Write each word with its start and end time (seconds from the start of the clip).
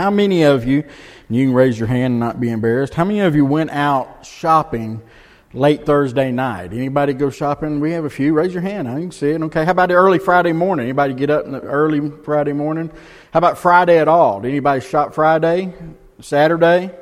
How 0.00 0.10
many 0.10 0.44
of 0.44 0.64
you, 0.64 0.84
you 1.28 1.48
can 1.48 1.54
raise 1.54 1.78
your 1.78 1.86
hand 1.86 2.12
and 2.12 2.20
not 2.20 2.40
be 2.40 2.48
embarrassed, 2.48 2.94
how 2.94 3.04
many 3.04 3.20
of 3.20 3.36
you 3.36 3.44
went 3.44 3.68
out 3.68 4.24
shopping 4.24 5.02
late 5.52 5.84
Thursday 5.84 6.32
night? 6.32 6.72
Anybody 6.72 7.12
go 7.12 7.28
shopping? 7.28 7.80
We 7.80 7.92
have 7.92 8.06
a 8.06 8.10
few. 8.10 8.32
Raise 8.32 8.54
your 8.54 8.62
hand. 8.62 8.88
I 8.88 8.94
can 8.94 9.10
see 9.10 9.28
it. 9.28 9.42
Okay. 9.42 9.62
How 9.62 9.72
about 9.72 9.90
early 9.90 10.18
Friday 10.18 10.54
morning? 10.54 10.86
Anybody 10.86 11.12
get 11.12 11.28
up 11.28 11.44
in 11.44 11.52
the 11.52 11.60
early 11.60 12.10
Friday 12.24 12.54
morning? 12.54 12.90
How 13.34 13.38
about 13.40 13.58
Friday 13.58 13.98
at 13.98 14.08
all? 14.08 14.40
Did 14.40 14.48
anybody 14.48 14.80
shop 14.80 15.12
Friday? 15.12 15.74
Saturday? 16.22 16.92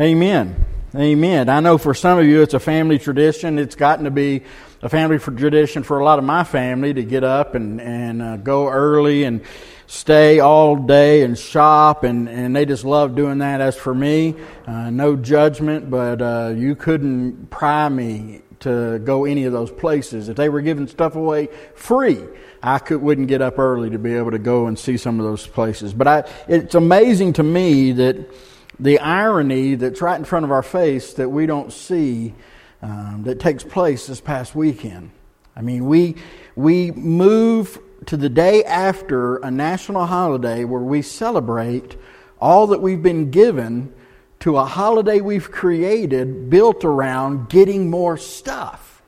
Amen. 0.00 0.64
Amen. 0.94 1.50
I 1.50 1.60
know 1.60 1.76
for 1.76 1.92
some 1.92 2.18
of 2.18 2.24
you 2.24 2.40
it's 2.40 2.54
a 2.54 2.60
family 2.60 2.98
tradition. 2.98 3.58
It's 3.58 3.74
gotten 3.74 4.06
to 4.06 4.10
be 4.10 4.42
a 4.80 4.88
family 4.88 5.18
tradition 5.18 5.82
for 5.82 5.98
a 5.98 6.04
lot 6.04 6.18
of 6.18 6.24
my 6.24 6.44
family 6.44 6.94
to 6.94 7.02
get 7.02 7.24
up 7.24 7.54
and, 7.54 7.78
and 7.78 8.22
uh, 8.22 8.36
go 8.38 8.68
early 8.70 9.24
and 9.24 9.42
stay 9.88 10.38
all 10.38 10.76
day 10.76 11.22
and 11.22 11.36
shop, 11.36 12.04
and, 12.04 12.28
and 12.28 12.54
they 12.54 12.66
just 12.66 12.84
love 12.84 13.16
doing 13.16 13.38
that. 13.38 13.60
As 13.60 13.74
for 13.74 13.94
me, 13.94 14.34
uh, 14.66 14.90
no 14.90 15.16
judgment, 15.16 15.90
but 15.90 16.20
uh, 16.20 16.52
you 16.54 16.76
couldn't 16.76 17.48
pry 17.50 17.88
me 17.88 18.42
to 18.60 18.98
go 18.98 19.24
any 19.24 19.44
of 19.44 19.52
those 19.52 19.70
places. 19.70 20.28
If 20.28 20.36
they 20.36 20.50
were 20.50 20.60
giving 20.60 20.86
stuff 20.88 21.16
away 21.16 21.48
free, 21.74 22.20
I 22.62 22.78
could, 22.80 23.00
wouldn't 23.00 23.28
get 23.28 23.40
up 23.40 23.58
early 23.58 23.88
to 23.90 23.98
be 23.98 24.14
able 24.14 24.32
to 24.32 24.38
go 24.38 24.66
and 24.66 24.78
see 24.78 24.98
some 24.98 25.18
of 25.20 25.24
those 25.24 25.46
places. 25.46 25.94
But 25.94 26.06
I, 26.06 26.28
it's 26.48 26.74
amazing 26.74 27.32
to 27.34 27.42
me 27.42 27.92
that 27.92 28.30
the 28.78 28.98
irony 28.98 29.74
that's 29.74 30.02
right 30.02 30.18
in 30.18 30.24
front 30.24 30.44
of 30.44 30.50
our 30.50 30.62
face 30.62 31.14
that 31.14 31.30
we 31.30 31.46
don't 31.46 31.72
see 31.72 32.34
um, 32.82 33.22
that 33.24 33.40
takes 33.40 33.64
place 33.64 34.06
this 34.06 34.20
past 34.20 34.54
weekend. 34.54 35.12
I 35.56 35.62
mean, 35.62 35.86
we, 35.86 36.16
we 36.56 36.90
move 36.90 37.80
to 38.06 38.16
the 38.16 38.28
day 38.28 38.64
after 38.64 39.36
a 39.36 39.50
national 39.50 40.06
holiday 40.06 40.64
where 40.64 40.82
we 40.82 41.02
celebrate 41.02 41.96
all 42.40 42.68
that 42.68 42.80
we've 42.80 43.02
been 43.02 43.30
given 43.30 43.92
to 44.40 44.56
a 44.56 44.64
holiday 44.64 45.20
we've 45.20 45.50
created 45.50 46.48
built 46.48 46.84
around 46.84 47.48
getting 47.48 47.90
more 47.90 48.16
stuff. 48.16 49.02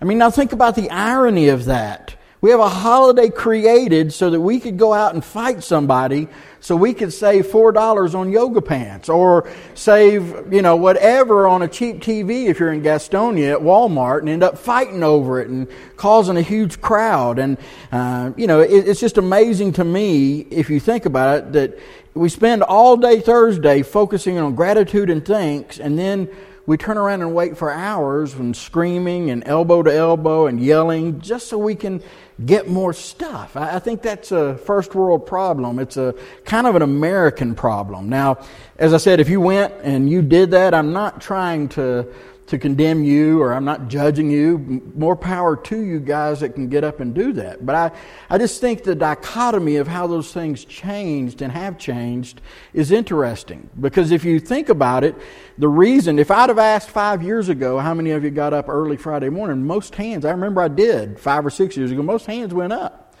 I 0.00 0.04
mean, 0.04 0.18
now 0.18 0.30
think 0.30 0.52
about 0.52 0.74
the 0.74 0.90
irony 0.90 1.48
of 1.48 1.66
that. 1.66 2.16
We 2.42 2.50
have 2.52 2.60
a 2.60 2.70
holiday 2.70 3.28
created 3.28 4.14
so 4.14 4.30
that 4.30 4.40
we 4.40 4.60
could 4.60 4.78
go 4.78 4.94
out 4.94 5.12
and 5.12 5.22
fight 5.22 5.62
somebody 5.62 6.26
so 6.58 6.74
we 6.74 6.94
could 6.94 7.12
save 7.12 7.46
$4 7.46 8.14
on 8.14 8.32
yoga 8.32 8.62
pants 8.62 9.10
or 9.10 9.50
save, 9.74 10.50
you 10.50 10.62
know, 10.62 10.76
whatever 10.76 11.46
on 11.46 11.60
a 11.60 11.68
cheap 11.68 12.00
TV 12.00 12.46
if 12.46 12.58
you're 12.58 12.72
in 12.72 12.80
Gastonia 12.80 13.52
at 13.52 13.58
Walmart 13.58 14.20
and 14.20 14.30
end 14.30 14.42
up 14.42 14.56
fighting 14.56 15.02
over 15.02 15.42
it 15.42 15.48
and 15.48 15.68
causing 15.98 16.38
a 16.38 16.42
huge 16.42 16.80
crowd. 16.80 17.38
And, 17.38 17.58
uh, 17.92 18.32
you 18.38 18.46
know, 18.46 18.60
it, 18.60 18.88
it's 18.88 19.00
just 19.00 19.18
amazing 19.18 19.74
to 19.74 19.84
me 19.84 20.40
if 20.50 20.70
you 20.70 20.80
think 20.80 21.04
about 21.04 21.38
it 21.38 21.52
that 21.52 21.78
we 22.14 22.30
spend 22.30 22.62
all 22.62 22.96
day 22.96 23.20
Thursday 23.20 23.82
focusing 23.82 24.38
on 24.38 24.54
gratitude 24.54 25.10
and 25.10 25.24
thanks 25.24 25.78
and 25.78 25.98
then 25.98 26.28
we 26.66 26.76
turn 26.76 26.96
around 26.96 27.20
and 27.20 27.34
wait 27.34 27.56
for 27.56 27.72
hours 27.72 28.34
and 28.34 28.56
screaming 28.56 29.30
and 29.30 29.42
elbow 29.44 29.82
to 29.82 29.92
elbow 29.92 30.46
and 30.46 30.60
yelling 30.60 31.20
just 31.20 31.48
so 31.48 31.58
we 31.58 31.74
can 31.74 32.00
get 32.46 32.68
more 32.68 32.92
stuff. 32.92 33.56
I, 33.56 33.78
think 33.78 34.02
that's 34.02 34.32
a 34.32 34.56
first 34.58 34.94
world 34.94 35.26
problem. 35.26 35.78
It's 35.78 35.96
a 35.96 36.14
kind 36.44 36.66
of 36.66 36.74
an 36.74 36.82
American 36.82 37.54
problem. 37.54 38.08
Now, 38.08 38.38
as 38.78 38.94
I 38.94 38.96
said, 38.96 39.20
if 39.20 39.28
you 39.28 39.40
went 39.40 39.74
and 39.82 40.08
you 40.08 40.22
did 40.22 40.52
that, 40.52 40.72
I'm 40.72 40.92
not 40.92 41.20
trying 41.20 41.68
to 41.70 42.06
to 42.50 42.58
condemn 42.58 43.04
you 43.04 43.40
or 43.40 43.52
I'm 43.52 43.64
not 43.64 43.88
judging 43.88 44.28
you. 44.30 44.82
More 44.96 45.14
power 45.14 45.56
to 45.56 45.80
you 45.80 46.00
guys 46.00 46.40
that 46.40 46.54
can 46.54 46.68
get 46.68 46.82
up 46.82 46.98
and 46.98 47.14
do 47.14 47.32
that. 47.34 47.64
But 47.64 47.74
I, 47.76 47.90
I 48.28 48.38
just 48.38 48.60
think 48.60 48.82
the 48.82 48.96
dichotomy 48.96 49.76
of 49.76 49.86
how 49.86 50.08
those 50.08 50.32
things 50.32 50.64
changed 50.64 51.42
and 51.42 51.52
have 51.52 51.78
changed 51.78 52.40
is 52.74 52.90
interesting. 52.90 53.70
Because 53.80 54.10
if 54.10 54.24
you 54.24 54.40
think 54.40 54.68
about 54.68 55.04
it, 55.04 55.14
the 55.58 55.68
reason, 55.68 56.18
if 56.18 56.32
I'd 56.32 56.48
have 56.48 56.58
asked 56.58 56.90
five 56.90 57.22
years 57.22 57.48
ago 57.48 57.78
how 57.78 57.94
many 57.94 58.10
of 58.10 58.24
you 58.24 58.30
got 58.30 58.52
up 58.52 58.68
early 58.68 58.96
Friday 58.96 59.28
morning, 59.28 59.64
most 59.64 59.94
hands, 59.94 60.24
I 60.24 60.32
remember 60.32 60.60
I 60.60 60.68
did 60.68 61.20
five 61.20 61.46
or 61.46 61.50
six 61.50 61.76
years 61.76 61.92
ago, 61.92 62.02
most 62.02 62.26
hands 62.26 62.52
went 62.52 62.72
up 62.72 63.14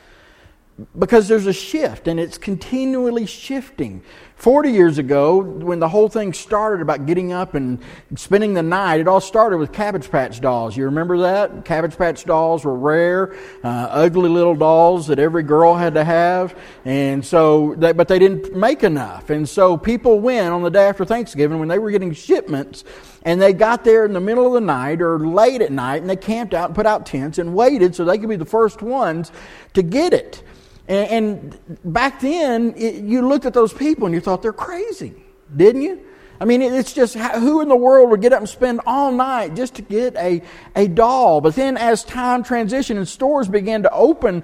because 0.98 1.28
there's 1.28 1.46
a 1.46 1.52
shift 1.52 2.08
and 2.08 2.18
it's 2.18 2.38
continually 2.38 3.26
shifting. 3.26 4.02
40 4.40 4.70
years 4.70 4.96
ago, 4.96 5.42
when 5.42 5.80
the 5.80 5.88
whole 5.90 6.08
thing 6.08 6.32
started 6.32 6.80
about 6.80 7.04
getting 7.04 7.30
up 7.30 7.52
and 7.52 7.78
spending 8.16 8.54
the 8.54 8.62
night, 8.62 8.98
it 8.98 9.06
all 9.06 9.20
started 9.20 9.58
with 9.58 9.70
Cabbage 9.70 10.10
Patch 10.10 10.40
dolls. 10.40 10.74
You 10.74 10.86
remember 10.86 11.18
that? 11.18 11.66
Cabbage 11.66 11.94
Patch 11.98 12.24
dolls 12.24 12.64
were 12.64 12.74
rare, 12.74 13.34
uh, 13.62 13.88
ugly 13.90 14.30
little 14.30 14.54
dolls 14.54 15.08
that 15.08 15.18
every 15.18 15.42
girl 15.42 15.74
had 15.74 15.92
to 15.92 16.04
have. 16.04 16.58
And 16.86 17.22
so, 17.22 17.74
they, 17.76 17.92
but 17.92 18.08
they 18.08 18.18
didn't 18.18 18.56
make 18.56 18.82
enough. 18.82 19.28
And 19.28 19.46
so 19.46 19.76
people 19.76 20.20
went 20.20 20.50
on 20.54 20.62
the 20.62 20.70
day 20.70 20.88
after 20.88 21.04
Thanksgiving 21.04 21.58
when 21.58 21.68
they 21.68 21.78
were 21.78 21.90
getting 21.90 22.14
shipments 22.14 22.82
and 23.24 23.42
they 23.42 23.52
got 23.52 23.84
there 23.84 24.06
in 24.06 24.14
the 24.14 24.20
middle 24.20 24.46
of 24.46 24.54
the 24.54 24.62
night 24.62 25.02
or 25.02 25.18
late 25.18 25.60
at 25.60 25.70
night 25.70 26.00
and 26.00 26.08
they 26.08 26.16
camped 26.16 26.54
out 26.54 26.70
and 26.70 26.74
put 26.74 26.86
out 26.86 27.04
tents 27.04 27.36
and 27.36 27.54
waited 27.54 27.94
so 27.94 28.06
they 28.06 28.16
could 28.16 28.30
be 28.30 28.36
the 28.36 28.46
first 28.46 28.80
ones 28.80 29.32
to 29.74 29.82
get 29.82 30.14
it. 30.14 30.42
And, 30.90 31.56
and 31.62 31.78
back 31.84 32.18
then, 32.18 32.74
it, 32.76 33.04
you 33.04 33.26
looked 33.26 33.46
at 33.46 33.54
those 33.54 33.72
people 33.72 34.06
and 34.06 34.14
you 34.14 34.20
thought 34.20 34.42
they're 34.42 34.52
crazy, 34.52 35.14
didn't 35.56 35.82
you? 35.82 36.00
I 36.40 36.46
mean, 36.46 36.62
it's 36.62 36.92
just 36.92 37.14
who 37.14 37.60
in 37.60 37.68
the 37.68 37.76
world 37.76 38.10
would 38.10 38.20
get 38.20 38.32
up 38.32 38.40
and 38.40 38.48
spend 38.48 38.80
all 38.86 39.12
night 39.12 39.54
just 39.54 39.74
to 39.74 39.82
get 39.82 40.16
a, 40.16 40.42
a 40.74 40.88
doll? 40.88 41.40
But 41.40 41.54
then, 41.54 41.76
as 41.76 42.02
time 42.02 42.42
transitioned 42.42 42.96
and 42.96 43.06
stores 43.06 43.46
began 43.46 43.84
to 43.84 43.92
open 43.92 44.42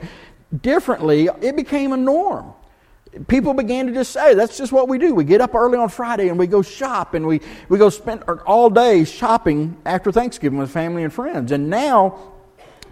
differently, 0.62 1.28
it 1.40 1.56
became 1.56 1.92
a 1.92 1.96
norm. 1.96 2.52
People 3.26 3.52
began 3.52 3.86
to 3.86 3.92
just 3.92 4.12
say, 4.12 4.34
that's 4.34 4.56
just 4.56 4.72
what 4.72 4.88
we 4.88 4.98
do. 4.98 5.14
We 5.14 5.24
get 5.24 5.40
up 5.40 5.54
early 5.54 5.78
on 5.78 5.88
Friday 5.88 6.28
and 6.28 6.38
we 6.38 6.46
go 6.46 6.62
shop 6.62 7.14
and 7.14 7.26
we, 7.26 7.40
we 7.68 7.78
go 7.78 7.88
spend 7.88 8.22
all 8.46 8.70
day 8.70 9.04
shopping 9.04 9.78
after 9.84 10.12
Thanksgiving 10.12 10.58
with 10.58 10.70
family 10.70 11.02
and 11.02 11.12
friends. 11.12 11.50
And 11.50 11.70
now, 11.70 12.35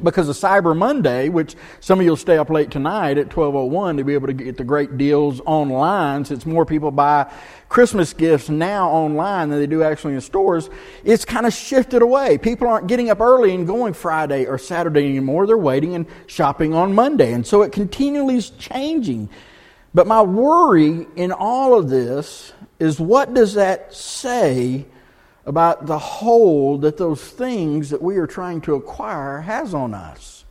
because 0.03 0.28
of 0.28 0.37
Cyber 0.37 0.77
Monday, 0.77 1.28
which 1.28 1.55
some 1.81 1.99
of 2.00 2.05
you 2.05 2.10
will 2.10 2.16
stay 2.16 2.38
up 2.38 2.50
late 2.50 2.71
tonight 2.71 3.19
at 3.19 3.31
12:01 3.31 3.97
to 3.97 4.05
be 4.05 4.15
able 4.15 4.27
to 4.27 4.32
get 4.32 4.56
the 4.56 4.65
great 4.65 4.99
deals 4.99 5.41
online 5.47 6.25
since 6.25 6.44
more 6.44 6.66
people 6.66 6.91
buy 6.91 7.27
Christmas 7.69 8.12
gifts 8.12 8.49
now 8.49 8.88
online 8.88 9.50
than 9.50 9.59
they 9.59 9.66
do 9.66 9.82
actually 9.82 10.15
in 10.15 10.21
stores, 10.21 10.71
it's 11.03 11.25
kind 11.25 11.47
of 11.47 11.53
shifted 11.53 12.03
away. 12.03 12.38
People 12.38 12.69
aren't 12.69 12.87
getting 12.87 13.10
up 13.10 13.21
early 13.21 13.55
and 13.55 13.66
going 13.66 13.93
Friday 13.93 14.47
or 14.47 14.59
Saturday 14.59 15.06
anymore. 15.06 15.47
They're 15.47 15.59
waiting 15.59 15.94
and 15.94 16.06
shopping 16.26 16.75
on 16.75 16.94
Monday. 16.94 17.32
And 17.32 17.47
so 17.47 17.62
it 17.62 17.72
continually 17.72 18.37
is 18.37 18.50
changing. 18.50 19.28
But 19.93 20.06
my 20.06 20.22
worry 20.22 21.06
in 21.16 21.32
all 21.32 21.78
of 21.78 21.88
this 21.88 22.53
is 22.78 23.00
what 23.00 23.34
does 23.34 23.55
that 23.55 23.94
say 23.94 24.87
about 25.47 25.87
the 25.87 25.99
hold 25.99 26.82
that 26.82 26.97
those 26.97 27.22
things 27.22 27.91
that 27.91 28.03
we 28.03 28.16
are 28.16 28.27
trying 28.27 28.60
to 28.62 28.75
acquire 28.75 29.41
has 29.41 29.75
on 29.75 29.94
us. 29.94 30.44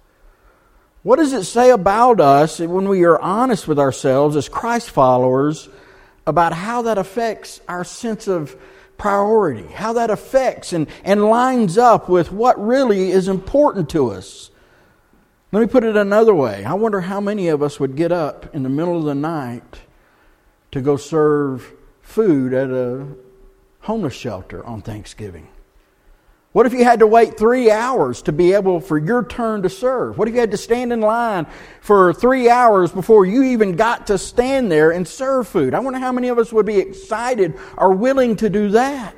What 1.01 1.17
does 1.17 1.33
it 1.33 1.43
say 1.43 1.71
about 1.71 2.21
us 2.21 2.59
when 2.59 2.87
we 2.87 3.03
are 3.03 3.19
honest 3.19 3.67
with 3.67 3.79
ourselves 3.79 4.35
as 4.35 4.47
Christ 4.47 4.89
followers 4.89 5.67
about 6.25 6.53
how 6.53 6.83
that 6.83 6.97
affects 6.97 7.59
our 7.67 7.83
sense 7.83 8.27
of 8.27 8.55
priority, 8.97 9.67
how 9.67 9.93
that 9.93 10.09
affects 10.09 10.71
and, 10.71 10.87
and 11.03 11.25
lines 11.25 11.77
up 11.77 12.07
with 12.07 12.31
what 12.31 12.63
really 12.63 13.11
is 13.11 13.27
important 13.27 13.89
to 13.89 14.11
us? 14.11 14.49
Let 15.51 15.59
me 15.59 15.67
put 15.67 15.83
it 15.83 15.97
another 15.97 16.33
way. 16.33 16.63
I 16.63 16.73
wonder 16.73 17.01
how 17.01 17.19
many 17.19 17.49
of 17.49 17.61
us 17.61 17.79
would 17.79 17.95
get 17.95 18.11
up 18.11 18.55
in 18.55 18.63
the 18.63 18.69
middle 18.69 18.97
of 18.97 19.03
the 19.03 19.13
night 19.13 19.81
to 20.71 20.81
go 20.81 20.97
serve 20.97 21.71
food 22.01 22.53
at 22.53 22.69
a 22.69 23.05
homeless 23.83 24.13
shelter 24.13 24.65
on 24.65 24.81
Thanksgiving? 24.81 25.47
What 26.53 26.67
if 26.67 26.73
you 26.73 26.83
had 26.83 26.99
to 26.99 27.07
wait 27.07 27.37
three 27.37 27.71
hours 27.71 28.21
to 28.23 28.31
be 28.31 28.53
able 28.53 28.79
for 28.79 28.97
your 28.97 29.25
turn 29.25 29.63
to 29.63 29.69
serve? 29.69 30.17
What 30.19 30.27
if 30.27 30.35
you 30.35 30.39
had 30.39 30.51
to 30.51 30.57
stand 30.57 30.93
in 30.93 31.01
line 31.01 31.47
for 31.81 32.13
three 32.13 32.47
hours 32.47 32.91
before 32.91 33.25
you 33.25 33.43
even 33.43 33.75
got 33.75 34.07
to 34.07 34.19
stand 34.19 34.71
there 34.71 34.91
and 34.91 35.07
serve 35.07 35.47
food? 35.47 35.73
I 35.73 35.79
wonder 35.79 35.99
how 35.99 36.11
many 36.11 36.27
of 36.27 36.37
us 36.37 36.53
would 36.53 36.67
be 36.67 36.77
excited 36.77 37.55
or 37.75 37.91
willing 37.91 38.35
to 38.37 38.49
do 38.51 38.69
that. 38.69 39.15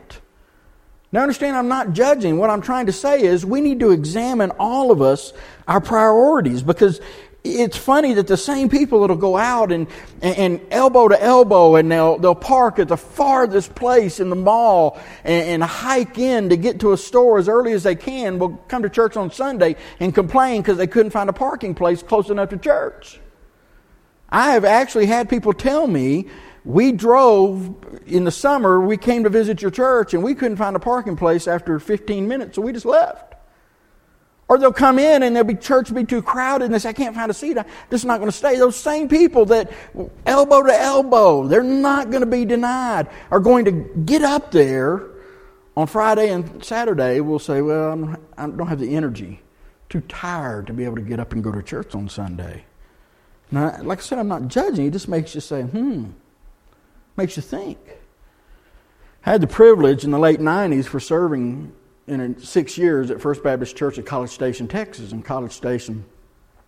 Now, 1.12 1.22
understand, 1.22 1.58
I'm 1.58 1.68
not 1.68 1.92
judging. 1.92 2.38
What 2.38 2.50
I'm 2.50 2.62
trying 2.62 2.88
to 2.88 2.94
say 2.94 3.22
is 3.22 3.46
we 3.46 3.62
need 3.62 3.82
to 3.82 3.92
examine 3.92 4.52
all 4.52 4.92
of 4.92 5.02
us 5.02 5.34
our 5.68 5.82
priorities 5.82 6.64
because 6.64 7.02
it's 7.46 7.78
funny 7.78 8.14
that 8.14 8.28
the 8.28 8.38
same 8.38 8.70
people 8.70 9.02
that'll 9.02 9.16
go 9.16 9.38
out 9.38 9.72
and, 9.72 9.88
and, 10.22 10.60
elbow 10.72 11.08
to 11.08 11.22
elbow 11.22 11.76
and 11.76 11.92
they'll, 11.92 12.18
they'll 12.18 12.34
park 12.34 12.80
at 12.80 12.88
the 12.88 12.98
farthest 12.98 13.76
place 13.76 14.20
in 14.20 14.30
the 14.30 14.36
mall 14.36 15.00
and, 15.24 15.62
and, 15.62 15.64
hike 15.64 16.18
in 16.18 16.50
to 16.50 16.58
get 16.58 16.80
to 16.80 16.94
a 16.94 16.98
store 16.98 17.38
as 17.38 17.48
early 17.48 17.74
as 17.74 17.84
they 17.84 17.96
can 17.96 18.40
will 18.40 18.50
come 18.68 18.82
to 18.82 18.90
church 18.90 19.16
on 19.16 19.32
Sunday 19.32 19.76
and 20.00 20.14
complain 20.14 20.62
because 20.62 20.78
they 20.78 20.88
couldn't 20.88 21.12
find 21.12 21.30
a 21.30 21.34
parking 21.34 21.76
place 21.76 22.02
close 22.02 22.30
enough 22.30 22.50
to 22.50 22.58
church. 22.58 23.20
I 24.30 24.54
have 24.54 24.66
actually 24.66 25.06
had 25.06 25.30
people 25.30 25.54
tell 25.54 25.86
me, 25.86 26.28
we 26.64 26.92
drove 26.92 27.76
in 28.08 28.24
the 28.24 28.32
summer, 28.32 28.82
we 28.82 28.98
came 28.98 29.24
to 29.24 29.30
visit 29.30 29.62
your 29.62 29.72
church 29.72 30.14
and 30.14 30.24
we 30.24 30.34
couldn't 30.34 30.58
find 30.58 30.76
a 30.76 30.80
parking 30.80 31.16
place 31.16 31.48
after 31.48 31.80
15 31.80 32.28
minutes, 32.28 32.56
so 32.56 32.62
we 32.62 32.74
just 32.74 32.86
left. 32.86 33.35
Or 34.48 34.60
they'll 34.60 34.72
come 34.72 35.00
in 35.00 35.24
and 35.24 35.36
there'll 35.36 35.48
be 35.48 35.56
church 35.56 35.94
be 35.94 36.04
too 36.04 36.22
crowded 36.22 36.66
and 36.66 36.74
they 36.74 36.80
say, 36.80 36.90
I 36.90 36.94
can't 36.94 37.16
find 37.16 37.32
a 37.32 37.34
seat. 37.34 37.58
I'm 37.58 37.66
just 37.90 38.06
not 38.06 38.20
going 38.20 38.30
to 38.30 38.38
stay. 38.38 38.58
Those 38.58 38.76
same 38.76 39.10
people 39.10 39.46
that 39.46 39.72
elbow 40.26 40.62
to 40.64 40.74
elbow, 40.74 41.48
they're 41.48 41.64
not 41.64 42.12
going 42.12 42.22
to 42.22 42.28
be 42.28 42.46
denied, 42.46 43.08
are 43.32 43.40
going 43.40 43.66
to 43.66 43.72
get 43.72 44.22
up 44.22 44.52
there 44.52 45.08
on 45.76 45.88
Friday 45.88 46.30
and 46.30 46.64
Saturday. 46.64 47.22
We'll 47.22 47.40
say, 47.40 47.62
Well, 47.62 48.18
I 48.38 48.48
don't 48.48 48.68
have 48.68 48.80
the 48.80 48.96
energy, 48.96 49.42
too 49.90 50.02
tired 50.02 50.68
to 50.68 50.74
be 50.74 50.86
able 50.86 50.98
to 50.98 51.02
get 51.02 51.20
up 51.20 51.34
and 51.34 51.44
go 51.44 51.52
to 51.52 51.64
church 51.64 51.96
on 51.96 52.08
Sunday. 52.08 52.66
Now, 53.52 53.78
like 53.82 54.00
I 54.00 54.02
said, 54.02 54.20
I'm 54.20 54.28
not 54.28 54.48
judging. 54.48 54.88
It 54.88 54.92
just 54.92 55.08
makes 55.08 55.36
you 55.36 55.42
say, 55.42 55.62
hmm, 55.64 56.08
makes 57.16 57.36
you 57.38 57.44
think. 57.44 57.78
I 59.26 59.32
had 59.32 59.42
the 59.42 59.48
privilege 59.48 60.04
in 60.04 60.12
the 60.12 60.20
late 60.20 60.40
90s 60.40 60.86
for 60.86 61.00
serving 61.00 61.72
in 62.08 62.38
six 62.40 62.78
years 62.78 63.10
at 63.12 63.22
First 63.22 63.44
Baptist 63.44 63.76
Church 63.76 63.98
at 63.98 64.06
College 64.06 64.30
Station, 64.30 64.68
Texas. 64.68 65.12
And 65.12 65.24
College 65.24 65.52
Station 65.52 66.06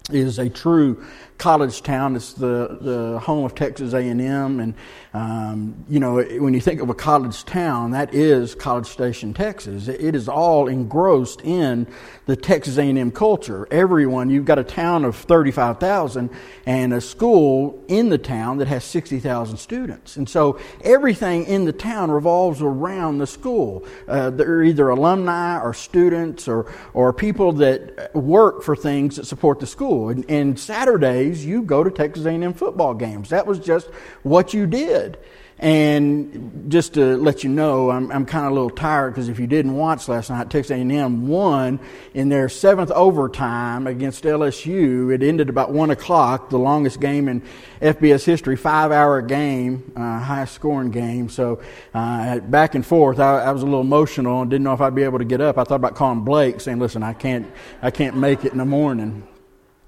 is 0.09 0.39
a 0.39 0.50
true 0.50 1.04
college 1.38 1.83
town. 1.83 2.15
It's 2.15 2.33
the, 2.33 2.77
the 2.81 3.19
home 3.19 3.45
of 3.45 3.54
Texas 3.54 3.94
A&M, 3.94 4.59
and 4.59 4.74
um, 5.13 5.86
you 5.88 6.00
know 6.00 6.21
when 6.21 6.54
you 6.54 6.62
think 6.62 6.81
of 6.81 6.89
a 6.89 6.94
college 6.94 7.45
town, 7.45 7.92
that 7.92 8.13
is 8.13 8.56
College 8.56 8.88
Station, 8.88 9.33
Texas. 9.33 9.88
It 9.88 10.15
is 10.15 10.27
all 10.27 10.68
engrossed 10.68 11.42
in 11.42 11.88
the 12.25 12.36
Texas 12.36 12.77
A&M 12.77 13.12
culture. 13.12 13.68
Everyone, 13.69 14.30
you've 14.30 14.45
got 14.45 14.59
a 14.59 14.63
town 14.63 15.06
of 15.06 15.15
35,000 15.15 16.30
and 16.65 16.94
a 16.94 17.01
school 17.01 17.83
in 17.88 18.10
the 18.10 18.18
town 18.18 18.57
that 18.57 18.68
has 18.68 18.83
60,000 18.83 19.57
students, 19.57 20.18
and 20.18 20.27
so 20.27 20.60
everything 20.81 21.45
in 21.45 21.65
the 21.65 21.74
town 21.74 22.10
revolves 22.10 22.62
around 22.62 23.19
the 23.19 23.27
school. 23.27 23.86
Uh, 24.07 24.30
they're 24.30 24.63
either 24.63 24.89
alumni 24.89 25.60
or 25.60 25.74
students 25.74 26.48
or 26.48 26.71
or 26.94 27.13
people 27.13 27.53
that 27.53 28.15
work 28.15 28.63
for 28.63 28.75
things 28.75 29.18
that 29.18 29.25
support 29.25 29.60
the 29.60 29.68
school. 29.68 29.96
And, 30.09 30.29
and 30.29 30.59
Saturdays, 30.59 31.45
you 31.45 31.61
go 31.61 31.83
to 31.83 31.91
Texas 31.91 32.25
A&M 32.25 32.53
football 32.53 32.94
games. 32.94 33.29
That 33.29 33.45
was 33.45 33.59
just 33.59 33.88
what 34.23 34.53
you 34.53 34.65
did. 34.67 35.17
And 35.59 36.65
just 36.67 36.94
to 36.94 37.17
let 37.17 37.44
you 37.44 37.49
know, 37.49 37.89
I'm, 37.89 38.11
I'm 38.11 38.27
kind 38.27 38.45
of 38.45 38.51
a 38.51 38.53
little 38.53 38.69
tired 38.69 39.11
because 39.11 39.27
if 39.27 39.39
you 39.39 39.47
didn't 39.47 39.75
watch 39.75 40.07
last 40.07 40.29
night, 40.29 40.51
Texas 40.51 40.69
A&M 40.69 41.27
won 41.27 41.79
in 42.13 42.29
their 42.29 42.47
seventh 42.47 42.91
overtime 42.91 43.88
against 43.88 44.23
LSU. 44.23 45.11
It 45.11 45.23
ended 45.23 45.49
about 45.49 45.71
one 45.71 45.89
o'clock, 45.89 46.51
the 46.51 46.59
longest 46.59 47.00
game 47.00 47.27
in 47.27 47.41
FBS 47.81 48.23
history, 48.23 48.55
five-hour 48.55 49.23
game, 49.23 49.91
uh, 49.95 50.19
highest 50.19 50.53
scoring 50.53 50.91
game. 50.91 51.27
So 51.27 51.59
uh, 51.91 52.38
back 52.39 52.75
and 52.75 52.85
forth, 52.85 53.19
I, 53.19 53.45
I 53.45 53.51
was 53.51 53.63
a 53.63 53.65
little 53.65 53.81
emotional 53.81 54.43
and 54.43 54.51
didn't 54.51 54.63
know 54.63 54.73
if 54.73 54.81
I'd 54.81 54.93
be 54.93 55.03
able 55.03 55.19
to 55.19 55.25
get 55.25 55.41
up. 55.41 55.57
I 55.57 55.63
thought 55.63 55.75
about 55.75 55.95
calling 55.95 56.21
Blake, 56.21 56.61
saying, 56.61 56.77
"Listen, 56.77 57.01
I 57.01 57.13
can't, 57.13 57.51
I 57.81 57.89
can't 57.89 58.15
make 58.15 58.45
it 58.45 58.51
in 58.51 58.59
the 58.59 58.65
morning." 58.65 59.27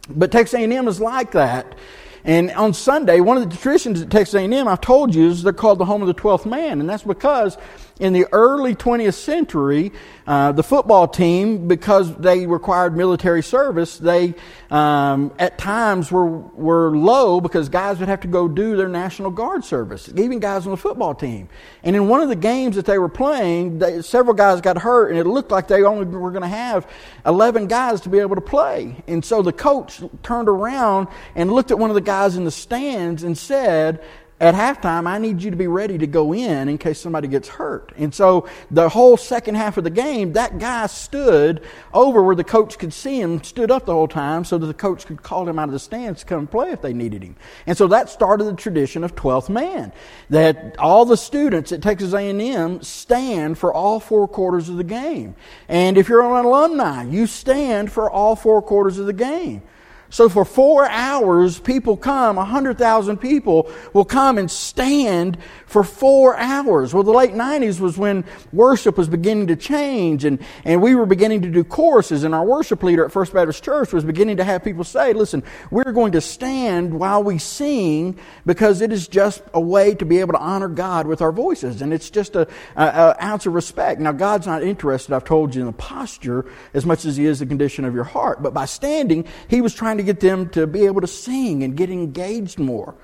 But 0.09 0.31
Texas 0.31 0.59
A&M 0.59 0.87
is 0.87 0.99
like 0.99 1.31
that. 1.31 1.75
And 2.23 2.51
on 2.51 2.73
Sunday, 2.73 3.21
one 3.21 3.37
of 3.37 3.49
the 3.49 3.55
traditions 3.55 4.01
at 4.01 4.09
Texas 4.09 4.35
A&M, 4.35 4.67
I've 4.67 4.81
told 4.81 5.15
you, 5.15 5.29
is 5.29 5.43
they're 5.43 5.53
called 5.53 5.79
the 5.79 5.85
home 5.85 6.01
of 6.01 6.07
the 6.07 6.13
12th 6.13 6.45
man. 6.45 6.79
And 6.79 6.89
that's 6.89 7.03
because 7.03 7.57
in 7.99 8.13
the 8.13 8.25
early 8.31 8.75
20th 8.75 9.13
century, 9.13 9.91
uh, 10.25 10.53
the 10.53 10.63
football 10.63 11.07
team, 11.07 11.67
because 11.67 12.15
they 12.15 12.47
required 12.47 12.95
military 12.95 13.43
service, 13.43 13.97
they 13.97 14.33
um, 14.71 15.33
at 15.37 15.57
times 15.57 16.11
were, 16.11 16.25
were 16.25 16.95
low 16.95 17.41
because 17.41 17.67
guys 17.67 17.99
would 17.99 18.07
have 18.07 18.21
to 18.21 18.27
go 18.27 18.47
do 18.47 18.77
their 18.77 18.87
National 18.87 19.31
Guard 19.31 19.65
service, 19.65 20.09
even 20.15 20.39
guys 20.39 20.65
on 20.65 20.71
the 20.71 20.77
football 20.77 21.13
team. 21.13 21.49
And 21.83 21.95
in 21.95 22.07
one 22.07 22.21
of 22.21 22.29
the 22.29 22.35
games 22.35 22.77
that 22.77 22.85
they 22.85 22.97
were 22.97 23.09
playing, 23.09 23.79
they, 23.79 24.01
several 24.01 24.33
guys 24.33 24.61
got 24.61 24.77
hurt, 24.77 25.09
and 25.09 25.19
it 25.19 25.25
looked 25.25 25.51
like 25.51 25.67
they 25.67 25.83
only 25.83 26.05
were 26.05 26.31
going 26.31 26.43
to 26.43 26.47
have 26.47 26.89
11 27.25 27.67
guys 27.67 28.01
to 28.01 28.09
be 28.09 28.19
able 28.19 28.35
to 28.35 28.41
play. 28.41 28.95
And 29.07 29.23
so 29.25 29.41
the 29.41 29.53
coach 29.53 30.01
turned 30.23 30.47
around 30.47 31.09
and 31.35 31.51
looked 31.51 31.71
at 31.71 31.79
one 31.79 31.89
of 31.89 31.95
the 31.95 32.01
guys 32.01 32.37
in 32.37 32.45
the 32.45 32.51
stands 32.51 33.23
and 33.23 33.37
said, 33.37 34.01
at 34.39 34.55
halftime, 34.55 35.05
I 35.05 35.17
need 35.17 35.43
you 35.43 35.51
to 35.51 35.57
be 35.57 35.67
ready 35.67 35.97
to 35.97 36.07
go 36.07 36.33
in 36.33 36.69
in 36.69 36.77
case 36.77 36.99
somebody 36.99 37.27
gets 37.27 37.49
hurt. 37.49 37.91
And 37.97 38.15
so 38.15 38.47
the 38.71 38.87
whole 38.87 39.17
second 39.17 39.55
half 39.55 39.77
of 39.77 39.83
the 39.83 39.89
game, 39.89 40.33
that 40.33 40.59
guy 40.59 40.87
stood 40.87 41.61
over 41.93 42.23
where 42.23 42.35
the 42.35 42.45
coach 42.45 42.79
could 42.79 42.93
see 42.93 43.19
him, 43.19 43.43
stood 43.43 43.69
up 43.69 43.85
the 43.85 43.93
whole 43.93 44.07
time 44.07 44.45
so 44.45 44.57
that 44.57 44.67
the 44.67 44.73
coach 44.73 45.05
could 45.05 45.21
call 45.21 45.47
him 45.47 45.59
out 45.59 45.67
of 45.67 45.73
the 45.73 45.79
stands 45.79 46.21
to 46.21 46.25
come 46.25 46.47
play 46.47 46.71
if 46.71 46.81
they 46.81 46.93
needed 46.93 47.21
him. 47.21 47.35
And 47.67 47.77
so 47.77 47.87
that 47.87 48.09
started 48.09 48.45
the 48.45 48.53
tradition 48.53 49.03
of 49.03 49.13
12th 49.15 49.49
man, 49.49 49.91
that 50.29 50.77
all 50.79 51.03
the 51.03 51.17
students 51.17 51.73
at 51.73 51.81
Texas 51.81 52.13
A&M 52.13 52.81
stand 52.81 53.57
for 53.57 53.73
all 53.73 53.99
four 53.99 54.25
quarters 54.25 54.69
of 54.69 54.77
the 54.77 54.85
game. 54.85 55.35
And 55.67 55.97
if 55.97 56.07
you're 56.07 56.23
an 56.23 56.45
alumni, 56.45 57.03
you 57.03 57.27
stand 57.27 57.91
for 57.91 58.09
all 58.09 58.37
four 58.37 58.61
quarters 58.61 58.99
of 58.99 59.05
the 59.05 59.13
game. 59.13 59.63
So 60.09 60.27
for 60.27 60.43
four 60.43 60.89
hours, 60.89 61.59
people 61.59 61.95
come, 61.95 62.37
100,000 62.37 63.17
people 63.17 63.71
will 63.93 64.05
come 64.05 64.37
and 64.37 64.49
stand 64.49 65.37
for 65.67 65.83
four 65.83 66.35
hours. 66.35 66.93
Well, 66.93 67.03
the 67.03 67.11
late 67.11 67.33
90s 67.33 67.79
was 67.79 67.97
when 67.97 68.25
worship 68.51 68.97
was 68.97 69.07
beginning 69.07 69.47
to 69.47 69.55
change 69.55 70.25
and, 70.25 70.39
and 70.65 70.81
we 70.81 70.95
were 70.95 71.05
beginning 71.05 71.43
to 71.43 71.49
do 71.49 71.63
courses 71.63 72.23
and 72.23 72.33
our 72.33 72.43
worship 72.43 72.81
leader 72.81 73.05
at 73.05 73.11
First 73.11 73.33
Baptist 73.33 73.63
Church 73.63 73.93
was 73.93 74.03
beginning 74.03 74.37
to 74.37 74.43
have 74.43 74.63
people 74.63 74.83
say, 74.83 75.13
listen, 75.13 75.43
we're 75.69 75.91
going 75.91 76.13
to 76.13 76.21
stand 76.21 76.91
while 76.99 77.23
we 77.23 77.37
sing 77.37 78.17
because 78.47 78.81
it 78.81 78.91
is 78.91 79.07
just 79.07 79.43
a 79.53 79.61
way 79.61 79.93
to 79.93 80.05
be 80.05 80.19
able 80.19 80.33
to 80.33 80.39
honor 80.39 80.67
God 80.67 81.05
with 81.05 81.21
our 81.21 81.31
voices. 81.31 81.83
And 81.83 81.93
it's 81.93 82.09
just 82.09 82.35
a, 82.35 82.47
a, 82.75 82.83
a 82.83 83.23
ounce 83.23 83.45
of 83.45 83.53
respect. 83.53 84.01
Now, 84.01 84.11
God's 84.11 84.47
not 84.47 84.63
interested, 84.63 85.13
I've 85.13 85.23
told 85.23 85.53
you, 85.53 85.61
in 85.61 85.67
the 85.67 85.73
posture 85.73 86.45
as 86.73 86.85
much 86.85 87.05
as 87.05 87.15
he 87.15 87.25
is 87.25 87.39
the 87.39 87.45
condition 87.45 87.85
of 87.85 87.93
your 87.93 88.03
heart. 88.03 88.41
But 88.41 88.55
by 88.55 88.65
standing, 88.65 89.25
he 89.47 89.61
was 89.61 89.75
trying 89.75 89.98
to 89.99 90.03
get 90.03 90.19
them 90.19 90.49
to 90.49 90.65
be 90.65 90.85
able 90.85 91.01
to 91.01 91.07
sing 91.07 91.63
and 91.63 91.75
get 91.75 91.89
engaged 91.89 92.59
more. 92.59 92.95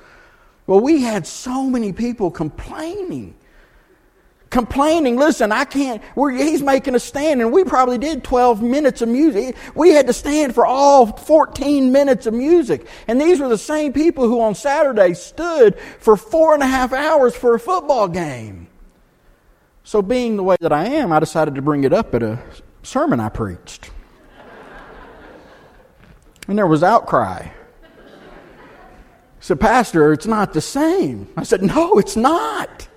Well, 0.67 0.79
we 0.79 1.01
had 1.01 1.27
so 1.27 1.69
many 1.69 1.93
people 1.93 2.31
complaining. 2.31 3.35
Complaining, 4.49 5.17
listen, 5.17 5.51
I 5.51 5.65
can't, 5.65 6.01
he's 6.15 6.61
making 6.61 6.95
a 6.95 6.99
stand, 6.99 7.41
and 7.41 7.51
we 7.51 7.65
probably 7.65 7.97
did 7.97 8.23
12 8.23 8.61
minutes 8.61 9.01
of 9.01 9.09
music. 9.09 9.55
We 9.75 9.89
had 9.89 10.07
to 10.07 10.13
stand 10.13 10.55
for 10.55 10.65
all 10.65 11.07
14 11.07 11.91
minutes 11.91 12.25
of 12.25 12.33
music. 12.33 12.87
And 13.07 13.19
these 13.19 13.39
were 13.39 13.49
the 13.49 13.57
same 13.57 13.91
people 13.91 14.27
who 14.27 14.41
on 14.41 14.55
Saturday 14.55 15.13
stood 15.13 15.77
for 15.99 16.15
four 16.15 16.53
and 16.53 16.63
a 16.63 16.67
half 16.67 16.93
hours 16.93 17.35
for 17.35 17.55
a 17.55 17.59
football 17.59 18.07
game. 18.07 18.67
So, 19.83 20.01
being 20.01 20.37
the 20.37 20.43
way 20.43 20.55
that 20.61 20.71
I 20.71 20.85
am, 20.85 21.11
I 21.11 21.19
decided 21.19 21.55
to 21.55 21.61
bring 21.61 21.83
it 21.83 21.93
up 21.93 22.15
at 22.15 22.23
a 22.23 22.39
sermon 22.81 23.19
I 23.19 23.29
preached. 23.29 23.91
And 26.47 26.57
there 26.57 26.67
was 26.67 26.83
outcry 26.83 27.49
said, 29.45 29.59
Pastor, 29.59 30.11
it's 30.11 30.25
not 30.25 30.53
the 30.53 30.61
same. 30.61 31.27
I 31.37 31.43
said, 31.43 31.61
No, 31.61 31.99
it's 31.99 32.15
not. 32.15 32.87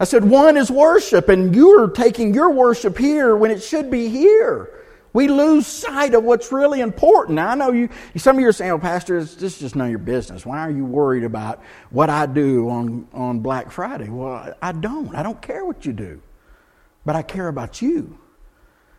I 0.00 0.04
said, 0.04 0.24
One 0.24 0.56
is 0.56 0.68
worship, 0.68 1.28
and 1.28 1.54
you're 1.54 1.88
taking 1.90 2.34
your 2.34 2.50
worship 2.50 2.98
here 2.98 3.36
when 3.36 3.52
it 3.52 3.62
should 3.62 3.88
be 3.88 4.08
here. 4.08 4.68
We 5.12 5.28
lose 5.28 5.66
sight 5.66 6.14
of 6.14 6.24
what's 6.24 6.50
really 6.50 6.80
important. 6.80 7.36
Now, 7.36 7.50
I 7.50 7.54
know 7.54 7.70
you, 7.70 7.88
some 8.16 8.36
of 8.36 8.40
you 8.40 8.48
are 8.48 8.52
saying, 8.52 8.72
oh, 8.72 8.78
Pastor, 8.78 9.18
this 9.22 9.54
is 9.54 9.58
just 9.58 9.74
none 9.74 9.86
of 9.86 9.90
your 9.90 9.98
business. 9.98 10.44
Why 10.44 10.58
are 10.58 10.70
you 10.70 10.84
worried 10.84 11.24
about 11.24 11.62
what 11.90 12.10
I 12.10 12.26
do 12.26 12.68
on, 12.68 13.08
on 13.14 13.38
Black 13.40 13.70
Friday? 13.70 14.10
Well, 14.10 14.54
I 14.60 14.72
don't. 14.72 15.14
I 15.14 15.22
don't 15.22 15.40
care 15.40 15.64
what 15.64 15.86
you 15.86 15.92
do, 15.94 16.20
but 17.06 17.16
I 17.16 17.22
care 17.22 17.48
about 17.48 17.80
you. 17.80 18.18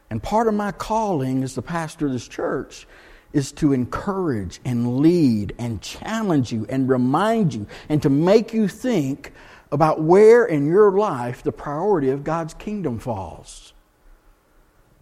And 0.09 0.21
part 0.21 0.47
of 0.47 0.53
my 0.53 0.71
calling 0.71 1.43
as 1.43 1.55
the 1.55 1.61
pastor 1.61 2.07
of 2.07 2.13
this 2.13 2.27
church 2.27 2.87
is 3.31 3.51
to 3.53 3.73
encourage 3.73 4.59
and 4.65 4.99
lead 4.99 5.53
and 5.59 5.81
challenge 5.81 6.51
you 6.51 6.65
and 6.67 6.89
remind 6.89 7.53
you 7.53 7.67
and 7.87 8.01
to 8.01 8.09
make 8.09 8.53
you 8.53 8.67
think 8.67 9.33
about 9.71 10.01
where 10.01 10.45
in 10.45 10.65
your 10.65 10.91
life 10.91 11.43
the 11.43 11.51
priority 11.51 12.09
of 12.09 12.23
God's 12.23 12.55
kingdom 12.55 12.97
falls. 12.97 13.73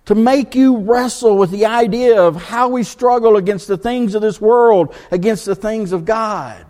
To 0.05 0.15
make 0.15 0.55
you 0.55 0.77
wrestle 0.77 1.37
with 1.37 1.51
the 1.51 1.65
idea 1.65 2.21
of 2.21 2.35
how 2.35 2.69
we 2.69 2.83
struggle 2.83 3.37
against 3.37 3.67
the 3.67 3.77
things 3.77 4.15
of 4.15 4.21
this 4.21 4.39
world, 4.41 4.93
against 5.11 5.45
the 5.45 5.55
things 5.55 5.91
of 5.91 6.05
God. 6.05 6.66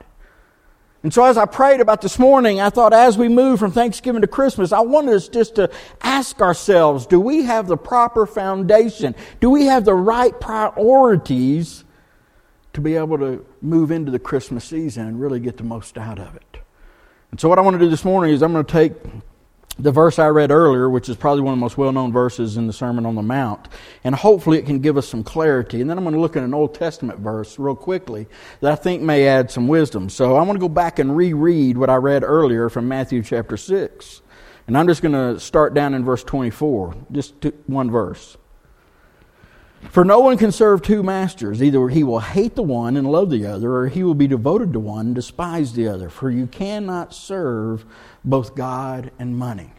And 1.07 1.13
so, 1.13 1.23
as 1.23 1.37
I 1.37 1.45
prayed 1.45 1.79
about 1.79 2.01
this 2.01 2.19
morning, 2.19 2.59
I 2.59 2.69
thought 2.69 2.91
as 2.91 3.17
we 3.17 3.29
move 3.29 3.59
from 3.59 3.71
Thanksgiving 3.71 4.19
to 4.23 4.27
Christmas, 4.27 4.73
I 4.73 4.81
wanted 4.81 5.13
us 5.13 5.29
just 5.29 5.55
to 5.55 5.71
ask 6.01 6.41
ourselves 6.41 7.05
do 7.05 7.17
we 7.17 7.43
have 7.43 7.67
the 7.67 7.77
proper 7.77 8.25
foundation? 8.25 9.15
Do 9.39 9.49
we 9.49 9.67
have 9.67 9.85
the 9.85 9.93
right 9.93 10.37
priorities 10.37 11.85
to 12.73 12.81
be 12.81 12.97
able 12.97 13.17
to 13.19 13.45
move 13.61 13.89
into 13.89 14.11
the 14.11 14.19
Christmas 14.19 14.65
season 14.65 15.07
and 15.07 15.17
really 15.17 15.39
get 15.39 15.55
the 15.55 15.63
most 15.63 15.97
out 15.97 16.19
of 16.19 16.35
it? 16.35 16.57
And 17.31 17.39
so, 17.39 17.47
what 17.47 17.57
I 17.57 17.61
want 17.61 17.75
to 17.75 17.79
do 17.79 17.89
this 17.89 18.03
morning 18.03 18.33
is 18.33 18.43
I'm 18.43 18.51
going 18.51 18.65
to 18.65 18.69
take 18.69 18.91
the 19.79 19.91
verse 19.91 20.17
I 20.17 20.27
read 20.27 20.51
earlier, 20.51 20.89
which 20.89 21.10
is 21.10 21.15
probably 21.15 21.43
one 21.43 21.53
of 21.53 21.60
the 21.60 21.62
most 21.62 21.77
well 21.77 21.91
known 21.91 22.12
verses 22.12 22.57
in 22.57 22.67
the 22.67 22.74
Sermon 22.74 23.05
on 23.05 23.15
the 23.15 23.22
Mount, 23.22 23.67
and 24.03 24.15
hopefully 24.15 24.57
it 24.57 24.65
can 24.65 24.79
give 24.79 24.98
us 24.98 25.07
some 25.07 25.24
clarity. 25.24 25.81
And 25.81 25.89
then 25.89 25.98
I'm 25.98 26.03
going 26.03 26.15
to 26.15 26.22
look 26.22 26.36
at 26.36 26.43
an 26.43 26.53
Old 26.53 26.74
Testament 26.74 27.19
verse 27.19 27.60
real 27.60 27.75
quickly 27.75 28.27
that 28.62 28.72
I 28.72 28.75
think 28.75 29.01
may 29.01 29.27
add 29.27 29.51
some 29.51 29.67
wisdom. 29.67 30.10
So 30.10 30.36
I 30.36 30.41
want 30.43 30.57
to 30.57 30.62
go 30.62 30.69
back 30.69 31.00
and 31.00 31.15
reread 31.15 31.77
what 31.77 31.89
I 31.89 31.96
read 31.96 32.24
earlier 32.24 32.69
from 32.69 32.88
Matthew 32.88 33.22
chapter 33.22 33.57
6. 33.57 34.22
And 34.67 34.77
I'm 34.77 34.88
just 34.88 35.01
going 35.01 35.13
to 35.13 35.39
start 35.39 35.74
down 35.74 35.93
in 35.93 36.03
verse 36.03 36.24
24, 36.24 36.96
just 37.12 37.36
one 37.67 37.89
verse. 37.89 38.38
For 39.89 40.03
no 40.03 40.19
one 40.19 40.38
can 40.38 40.51
serve 40.51 40.81
two 40.81 41.03
masters. 41.03 41.62
Either 41.62 41.88
he 41.88 42.03
will 42.03 42.19
hate 42.19 42.55
the 42.55 42.63
one 42.63 42.98
and 42.98 43.10
love 43.10 43.29
the 43.29 43.46
other, 43.46 43.72
or 43.74 43.88
he 43.88 44.03
will 44.03 44.15
be 44.15 44.27
devoted 44.27 44.74
to 44.74 44.79
one 44.79 45.07
and 45.07 45.15
despise 45.15 45.74
the 45.74 45.88
other. 45.88 46.10
For 46.10 46.29
you 46.29 46.48
cannot 46.48 47.13
serve 47.13 47.86
both 48.25 48.55
God 48.55 49.12
and 49.19 49.38
money. 49.38 49.72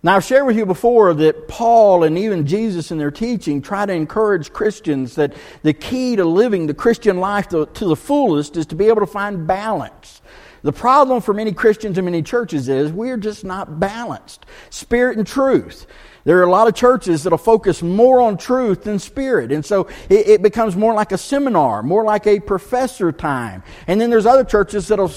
Now, 0.00 0.14
I've 0.14 0.24
shared 0.24 0.46
with 0.46 0.56
you 0.56 0.64
before 0.64 1.12
that 1.14 1.48
Paul 1.48 2.04
and 2.04 2.16
even 2.16 2.46
Jesus 2.46 2.92
in 2.92 2.98
their 2.98 3.10
teaching 3.10 3.60
try 3.60 3.84
to 3.84 3.92
encourage 3.92 4.52
Christians 4.52 5.16
that 5.16 5.34
the 5.64 5.72
key 5.72 6.14
to 6.14 6.24
living 6.24 6.68
the 6.68 6.74
Christian 6.74 7.18
life 7.18 7.48
to, 7.48 7.66
to, 7.66 7.84
the 7.84 7.96
fullest 7.96 8.56
is 8.56 8.66
to 8.66 8.76
be 8.76 8.86
able 8.86 9.00
to 9.00 9.06
find 9.06 9.44
balance. 9.44 10.22
The 10.62 10.72
problem 10.72 11.20
for 11.20 11.34
many 11.34 11.52
Christians 11.52 11.98
and 11.98 12.04
many 12.04 12.22
churches 12.22 12.68
is 12.68 12.92
we're 12.92 13.16
just 13.16 13.44
not 13.44 13.80
balanced. 13.80 14.46
Spirit 14.70 15.18
and 15.18 15.26
truth. 15.26 15.86
There 16.28 16.40
are 16.40 16.42
a 16.42 16.50
lot 16.50 16.68
of 16.68 16.74
churches 16.74 17.22
that'll 17.22 17.38
focus 17.38 17.82
more 17.82 18.20
on 18.20 18.36
truth 18.36 18.84
than 18.84 18.98
spirit. 18.98 19.50
And 19.50 19.64
so 19.64 19.88
it, 20.10 20.28
it 20.28 20.42
becomes 20.42 20.76
more 20.76 20.92
like 20.92 21.10
a 21.10 21.16
seminar, 21.16 21.82
more 21.82 22.04
like 22.04 22.26
a 22.26 22.38
professor 22.38 23.12
time. 23.12 23.62
And 23.86 23.98
then 23.98 24.10
there's 24.10 24.26
other 24.26 24.44
churches 24.44 24.88
that'll 24.88 25.10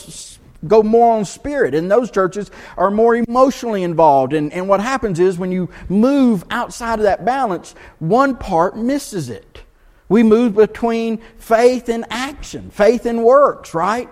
go 0.65 0.81
more 0.81 1.17
on 1.17 1.25
spirit. 1.25 1.75
And 1.75 1.91
those 1.91 2.11
churches 2.11 2.49
are 2.77 2.89
more 2.89 3.13
emotionally 3.13 3.83
involved. 3.83 4.31
And, 4.31 4.53
and 4.53 4.69
what 4.69 4.79
happens 4.79 5.19
is 5.19 5.37
when 5.37 5.51
you 5.51 5.69
move 5.89 6.45
outside 6.49 6.99
of 6.99 7.03
that 7.03 7.25
balance, 7.25 7.75
one 7.99 8.37
part 8.37 8.77
misses 8.77 9.29
it. 9.29 9.63
We 10.07 10.23
move 10.23 10.55
between 10.55 11.17
faith 11.37 11.89
and 11.89 12.05
action, 12.09 12.69
faith 12.69 13.05
and 13.05 13.21
works, 13.21 13.73
right? 13.73 14.09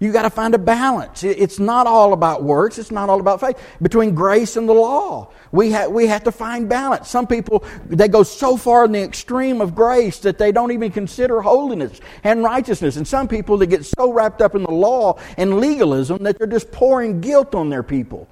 You 0.00 0.12
got 0.12 0.22
to 0.22 0.30
find 0.30 0.54
a 0.54 0.58
balance. 0.58 1.22
It's 1.22 1.58
not 1.58 1.86
all 1.86 2.14
about 2.14 2.42
works. 2.42 2.78
It's 2.78 2.90
not 2.90 3.10
all 3.10 3.20
about 3.20 3.38
faith. 3.38 3.58
Between 3.82 4.14
grace 4.14 4.56
and 4.56 4.66
the 4.66 4.72
law, 4.72 5.30
we 5.52 5.72
have, 5.72 5.90
we 5.90 6.06
have 6.06 6.24
to 6.24 6.32
find 6.32 6.70
balance. 6.70 7.10
Some 7.10 7.26
people, 7.26 7.62
they 7.84 8.08
go 8.08 8.22
so 8.22 8.56
far 8.56 8.86
in 8.86 8.92
the 8.92 9.02
extreme 9.02 9.60
of 9.60 9.74
grace 9.74 10.18
that 10.20 10.38
they 10.38 10.52
don't 10.52 10.72
even 10.72 10.90
consider 10.90 11.42
holiness 11.42 12.00
and 12.24 12.42
righteousness. 12.42 12.96
And 12.96 13.06
some 13.06 13.28
people, 13.28 13.58
they 13.58 13.66
get 13.66 13.84
so 13.84 14.10
wrapped 14.10 14.40
up 14.40 14.54
in 14.54 14.62
the 14.62 14.70
law 14.70 15.18
and 15.36 15.60
legalism 15.60 16.22
that 16.24 16.38
they're 16.38 16.46
just 16.46 16.72
pouring 16.72 17.20
guilt 17.20 17.54
on 17.54 17.68
their 17.68 17.82
people. 17.82 18.26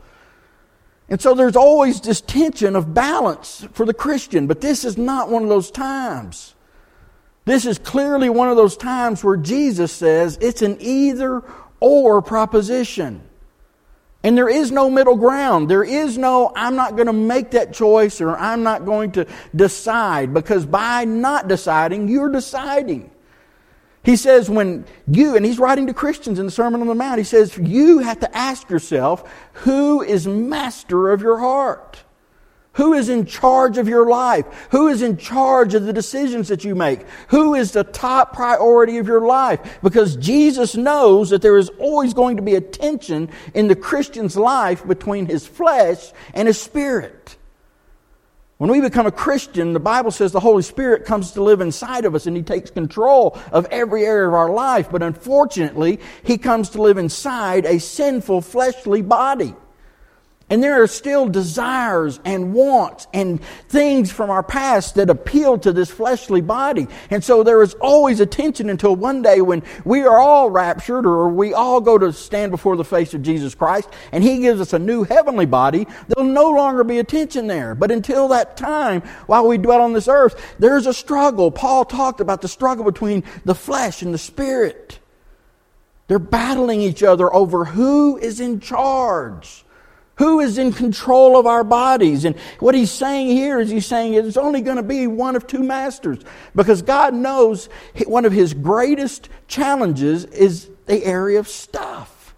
And 1.10 1.20
so 1.20 1.34
there's 1.34 1.56
always 1.56 2.00
this 2.00 2.22
tension 2.22 2.76
of 2.76 2.94
balance 2.94 3.66
for 3.72 3.84
the 3.84 3.94
Christian, 3.94 4.46
but 4.46 4.62
this 4.62 4.86
is 4.86 4.96
not 4.96 5.28
one 5.28 5.42
of 5.42 5.50
those 5.50 5.70
times. 5.70 6.54
This 7.48 7.64
is 7.64 7.78
clearly 7.78 8.28
one 8.28 8.50
of 8.50 8.56
those 8.56 8.76
times 8.76 9.24
where 9.24 9.36
Jesus 9.36 9.90
says 9.90 10.36
it's 10.40 10.60
an 10.60 10.76
either 10.80 11.42
or 11.80 12.20
proposition. 12.20 13.22
And 14.22 14.36
there 14.36 14.50
is 14.50 14.70
no 14.70 14.90
middle 14.90 15.16
ground. 15.16 15.70
There 15.70 15.84
is 15.84 16.18
no, 16.18 16.52
I'm 16.54 16.76
not 16.76 16.96
going 16.96 17.06
to 17.06 17.12
make 17.14 17.52
that 17.52 17.72
choice 17.72 18.20
or 18.20 18.36
I'm 18.36 18.62
not 18.62 18.84
going 18.84 19.12
to 19.12 19.26
decide 19.56 20.34
because 20.34 20.66
by 20.66 21.06
not 21.06 21.48
deciding, 21.48 22.08
you're 22.08 22.30
deciding. 22.30 23.10
He 24.04 24.16
says, 24.16 24.50
when 24.50 24.84
you, 25.06 25.34
and 25.34 25.44
he's 25.44 25.58
writing 25.58 25.86
to 25.86 25.94
Christians 25.94 26.38
in 26.38 26.46
the 26.46 26.52
Sermon 26.52 26.82
on 26.82 26.86
the 26.86 26.94
Mount, 26.94 27.18
he 27.18 27.24
says, 27.24 27.56
you 27.56 28.00
have 28.00 28.20
to 28.20 28.36
ask 28.36 28.68
yourself, 28.68 29.30
who 29.52 30.02
is 30.02 30.26
master 30.26 31.12
of 31.12 31.22
your 31.22 31.38
heart? 31.38 32.02
Who 32.78 32.94
is 32.94 33.08
in 33.08 33.26
charge 33.26 33.76
of 33.76 33.88
your 33.88 34.08
life? 34.08 34.46
Who 34.70 34.86
is 34.86 35.02
in 35.02 35.16
charge 35.16 35.74
of 35.74 35.82
the 35.82 35.92
decisions 35.92 36.46
that 36.46 36.62
you 36.62 36.76
make? 36.76 37.00
Who 37.30 37.56
is 37.56 37.72
the 37.72 37.82
top 37.82 38.32
priority 38.32 38.98
of 38.98 39.08
your 39.08 39.26
life? 39.26 39.80
Because 39.82 40.14
Jesus 40.14 40.76
knows 40.76 41.30
that 41.30 41.42
there 41.42 41.58
is 41.58 41.70
always 41.80 42.14
going 42.14 42.36
to 42.36 42.42
be 42.42 42.54
a 42.54 42.60
tension 42.60 43.30
in 43.52 43.66
the 43.66 43.74
Christian's 43.74 44.36
life 44.36 44.86
between 44.86 45.26
his 45.26 45.44
flesh 45.44 46.12
and 46.32 46.46
his 46.46 46.60
spirit. 46.60 47.36
When 48.58 48.70
we 48.70 48.80
become 48.80 49.06
a 49.06 49.12
Christian, 49.12 49.72
the 49.72 49.80
Bible 49.80 50.12
says 50.12 50.30
the 50.30 50.38
Holy 50.38 50.62
Spirit 50.62 51.04
comes 51.04 51.32
to 51.32 51.42
live 51.42 51.60
inside 51.60 52.04
of 52.04 52.14
us 52.14 52.28
and 52.28 52.36
He 52.36 52.44
takes 52.44 52.70
control 52.70 53.36
of 53.50 53.66
every 53.72 54.04
area 54.04 54.28
of 54.28 54.34
our 54.34 54.50
life. 54.50 54.88
But 54.88 55.02
unfortunately, 55.02 55.98
He 56.22 56.38
comes 56.38 56.70
to 56.70 56.82
live 56.82 56.98
inside 56.98 57.66
a 57.66 57.80
sinful 57.80 58.42
fleshly 58.42 59.02
body. 59.02 59.54
And 60.50 60.62
there 60.62 60.82
are 60.82 60.86
still 60.86 61.28
desires 61.28 62.20
and 62.24 62.54
wants 62.54 63.06
and 63.12 63.42
things 63.68 64.10
from 64.10 64.30
our 64.30 64.42
past 64.42 64.94
that 64.94 65.10
appeal 65.10 65.58
to 65.58 65.72
this 65.72 65.90
fleshly 65.90 66.40
body. 66.40 66.88
And 67.10 67.22
so 67.22 67.42
there 67.42 67.62
is 67.62 67.74
always 67.74 68.20
a 68.20 68.26
tension 68.26 68.70
until 68.70 68.96
one 68.96 69.20
day 69.20 69.42
when 69.42 69.62
we 69.84 70.02
are 70.02 70.18
all 70.18 70.48
raptured 70.48 71.04
or 71.04 71.28
we 71.28 71.52
all 71.52 71.82
go 71.82 71.98
to 71.98 72.14
stand 72.14 72.50
before 72.50 72.76
the 72.76 72.84
face 72.84 73.12
of 73.12 73.22
Jesus 73.22 73.54
Christ 73.54 73.90
and 74.10 74.24
He 74.24 74.40
gives 74.40 74.60
us 74.60 74.72
a 74.72 74.78
new 74.78 75.04
heavenly 75.04 75.46
body, 75.46 75.86
there'll 76.08 76.30
no 76.30 76.50
longer 76.50 76.82
be 76.82 76.98
a 76.98 77.04
tension 77.04 77.46
there. 77.46 77.74
But 77.74 77.90
until 77.90 78.28
that 78.28 78.56
time, 78.56 79.02
while 79.26 79.46
we 79.46 79.58
dwell 79.58 79.82
on 79.82 79.92
this 79.92 80.08
earth, 80.08 80.56
there's 80.58 80.86
a 80.86 80.94
struggle. 80.94 81.50
Paul 81.50 81.84
talked 81.84 82.20
about 82.20 82.40
the 82.40 82.48
struggle 82.48 82.84
between 82.84 83.22
the 83.44 83.54
flesh 83.54 84.00
and 84.00 84.14
the 84.14 84.18
spirit. 84.18 84.98
They're 86.06 86.18
battling 86.18 86.80
each 86.80 87.02
other 87.02 87.32
over 87.32 87.66
who 87.66 88.16
is 88.16 88.40
in 88.40 88.60
charge. 88.60 89.64
Who 90.18 90.40
is 90.40 90.58
in 90.58 90.72
control 90.72 91.38
of 91.38 91.46
our 91.46 91.62
bodies? 91.62 92.24
And 92.24 92.36
what 92.58 92.74
he's 92.74 92.90
saying 92.90 93.28
here 93.28 93.60
is 93.60 93.70
he's 93.70 93.86
saying 93.86 94.14
it's 94.14 94.36
only 94.36 94.60
going 94.60 94.76
to 94.76 94.82
be 94.82 95.06
one 95.06 95.36
of 95.36 95.46
two 95.46 95.62
masters 95.62 96.18
because 96.56 96.82
God 96.82 97.14
knows 97.14 97.68
one 98.04 98.24
of 98.24 98.32
his 98.32 98.52
greatest 98.52 99.28
challenges 99.46 100.24
is 100.24 100.70
the 100.86 101.04
area 101.04 101.38
of 101.38 101.46
stuff, 101.46 102.34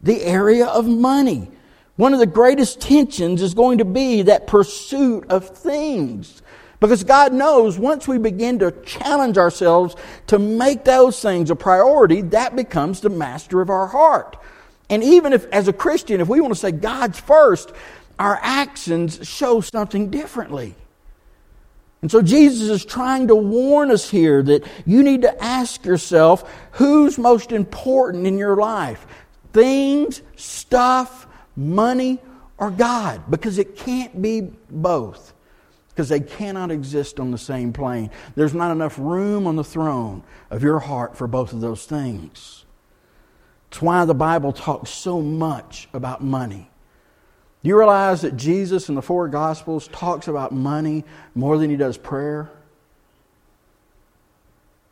the 0.00 0.22
area 0.22 0.66
of 0.66 0.86
money. 0.86 1.50
One 1.96 2.14
of 2.14 2.18
the 2.18 2.26
greatest 2.26 2.80
tensions 2.80 3.42
is 3.42 3.52
going 3.52 3.78
to 3.78 3.84
be 3.84 4.22
that 4.22 4.46
pursuit 4.46 5.26
of 5.28 5.50
things. 5.50 6.42
Because 6.80 7.04
God 7.04 7.32
knows 7.32 7.78
once 7.78 8.08
we 8.08 8.18
begin 8.18 8.58
to 8.60 8.70
challenge 8.84 9.36
ourselves 9.36 9.96
to 10.28 10.38
make 10.38 10.84
those 10.84 11.20
things 11.20 11.50
a 11.50 11.56
priority, 11.56 12.22
that 12.22 12.56
becomes 12.56 13.00
the 13.00 13.10
master 13.10 13.60
of 13.60 13.68
our 13.68 13.86
heart. 13.86 14.36
And 14.88 15.02
even 15.02 15.32
if, 15.32 15.46
as 15.46 15.68
a 15.68 15.72
Christian, 15.72 16.20
if 16.20 16.28
we 16.28 16.40
want 16.40 16.54
to 16.54 16.60
say 16.60 16.72
God's 16.72 17.18
first, 17.18 17.72
our 18.18 18.38
actions 18.40 19.26
show 19.26 19.60
something 19.60 20.10
differently. 20.10 20.74
And 22.02 22.10
so 22.10 22.22
Jesus 22.22 22.68
is 22.68 22.84
trying 22.84 23.28
to 23.28 23.34
warn 23.34 23.90
us 23.90 24.08
here 24.08 24.42
that 24.42 24.64
you 24.84 25.02
need 25.02 25.22
to 25.22 25.42
ask 25.42 25.84
yourself 25.84 26.48
who's 26.72 27.18
most 27.18 27.52
important 27.52 28.26
in 28.26 28.38
your 28.38 28.56
life 28.56 29.06
things, 29.52 30.20
stuff, 30.36 31.26
money, 31.56 32.20
or 32.58 32.70
God? 32.70 33.30
Because 33.30 33.58
it 33.58 33.74
can't 33.74 34.20
be 34.20 34.42
both. 34.70 35.32
Because 35.88 36.10
they 36.10 36.20
cannot 36.20 36.70
exist 36.70 37.18
on 37.18 37.30
the 37.30 37.38
same 37.38 37.72
plane. 37.72 38.10
There's 38.34 38.52
not 38.52 38.70
enough 38.70 38.98
room 38.98 39.46
on 39.46 39.56
the 39.56 39.64
throne 39.64 40.22
of 40.50 40.62
your 40.62 40.78
heart 40.78 41.16
for 41.16 41.26
both 41.26 41.54
of 41.54 41.62
those 41.62 41.86
things. 41.86 42.65
It's 43.76 43.82
why 43.82 44.06
the 44.06 44.14
Bible 44.14 44.52
talks 44.54 44.88
so 44.88 45.20
much 45.20 45.86
about 45.92 46.24
money. 46.24 46.70
Do 47.62 47.68
you 47.68 47.76
realize 47.76 48.22
that 48.22 48.34
Jesus 48.34 48.88
in 48.88 48.94
the 48.94 49.02
four 49.02 49.28
Gospels 49.28 49.86
talks 49.88 50.28
about 50.28 50.50
money 50.50 51.04
more 51.34 51.58
than 51.58 51.68
he 51.68 51.76
does 51.76 51.98
prayer? 51.98 52.50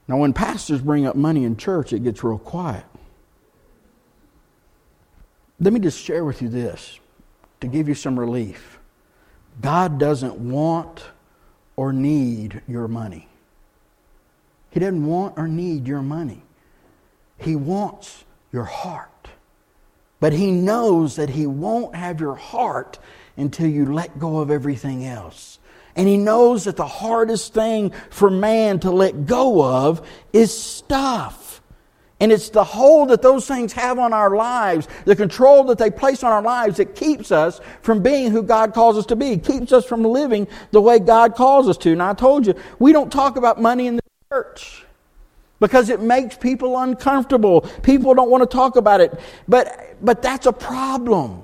Now, 0.07 0.19
when 0.19 0.35
pastors 0.35 0.83
bring 0.83 1.07
up 1.07 1.17
money 1.17 1.45
in 1.45 1.57
church, 1.57 1.95
it 1.95 2.05
gets 2.05 2.23
real 2.23 2.37
quiet. 2.37 2.85
Let 5.59 5.73
me 5.73 5.81
just 5.81 5.99
share 5.99 6.27
with 6.27 6.43
you 6.43 6.51
this 6.51 7.01
to 7.63 7.67
give 7.67 7.89
you 7.89 7.95
some 7.95 8.21
relief. 8.21 8.79
God 9.63 9.99
doesn't 9.99 10.37
want 10.37 11.05
or 11.75 11.95
need 11.95 12.61
your 12.69 12.87
money. 12.87 13.29
He 14.69 14.79
doesn't 14.79 15.07
want 15.07 15.39
or 15.39 15.49
need 15.49 15.89
your 15.89 16.03
money. 16.03 16.43
He 17.39 17.57
wants 17.57 18.25
your 18.55 18.65
heart. 18.65 19.11
But 20.21 20.33
He 20.33 20.53
knows 20.53 21.17
that 21.17 21.29
He 21.29 21.47
won't 21.47 21.95
have 21.95 22.21
your 22.21 22.37
heart 22.37 22.99
until 23.37 23.67
you 23.67 23.93
let 23.93 24.19
go 24.19 24.39
of 24.39 24.51
everything 24.51 25.05
else. 25.05 25.59
And 25.97 26.09
He 26.09 26.17
knows 26.17 26.65
that 26.65 26.77
the 26.77 26.87
hardest 26.87 27.53
thing 27.53 27.93
for 28.09 28.31
man 28.31 28.81
to 28.81 28.91
let 28.91 29.27
go 29.27 29.63
of 29.63 30.09
is 30.33 30.57
stuff. 30.57 31.61
And 32.21 32.31
it's 32.31 32.49
the 32.51 32.65
hold 32.65 33.11
that 33.11 33.23
those 33.23 33.47
things 33.47 33.73
have 33.73 33.99
on 33.99 34.13
our 34.13 34.35
lives, 34.37 34.87
the 35.05 35.17
control 35.17 35.65
that 35.65 35.79
they 35.79 35.91
place 35.91 36.23
on 36.23 36.33
our 36.33 36.41
lives 36.41 36.77
that 36.77 36.95
keeps 36.95 37.33
us 37.33 37.61
from 37.83 38.03
being 38.03 38.31
who 38.31 38.43
God 38.45 38.73
calls 38.73 38.97
us 38.97 39.07
to 39.07 39.17
be, 39.17 39.37
keeps 39.37 39.73
us 39.73 39.85
from 39.85 40.05
living 40.05 40.47
the 40.71 40.81
way 40.81 41.01
God 41.01 41.35
calls 41.35 41.69
us 41.69 41.77
to. 41.79 41.95
Now, 41.97 42.11
I 42.11 42.15
told 42.15 42.47
you, 42.47 42.55
we 42.79 42.93
don't 42.93 43.11
talk 43.11 43.37
about 43.37 43.61
money 43.61 43.89
in 43.89 43.97
the 43.97 44.03
church 44.33 44.84
because 45.65 45.89
it 45.89 46.03
makes 46.03 46.37
people 46.37 46.79
uncomfortable. 46.79 47.63
People 47.83 48.13
don't 48.13 48.29
want 48.29 48.43
to 48.43 48.55
talk 48.55 48.77
about 48.77 49.01
it. 49.01 49.19
But, 49.49 49.97
but 50.05 50.21
that's 50.21 50.45
a 50.45 50.53
problem. 50.53 51.43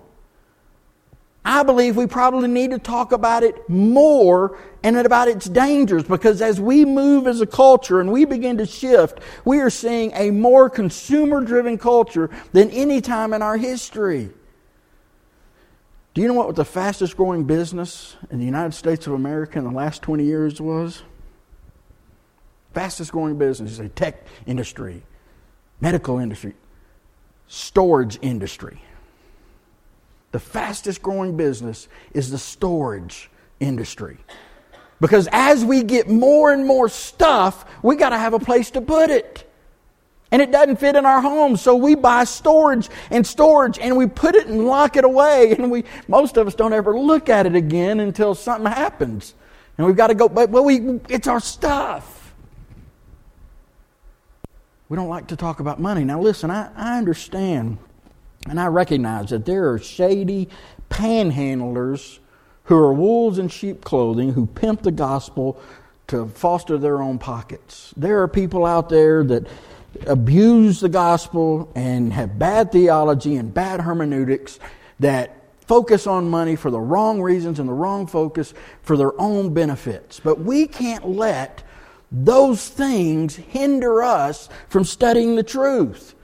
I 1.43 1.63
believe 1.63 1.97
we 1.97 2.07
probably 2.07 2.47
need 2.47 2.73
to 2.73 2.79
talk 2.79 3.13
about 3.13 3.45
it 3.45 3.67
more 3.67 4.59
and 4.83 4.95
about 4.99 5.29
its 5.29 5.47
dangers 5.47 6.03
because 6.03 6.43
as 6.43 6.61
we 6.61 6.85
move 6.85 7.27
as 7.27 7.41
a 7.41 7.47
culture 7.47 7.99
and 7.99 8.13
we 8.13 8.27
begin 8.27 8.59
to 8.59 8.67
shift, 8.67 9.21
we 9.47 9.61
are 9.61 9.71
seeing 9.71 10.13
a 10.13 10.31
more 10.31 10.69
consumer 10.69 11.41
driven 11.41 11.79
culture 11.79 12.29
than 12.53 12.69
any 12.73 13.01
time 13.01 13.33
in 13.33 13.41
our 13.41 13.57
history. 13.57 14.29
Do 16.13 16.21
you 16.21 16.29
know 16.29 16.35
what 16.35 16.57
the 16.57 16.65
fastest 16.67 17.17
growing 17.17 17.45
business 17.45 18.19
in 18.31 18.39
the 18.39 18.45
United 18.45 18.75
States 18.75 19.07
of 19.07 19.15
America 19.15 19.59
in 19.59 19.65
the 19.65 19.71
last 19.71 20.03
20 20.03 20.25
years 20.25 20.61
was? 20.61 21.05
Fastest 22.75 23.11
growing 23.13 23.37
business 23.37 23.73
is 23.73 23.81
a 23.81 23.89
tech 23.89 24.27
industry, 24.47 25.03
medical 25.81 26.19
industry, 26.19 26.55
storage 27.49 28.19
industry. 28.23 28.81
The 30.33 30.39
fastest 30.39 31.03
growing 31.03 31.37
business 31.37 31.89
is 32.15 32.31
the 32.31 32.39
storage 32.39 33.29
industry. 33.59 34.19
Because 35.01 35.29
as 35.33 35.65
we 35.65 35.83
get 35.83 36.09
more 36.09 36.53
and 36.53 36.67
more 36.67 36.89
stuff, 36.89 37.65
we 37.83 37.97
got 37.97 38.11
to 38.11 38.19
have 38.19 38.35
a 38.35 38.39
place 38.39 38.71
to 38.73 38.81
put 38.81 39.11
it. 39.11 39.51
And 40.31 40.41
it 40.41 40.53
doesn't 40.53 40.77
fit 40.77 40.95
in 40.95 41.05
our 41.05 41.21
homes, 41.21 41.61
so 41.61 41.75
we 41.75 41.97
buy 41.97 42.23
storage 42.23 42.89
and 43.11 43.27
storage 43.27 43.81
and 43.81 43.97
we 43.97 44.07
put 44.07 44.37
it 44.37 44.47
and 44.47 44.65
lock 44.65 44.97
it 44.97 45.05
away 45.05 45.57
and 45.59 45.73
we 45.73 45.83
most 46.07 46.37
of 46.37 46.47
us 46.47 46.55
don't 46.55 46.73
ever 46.73 46.97
look 46.97 47.29
at 47.29 47.47
it 47.47 47.57
again 47.57 47.99
until 47.99 48.37
something 48.37 48.71
happens. 48.71 49.35
And 49.77 49.89
we've 49.89 49.97
got 49.97 50.07
to 50.07 50.15
go 50.15 50.29
but 50.29 50.51
well 50.51 50.65
we 50.65 51.01
it's 51.09 51.27
our 51.27 51.41
stuff. 51.41 52.20
We 54.91 54.97
don't 54.97 55.09
like 55.09 55.29
to 55.29 55.37
talk 55.37 55.61
about 55.61 55.79
money. 55.79 56.03
Now 56.03 56.21
listen, 56.21 56.51
I, 56.51 56.69
I 56.75 56.99
understand 56.99 57.79
and 58.49 58.59
I 58.59 58.67
recognize 58.67 59.31
that 59.31 59.47
there 59.47 59.71
are 59.71 59.79
shady 59.79 60.49
panhandlers 60.91 62.19
who 62.65 62.77
are 62.77 62.93
wolves 62.93 63.39
in 63.39 63.49
sheep 63.49 63.85
clothing 63.85 64.33
who 64.33 64.47
pimp 64.47 64.83
the 64.83 64.91
gospel 64.91 65.63
to 66.09 66.27
foster 66.27 66.77
their 66.77 67.03
own 67.03 67.21
pockets. 67.21 67.95
There 67.97 68.21
are 68.21 68.27
people 68.27 68.67
out 68.67 68.89
there 68.89 69.23
that 69.23 69.47
abuse 70.09 70.81
the 70.81 70.89
gospel 70.89 71.71
and 71.77 72.13
have 72.13 72.37
bad 72.37 72.73
theology 72.73 73.37
and 73.37 73.55
bad 73.55 73.81
hermeneutics 73.81 74.59
that 74.99 75.37
focus 75.69 76.09
on 76.09 76.29
money 76.29 76.57
for 76.57 76.73
the 76.73 76.81
wrong 76.81 77.23
reasons 77.23 77.61
and 77.61 77.69
the 77.69 77.73
wrong 77.73 78.09
focus 78.09 78.55
for 78.83 78.97
their 78.97 79.19
own 79.21 79.55
benefits. 79.55 80.19
But 80.19 80.41
we 80.41 80.67
can't 80.67 81.09
let 81.09 81.63
those 82.13 82.69
things 82.69 83.37
hinder 83.37 84.03
us 84.03 84.49
from 84.69 84.85
studying 84.85 85.37
the 85.37 85.43
truth 85.43 86.15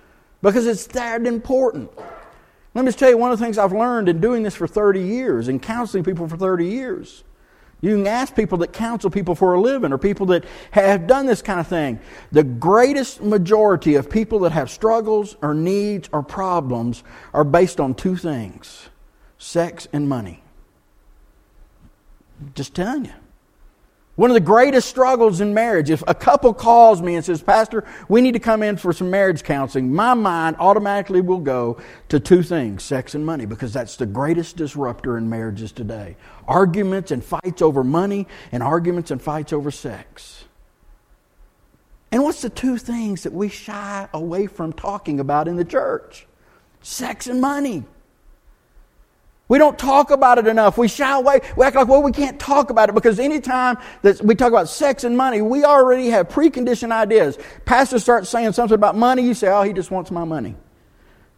because 0.43 0.67
it's 0.67 0.87
that 0.89 1.27
important. 1.27 1.91
Let 2.75 2.85
me 2.85 2.89
just 2.89 2.99
tell 2.99 3.09
you 3.09 3.17
one 3.17 3.33
of 3.33 3.39
the 3.39 3.45
things 3.45 3.57
I've 3.57 3.73
learned 3.73 4.09
in 4.09 4.21
doing 4.21 4.43
this 4.43 4.55
for 4.55 4.67
30 4.67 5.01
years 5.01 5.49
and 5.49 5.63
counseling 5.63 6.05
people 6.05 6.29
for 6.29 6.37
30 6.37 6.67
years. 6.67 7.25
You 7.81 7.97
can 7.97 8.07
ask 8.07 8.35
people 8.35 8.59
that 8.59 8.73
counsel 8.73 9.11
people 9.11 9.35
for 9.35 9.55
a 9.55 9.61
living 9.61 9.93
or 9.93 9.99
people 9.99 10.27
that 10.27 10.45
have 10.73 11.07
done 11.07 11.27
this 11.27 11.43
kind 11.43 11.61
of 11.61 11.67
thing. 11.67 12.01
The 12.33 12.43
greatest 12.43 13.23
majority 13.23 13.95
of 13.95 14.11
people 14.11 14.41
that 14.41 14.53
have 14.53 14.71
struggles 14.71 15.37
or 15.43 15.55
needs 15.55 16.09
or 16.13 16.23
problems 16.23 17.05
are 17.33 17.45
based 17.45 17.79
on 17.79 17.95
two 17.95 18.17
things 18.17 18.89
sex 19.39 19.87
and 19.93 20.09
money. 20.09 20.43
Just 22.55 22.75
telling 22.75 23.05
you. 23.05 23.13
One 24.17 24.31
of 24.31 24.35
the 24.35 24.41
greatest 24.41 24.89
struggles 24.89 25.43
in 25.43 25.53
marriage, 25.53 25.91
if 25.91 26.03
a 26.07 26.15
couple 26.15 26.55
calls 26.55 27.03
me 27.03 27.17
and 27.17 27.25
says, 27.25 27.43
Pastor, 27.43 27.85
we 28.09 28.23
need 28.23 28.33
to 28.33 28.39
come 28.39 28.63
in 28.63 28.79
for 28.79 28.95
some 28.95 29.11
marriage 29.11 29.45
counseling, 29.45 29.93
my 29.93 30.15
mind 30.15 30.57
automatically 30.59 31.21
will 31.21 31.39
go 31.39 31.77
to 32.09 32.19
two 32.19 32.43
things 32.43 32.83
sex 32.83 33.15
and 33.15 33.27
money, 33.27 33.45
because 33.45 33.75
that's 33.75 33.97
the 33.97 34.07
greatest 34.07 34.57
disruptor 34.57 35.19
in 35.19 35.29
marriages 35.29 35.71
today. 35.71 36.17
Arguments 36.49 37.11
and 37.11 37.23
fights 37.23 37.61
over 37.61 37.85
money, 37.85 38.27
and 38.53 38.63
arguments 38.63 39.11
and 39.11 39.21
fights 39.21 39.53
over 39.53 39.71
sex. 39.71 40.45
And 42.11 42.23
what's 42.23 42.41
the 42.41 42.49
two 42.49 42.79
things 42.79 43.25
that 43.25 43.35
we 43.35 43.51
shy 43.51 44.09
away 44.15 44.47
from 44.47 44.73
talking 44.73 45.21
about 45.21 45.47
in 45.47 45.57
the 45.57 45.65
church? 45.65 46.27
Sex 46.81 47.27
and 47.27 47.43
money. 47.43 47.85
We 49.49 49.59
don't 49.59 49.79
talk 49.79 50.11
about 50.11 50.39
it 50.39 50.49
enough. 50.49 50.77
We 50.77 50.89
shy 50.89 51.17
away. 51.17 51.41
We 51.57 51.65
act 51.65 51.77
like, 51.77 51.87
well, 51.87 52.03
we 52.03 52.11
can't 52.11 52.39
talk 52.39 52.71
about 52.71 52.89
it 52.89 52.95
because 52.95 53.21
anytime 53.21 53.79
that 54.03 54.21
we 54.21 54.35
talk 54.35 54.49
about 54.49 54.69
sex 54.69 55.05
and 55.05 55.17
money, 55.17 55.41
we 55.41 55.65
already 55.65 56.09
have 56.09 56.29
preconditioned 56.29 56.91
ideas. 56.91 57.39
Pastor 57.65 58.01
starts 58.01 58.29
saying 58.29 58.53
something 58.53 58.75
about 58.75 58.97
money, 58.97 59.23
you 59.23 59.35
say, 59.35 59.49
oh, 59.49 59.63
he 59.63 59.73
just 59.73 59.91
wants 59.91 60.11
my 60.11 60.25
money. 60.25 60.57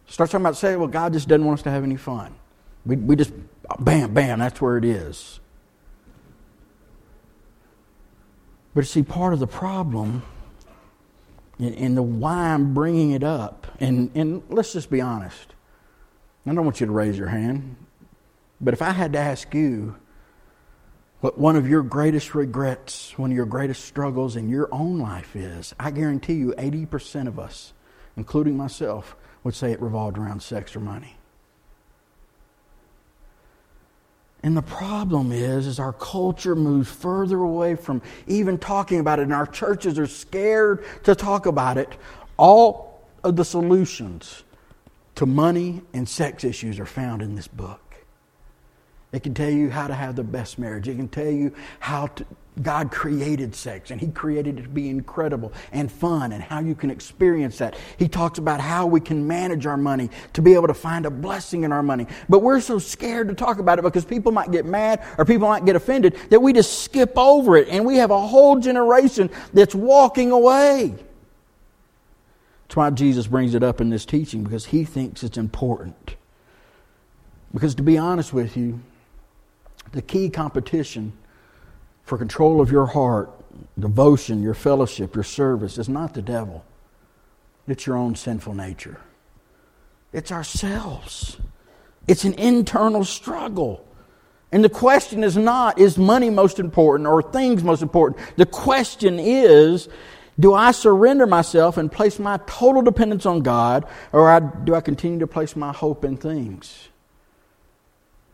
Start 0.07 0.31
talking 0.31 0.43
about 0.43 0.57
say, 0.57 0.75
well, 0.75 0.87
God 0.87 1.13
just 1.13 1.27
doesn't 1.27 1.45
want 1.45 1.59
us 1.59 1.63
to 1.63 1.71
have 1.71 1.83
any 1.83 1.97
fun. 1.97 2.33
We, 2.83 2.95
we 2.95 3.15
just, 3.15 3.31
bam, 3.79 4.11
bam, 4.13 4.39
that's 4.39 4.59
where 4.59 4.77
it 4.77 4.85
is. 4.85 5.39
But 8.73 8.87
see, 8.87 9.03
part 9.03 9.33
of 9.33 9.39
the 9.39 9.47
problem 9.47 10.23
and, 11.59 11.75
and 11.75 11.97
the 11.97 12.01
why 12.01 12.53
I'm 12.53 12.73
bringing 12.73 13.11
it 13.11 13.23
up, 13.23 13.67
and, 13.79 14.09
and 14.15 14.41
let's 14.49 14.73
just 14.73 14.89
be 14.89 15.01
honest. 15.01 15.53
I 16.47 16.53
don't 16.55 16.65
want 16.65 16.79
you 16.79 16.87
to 16.87 16.91
raise 16.91 17.15
your 17.15 17.27
hand. 17.27 17.75
But 18.61 18.73
if 18.73 18.81
I 18.81 18.91
had 18.91 19.13
to 19.13 19.19
ask 19.19 19.53
you 19.53 19.95
what 21.21 21.37
one 21.37 21.55
of 21.55 21.67
your 21.67 21.83
greatest 21.83 22.33
regrets, 22.33 23.17
one 23.17 23.31
of 23.31 23.35
your 23.35 23.45
greatest 23.45 23.85
struggles 23.85 24.35
in 24.35 24.49
your 24.49 24.73
own 24.73 24.99
life 24.99 25.35
is, 25.35 25.73
I 25.79 25.91
guarantee 25.91 26.35
you 26.35 26.53
80% 26.57 27.27
of 27.27 27.39
us, 27.39 27.73
including 28.15 28.55
myself, 28.55 29.15
would 29.43 29.55
say 29.55 29.71
it 29.71 29.81
revolved 29.81 30.17
around 30.17 30.41
sex 30.41 30.75
or 30.75 30.79
money. 30.79 31.17
And 34.41 34.55
the 34.55 34.61
problem 34.61 35.33
is, 35.33 35.67
is 35.67 35.79
our 35.79 35.91
culture 35.91 36.55
moves 36.55 36.89
further 36.89 37.37
away 37.37 37.75
from 37.75 38.01
even 38.27 38.57
talking 38.57 38.99
about 38.99 39.19
it, 39.19 39.23
and 39.23 39.33
our 39.33 39.47
churches 39.47 39.99
are 39.99 40.07
scared 40.07 40.85
to 41.03 41.13
talk 41.13 41.45
about 41.45 41.77
it. 41.77 41.97
All 42.37 43.03
of 43.21 43.35
the 43.35 43.43
solutions 43.43 44.43
to 45.15 45.25
money 45.25 45.81
and 45.93 46.07
sex 46.07 46.45
issues 46.45 46.79
are 46.79 46.85
found 46.85 47.21
in 47.21 47.35
this 47.35 47.49
book. 47.49 47.88
It 49.11 49.23
can 49.23 49.33
tell 49.33 49.49
you 49.49 49.69
how 49.69 49.87
to 49.87 49.95
have 49.95 50.15
the 50.15 50.23
best 50.23 50.59
marriage. 50.59 50.87
It 50.87 50.95
can 50.95 51.07
tell 51.07 51.31
you 51.31 51.53
how 51.79 52.07
to, 52.07 52.25
God 52.61 52.91
created 52.91 53.55
sex 53.55 53.89
and 53.89 53.99
He 53.99 54.07
created 54.07 54.59
it 54.59 54.63
to 54.63 54.69
be 54.69 54.89
incredible 54.89 55.53
and 55.71 55.91
fun 55.91 56.31
and 56.31 56.43
how 56.43 56.59
you 56.59 56.75
can 56.75 56.91
experience 56.91 57.57
that. 57.57 57.75
He 57.97 58.07
talks 58.07 58.37
about 58.37 58.59
how 58.59 58.85
we 58.85 58.99
can 58.99 59.27
manage 59.27 59.65
our 59.65 59.77
money 59.77 60.09
to 60.33 60.41
be 60.41 60.53
able 60.53 60.67
to 60.67 60.73
find 60.73 61.05
a 61.05 61.09
blessing 61.09 61.63
in 61.63 61.71
our 61.71 61.81
money. 61.81 62.05
But 62.27 62.39
we're 62.39 62.61
so 62.61 62.77
scared 62.77 63.29
to 63.29 63.33
talk 63.33 63.57
about 63.59 63.79
it 63.79 63.81
because 63.81 64.05
people 64.05 64.31
might 64.31 64.51
get 64.51 64.65
mad 64.65 65.03
or 65.17 65.25
people 65.25 65.47
might 65.47 65.65
get 65.65 65.75
offended 65.75 66.15
that 66.29 66.41
we 66.41 66.53
just 66.53 66.83
skip 66.83 67.17
over 67.17 67.57
it 67.57 67.67
and 67.69 67.85
we 67.85 67.95
have 67.97 68.11
a 68.11 68.27
whole 68.27 68.59
generation 68.59 69.31
that's 69.53 69.73
walking 69.73 70.31
away. 70.31 70.95
That's 72.67 72.75
why 72.75 72.91
Jesus 72.91 73.25
brings 73.25 73.55
it 73.55 73.63
up 73.63 73.81
in 73.81 73.89
this 73.89 74.05
teaching 74.05 74.43
because 74.43 74.65
He 74.65 74.85
thinks 74.85 75.23
it's 75.23 75.37
important. 75.37 76.15
Because 77.51 77.73
to 77.75 77.83
be 77.83 77.97
honest 77.97 78.31
with 78.31 78.55
you, 78.55 78.81
the 79.91 80.01
key 80.01 80.29
competition 80.29 81.13
for 82.03 82.17
control 82.17 82.61
of 82.61 82.71
your 82.71 82.87
heart, 82.87 83.31
devotion, 83.77 84.41
your 84.41 84.53
fellowship, 84.53 85.15
your 85.15 85.23
service 85.23 85.77
is 85.77 85.89
not 85.89 86.13
the 86.13 86.21
devil. 86.21 86.65
It's 87.67 87.85
your 87.85 87.97
own 87.97 88.15
sinful 88.15 88.55
nature. 88.55 88.99
It's 90.11 90.31
ourselves. 90.31 91.37
It's 92.07 92.25
an 92.25 92.33
internal 92.33 93.03
struggle. 93.05 93.85
And 94.51 94.63
the 94.63 94.69
question 94.69 95.23
is 95.23 95.37
not, 95.37 95.77
is 95.77 95.97
money 95.97 96.31
most 96.31 96.57
important 96.57 97.07
or 97.07 97.21
things 97.21 97.63
most 97.63 97.83
important? 97.83 98.19
The 98.35 98.47
question 98.47 99.19
is, 99.19 99.87
do 100.39 100.53
I 100.53 100.71
surrender 100.71 101.27
myself 101.27 101.77
and 101.77 101.91
place 101.91 102.17
my 102.17 102.39
total 102.47 102.81
dependence 102.81 103.25
on 103.25 103.41
God, 103.41 103.85
or 104.11 104.39
do 104.63 104.73
I 104.73 104.81
continue 104.81 105.19
to 105.19 105.27
place 105.27 105.55
my 105.55 105.71
hope 105.73 106.03
in 106.03 106.17
things? 106.17 106.87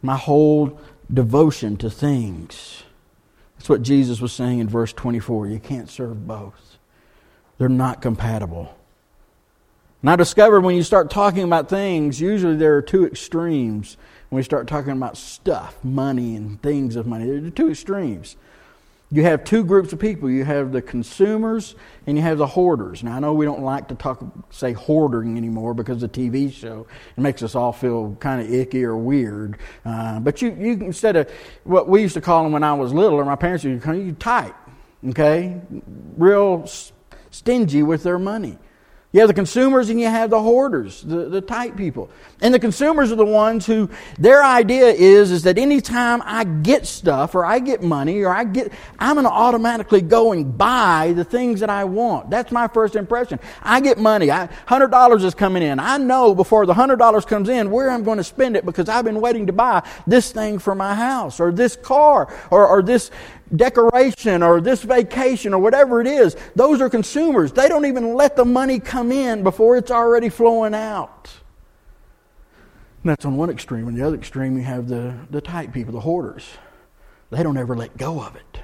My 0.02 0.16
whole 0.16 0.80
devotion 1.14 1.78
to 1.78 1.90
things. 1.90 2.84
That's 3.58 3.70
what 3.70 3.82
Jesus 3.82 4.22
was 4.22 4.34
saying 4.34 4.60
in 4.60 4.70
verse 4.70 4.94
24. 4.94 5.48
You 5.48 5.60
can't 5.60 5.90
serve 5.90 6.28
both, 6.28 6.78
they're 7.58 7.70
not 7.70 8.02
compatible. 8.02 8.76
And 10.02 10.12
I 10.12 10.16
discovered 10.16 10.62
when 10.62 10.76
you 10.76 10.84
start 10.84 11.10
talking 11.10 11.44
about 11.44 11.68
things, 11.68 12.22
usually 12.22 12.56
there 12.56 12.76
are 12.76 12.82
two 12.82 13.08
extremes. 13.08 13.98
When 14.30 14.38
we 14.38 14.44
start 14.44 14.68
talking 14.68 14.92
about 14.92 15.18
stuff, 15.18 15.84
money, 15.84 16.36
and 16.36 16.62
things 16.62 16.96
of 16.96 17.08
money, 17.08 17.26
there 17.26 17.44
are 17.44 17.50
two 17.50 17.72
extremes 17.72 18.36
you 19.16 19.24
have 19.24 19.46
two 19.46 19.64
groups 19.64 19.94
of 19.94 20.00
people. 20.00 20.30
You 20.30 20.44
have 20.44 20.74
the 20.74 20.82
consumers 20.82 21.76
and 22.06 22.18
you 22.18 22.24
have 22.24 22.38
the 22.38 22.46
hoarders. 22.46 23.02
Now 23.02 23.16
I 23.16 23.20
know 23.20 23.34
we 23.34 23.46
don't 23.46 23.64
like 23.64 23.88
to 23.88 23.96
talk 23.96 24.22
say 24.50 24.74
hoarding 24.74 25.38
anymore 25.38 25.74
because 25.74 26.02
the 26.02 26.10
TV 26.10 26.52
show 26.52 26.86
it 27.16 27.22
makes 27.22 27.42
us 27.42 27.56
all 27.56 27.72
feel 27.72 28.18
kind 28.20 28.42
of 28.42 28.54
icky 28.54 28.84
or 28.84 28.98
weird. 28.98 29.58
Uh, 29.86 30.20
but 30.20 30.42
you, 30.42 30.54
you 30.60 30.74
instead 30.74 31.16
of 31.16 31.32
what 31.64 31.88
we 31.88 32.02
used 32.02 32.16
to 32.16 32.22
call 32.22 32.44
them 32.44 32.52
when 32.52 32.64
I 32.64 32.74
was 32.74 32.92
little, 32.92 33.18
or 33.18 33.24
my 33.24 33.38
parents 33.38 33.64
used 33.64 33.82
to 33.82 33.86
call 33.86 33.96
you 33.96 34.12
tight, 34.12 34.54
okay, 35.08 35.62
real 36.18 36.70
stingy 37.32 37.84
with 37.84 38.04
their 38.04 38.20
money. 38.20 38.58
You 39.16 39.22
have 39.22 39.30
the 39.30 39.34
consumers 39.34 39.90
and 39.90 39.98
you 39.98 40.08
have 40.08 40.30
the 40.30 40.42
hoarders, 40.42 41.02
the, 41.02 41.30
the 41.30 41.40
tight 41.40 41.78
people. 41.78 42.10
And 42.42 42.54
the 42.54 42.60
consumers 42.60 43.14
are 43.14 43.16
the 43.16 43.24
ones 43.26 43.66
who 43.66 43.90
their 44.20 44.44
idea 44.44 44.88
is, 44.88 45.32
is 45.32 45.44
that 45.44 45.58
anytime 45.58 46.22
I 46.26 46.44
get 46.44 46.86
stuff 46.86 47.34
or 47.34 47.46
I 47.46 47.60
get 47.60 47.82
money 47.82 48.24
or 48.24 48.34
I 48.34 48.44
get, 48.44 48.74
I'm 49.00 49.16
going 49.16 49.24
to 49.24 49.32
automatically 49.32 50.02
go 50.02 50.34
and 50.34 50.58
buy 50.58 51.14
the 51.16 51.24
things 51.24 51.62
that 51.62 51.70
I 51.70 51.86
want. 51.86 52.30
That's 52.30 52.52
my 52.52 52.68
first 52.68 52.98
impression. 52.98 53.40
I 53.62 53.80
get 53.80 53.98
money. 53.98 54.32
I, 54.32 54.48
$100 54.68 55.24
is 55.24 55.34
coming 55.34 55.64
in. 55.64 55.80
I 55.80 55.98
know 55.98 56.36
before 56.36 56.66
the 56.66 56.74
$100 56.74 57.26
comes 57.26 57.48
in 57.48 57.72
where 57.72 57.90
I'm 57.92 58.04
going 58.04 58.18
to 58.18 58.24
spend 58.26 58.58
it 58.58 58.66
because 58.66 58.90
I've 58.90 59.06
been 59.06 59.22
waiting 59.22 59.48
to 59.48 59.54
buy 59.54 59.88
this 60.06 60.34
thing 60.34 60.60
for 60.60 60.76
my 60.76 60.94
house 60.94 61.40
or 61.40 61.54
this 61.54 61.78
car 61.78 62.38
or, 62.52 62.68
or 62.68 62.84
this 62.84 63.12
decoration 63.54 64.42
or 64.42 64.62
this 64.62 64.84
vacation 64.84 65.54
or 65.54 65.60
whatever 65.60 66.02
it 66.02 66.08
is. 66.08 66.36
Those 66.56 66.82
are 66.82 66.90
consumers. 66.90 67.52
They 67.52 67.68
don't 67.68 67.86
even 67.86 68.16
let 68.16 68.36
the 68.36 68.46
money 68.46 68.80
come 68.80 69.12
in 69.12 69.44
before 69.44 69.78
it's 69.78 69.92
already 69.92 70.30
flowing 70.30 70.74
out. 70.74 71.32
And 73.04 73.12
that's 73.12 73.26
on 73.26 73.38
one 73.38 73.50
extreme. 73.50 73.88
On 73.88 73.94
the 73.94 74.02
other 74.02 74.16
extreme, 74.16 74.58
you 74.58 74.64
have 74.64 74.88
the, 74.88 75.16
the 75.30 75.42
tight 75.42 75.74
people, 75.74 75.94
the 75.94 76.00
hoarders. 76.00 76.48
They 77.30 77.44
don't 77.44 77.58
ever 77.58 77.76
let 77.76 77.98
go 77.98 78.22
of 78.22 78.36
it. 78.36 78.60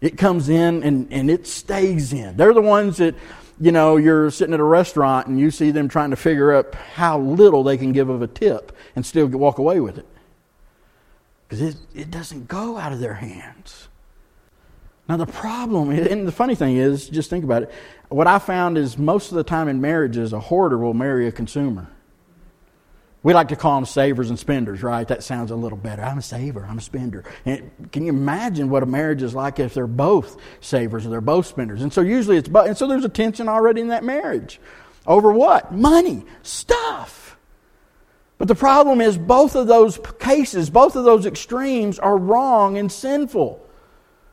It 0.00 0.16
comes 0.16 0.48
in 0.48 0.82
and, 0.82 1.12
and 1.12 1.30
it 1.30 1.46
stays 1.46 2.12
in. 2.12 2.36
They're 2.36 2.54
the 2.54 2.62
ones 2.62 2.98
that, 2.98 3.14
you 3.60 3.72
know, 3.72 3.96
you're 3.96 4.30
sitting 4.30 4.54
at 4.54 4.60
a 4.60 4.64
restaurant 4.64 5.26
and 5.26 5.38
you 5.38 5.50
see 5.50 5.70
them 5.70 5.88
trying 5.88 6.10
to 6.10 6.16
figure 6.16 6.52
out 6.52 6.74
how 6.74 7.18
little 7.18 7.62
they 7.62 7.76
can 7.76 7.92
give 7.92 8.08
of 8.08 8.22
a 8.22 8.26
tip 8.26 8.72
and 8.96 9.04
still 9.04 9.26
walk 9.26 9.58
away 9.58 9.80
with 9.80 9.98
it 9.98 10.06
because 11.50 11.74
it, 11.74 11.76
it 11.96 12.10
doesn't 12.12 12.46
go 12.46 12.78
out 12.78 12.92
of 12.92 13.00
their 13.00 13.14
hands. 13.14 13.88
Now, 15.08 15.16
the 15.16 15.26
problem, 15.26 15.90
and 15.90 16.26
the 16.26 16.32
funny 16.32 16.54
thing 16.54 16.76
is, 16.76 17.08
just 17.08 17.28
think 17.28 17.42
about 17.42 17.64
it. 17.64 17.72
What 18.08 18.28
I 18.28 18.38
found 18.38 18.78
is 18.78 18.96
most 18.96 19.32
of 19.32 19.36
the 19.36 19.42
time 19.42 19.66
in 19.66 19.80
marriages, 19.80 20.32
a 20.32 20.38
hoarder 20.38 20.78
will 20.78 20.94
marry 20.94 21.26
a 21.26 21.32
consumer. 21.32 21.90
We 23.24 23.34
like 23.34 23.48
to 23.48 23.56
call 23.56 23.74
them 23.74 23.84
savers 23.84 24.30
and 24.30 24.38
spenders, 24.38 24.84
right? 24.84 25.06
That 25.08 25.24
sounds 25.24 25.50
a 25.50 25.56
little 25.56 25.76
better. 25.76 26.02
I'm 26.02 26.18
a 26.18 26.22
saver, 26.22 26.64
I'm 26.64 26.78
a 26.78 26.80
spender. 26.80 27.24
And 27.44 27.72
can 27.90 28.04
you 28.04 28.10
imagine 28.10 28.70
what 28.70 28.84
a 28.84 28.86
marriage 28.86 29.22
is 29.22 29.34
like 29.34 29.58
if 29.58 29.74
they're 29.74 29.88
both 29.88 30.40
savers 30.60 31.04
or 31.04 31.10
they're 31.10 31.20
both 31.20 31.46
spenders? 31.46 31.82
And 31.82 31.92
so 31.92 32.00
usually 32.00 32.36
it's, 32.36 32.48
and 32.48 32.78
so 32.78 32.86
there's 32.86 33.04
a 33.04 33.10
tension 33.10 33.48
already 33.48 33.80
in 33.80 33.88
that 33.88 34.04
marriage. 34.04 34.60
Over 35.04 35.32
what? 35.32 35.72
Money, 35.72 36.24
stuff. 36.44 37.29
But 38.40 38.48
the 38.48 38.54
problem 38.54 39.02
is, 39.02 39.18
both 39.18 39.54
of 39.54 39.66
those 39.66 40.00
cases, 40.18 40.70
both 40.70 40.96
of 40.96 41.04
those 41.04 41.26
extremes 41.26 41.98
are 41.98 42.16
wrong 42.16 42.78
and 42.78 42.90
sinful. 42.90 43.62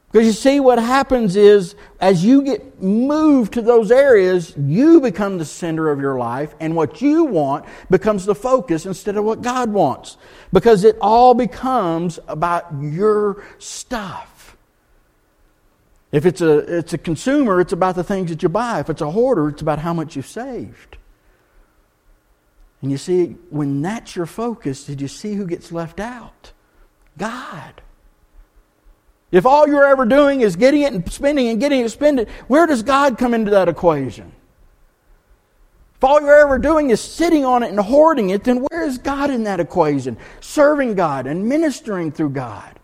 Because 0.09 0.25
you 0.25 0.31
see, 0.31 0.61
what 0.61 0.79
happens 0.79 1.35
is, 1.35 1.75
as 1.99 2.23
you 2.23 2.41
get 2.41 2.81
moved 2.81 3.55
to 3.55 3.61
those 3.61 3.91
areas, 3.91 4.55
you 4.55 5.01
become 5.01 5.37
the 5.37 5.43
center 5.43 5.89
of 5.89 5.99
your 5.99 6.17
life, 6.17 6.55
and 6.61 6.73
what 6.73 7.01
you 7.01 7.25
want 7.25 7.65
becomes 7.89 8.25
the 8.25 8.33
focus 8.33 8.85
instead 8.85 9.17
of 9.17 9.25
what 9.25 9.41
God 9.41 9.73
wants. 9.73 10.15
Because 10.53 10.85
it 10.85 10.95
all 11.01 11.33
becomes 11.33 12.17
about 12.29 12.67
your 12.79 13.43
stuff. 13.59 14.55
If 16.13 16.25
it's 16.25 16.39
a, 16.39 16.77
it's 16.77 16.93
a 16.93 16.97
consumer, 16.97 17.59
it's 17.59 17.73
about 17.73 17.95
the 17.95 18.05
things 18.05 18.29
that 18.29 18.41
you 18.41 18.47
buy. 18.47 18.79
If 18.79 18.89
it's 18.89 19.01
a 19.01 19.11
hoarder, 19.11 19.49
it's 19.49 19.61
about 19.61 19.79
how 19.79 19.93
much 19.93 20.15
you've 20.15 20.27
saved. 20.27 20.95
And 22.81 22.91
you 22.91 22.97
see, 22.97 23.35
when 23.49 23.81
that's 23.81 24.15
your 24.15 24.25
focus, 24.25 24.83
did 24.83 25.01
you 25.01 25.07
see 25.07 25.33
who 25.33 25.47
gets 25.47 25.71
left 25.71 25.99
out? 25.99 26.51
God. 27.17 27.81
If 29.31 29.45
all 29.45 29.67
you're 29.67 29.85
ever 29.85 30.05
doing 30.05 30.41
is 30.41 30.55
getting 30.55 30.83
it 30.83 30.93
and 30.93 31.11
spending 31.11 31.49
and 31.49 31.59
getting 31.59 31.79
it 31.79 31.83
and 31.83 31.91
spending, 31.91 32.27
where 32.47 32.65
does 32.65 32.83
God 32.83 33.17
come 33.17 33.33
into 33.33 33.51
that 33.51 33.67
equation? 33.67 34.31
If 35.95 36.03
all 36.03 36.21
you're 36.21 36.37
ever 36.37 36.59
doing 36.59 36.91
is 36.91 37.01
sitting 37.01 37.43
on 37.43 37.63
it 37.63 37.69
and 37.69 37.79
hoarding 37.79 38.29
it, 38.29 38.43
then 38.43 38.63
where 38.69 38.83
is 38.83 38.99
God 38.99 39.31
in 39.31 39.43
that 39.45 39.59
equation? 39.59 40.15
Serving 40.39 40.93
God 40.93 41.25
and 41.25 41.49
ministering 41.49 42.11
through 42.11 42.29
God. 42.29 42.79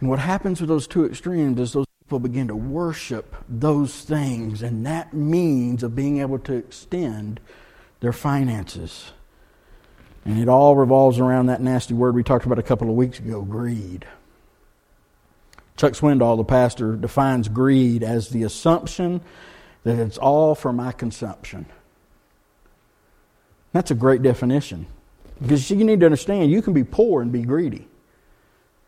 And 0.00 0.08
what 0.10 0.18
happens 0.18 0.60
with 0.60 0.68
those 0.68 0.88
two 0.88 1.06
extremes 1.06 1.60
is 1.60 1.72
those 1.72 1.86
people 2.02 2.18
begin 2.18 2.48
to 2.48 2.56
worship 2.56 3.34
those 3.48 4.02
things, 4.02 4.62
and 4.62 4.84
that 4.84 5.14
means 5.14 5.82
of 5.82 5.94
being 5.94 6.20
able 6.20 6.40
to 6.40 6.54
extend 6.54 7.40
their 8.00 8.12
finances. 8.12 9.12
And 10.24 10.38
it 10.38 10.48
all 10.48 10.76
revolves 10.76 11.18
around 11.18 11.46
that 11.46 11.60
nasty 11.60 11.94
word 11.94 12.14
we 12.14 12.22
talked 12.22 12.46
about 12.46 12.58
a 12.58 12.62
couple 12.62 12.88
of 12.88 12.96
weeks 12.96 13.18
ago 13.18 13.42
greed. 13.42 14.06
Chuck 15.76 15.92
Swindoll, 15.92 16.36
the 16.36 16.44
pastor, 16.44 16.96
defines 16.96 17.48
greed 17.48 18.02
as 18.02 18.30
the 18.30 18.42
assumption 18.42 19.20
that 19.84 19.98
it's 19.98 20.18
all 20.18 20.54
for 20.54 20.72
my 20.72 20.90
consumption. 20.90 21.66
That's 23.72 23.90
a 23.90 23.94
great 23.94 24.22
definition. 24.22 24.86
Because 25.40 25.70
you 25.70 25.84
need 25.84 26.00
to 26.00 26.06
understand 26.06 26.50
you 26.50 26.62
can 26.62 26.72
be 26.72 26.82
poor 26.82 27.20
and 27.20 27.30
be 27.30 27.42
greedy. 27.42 27.86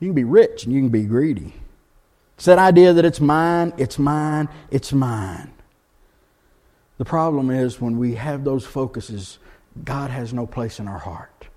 You 0.00 0.08
can 0.08 0.14
be 0.14 0.24
rich 0.24 0.64
and 0.64 0.72
you 0.72 0.80
can 0.80 0.88
be 0.88 1.04
greedy. 1.04 1.52
It's 2.36 2.46
that 2.46 2.58
idea 2.58 2.92
that 2.94 3.04
it's 3.04 3.20
mine, 3.20 3.74
it's 3.76 3.98
mine, 3.98 4.48
it's 4.70 4.92
mine. 4.92 5.52
The 6.98 7.04
problem 7.04 7.50
is 7.50 7.80
when 7.80 7.98
we 7.98 8.14
have 8.16 8.44
those 8.44 8.66
focuses, 8.66 9.38
God 9.84 10.10
has 10.10 10.32
no 10.32 10.46
place 10.46 10.80
in 10.80 10.88
our 10.88 10.98
heart. 10.98 11.48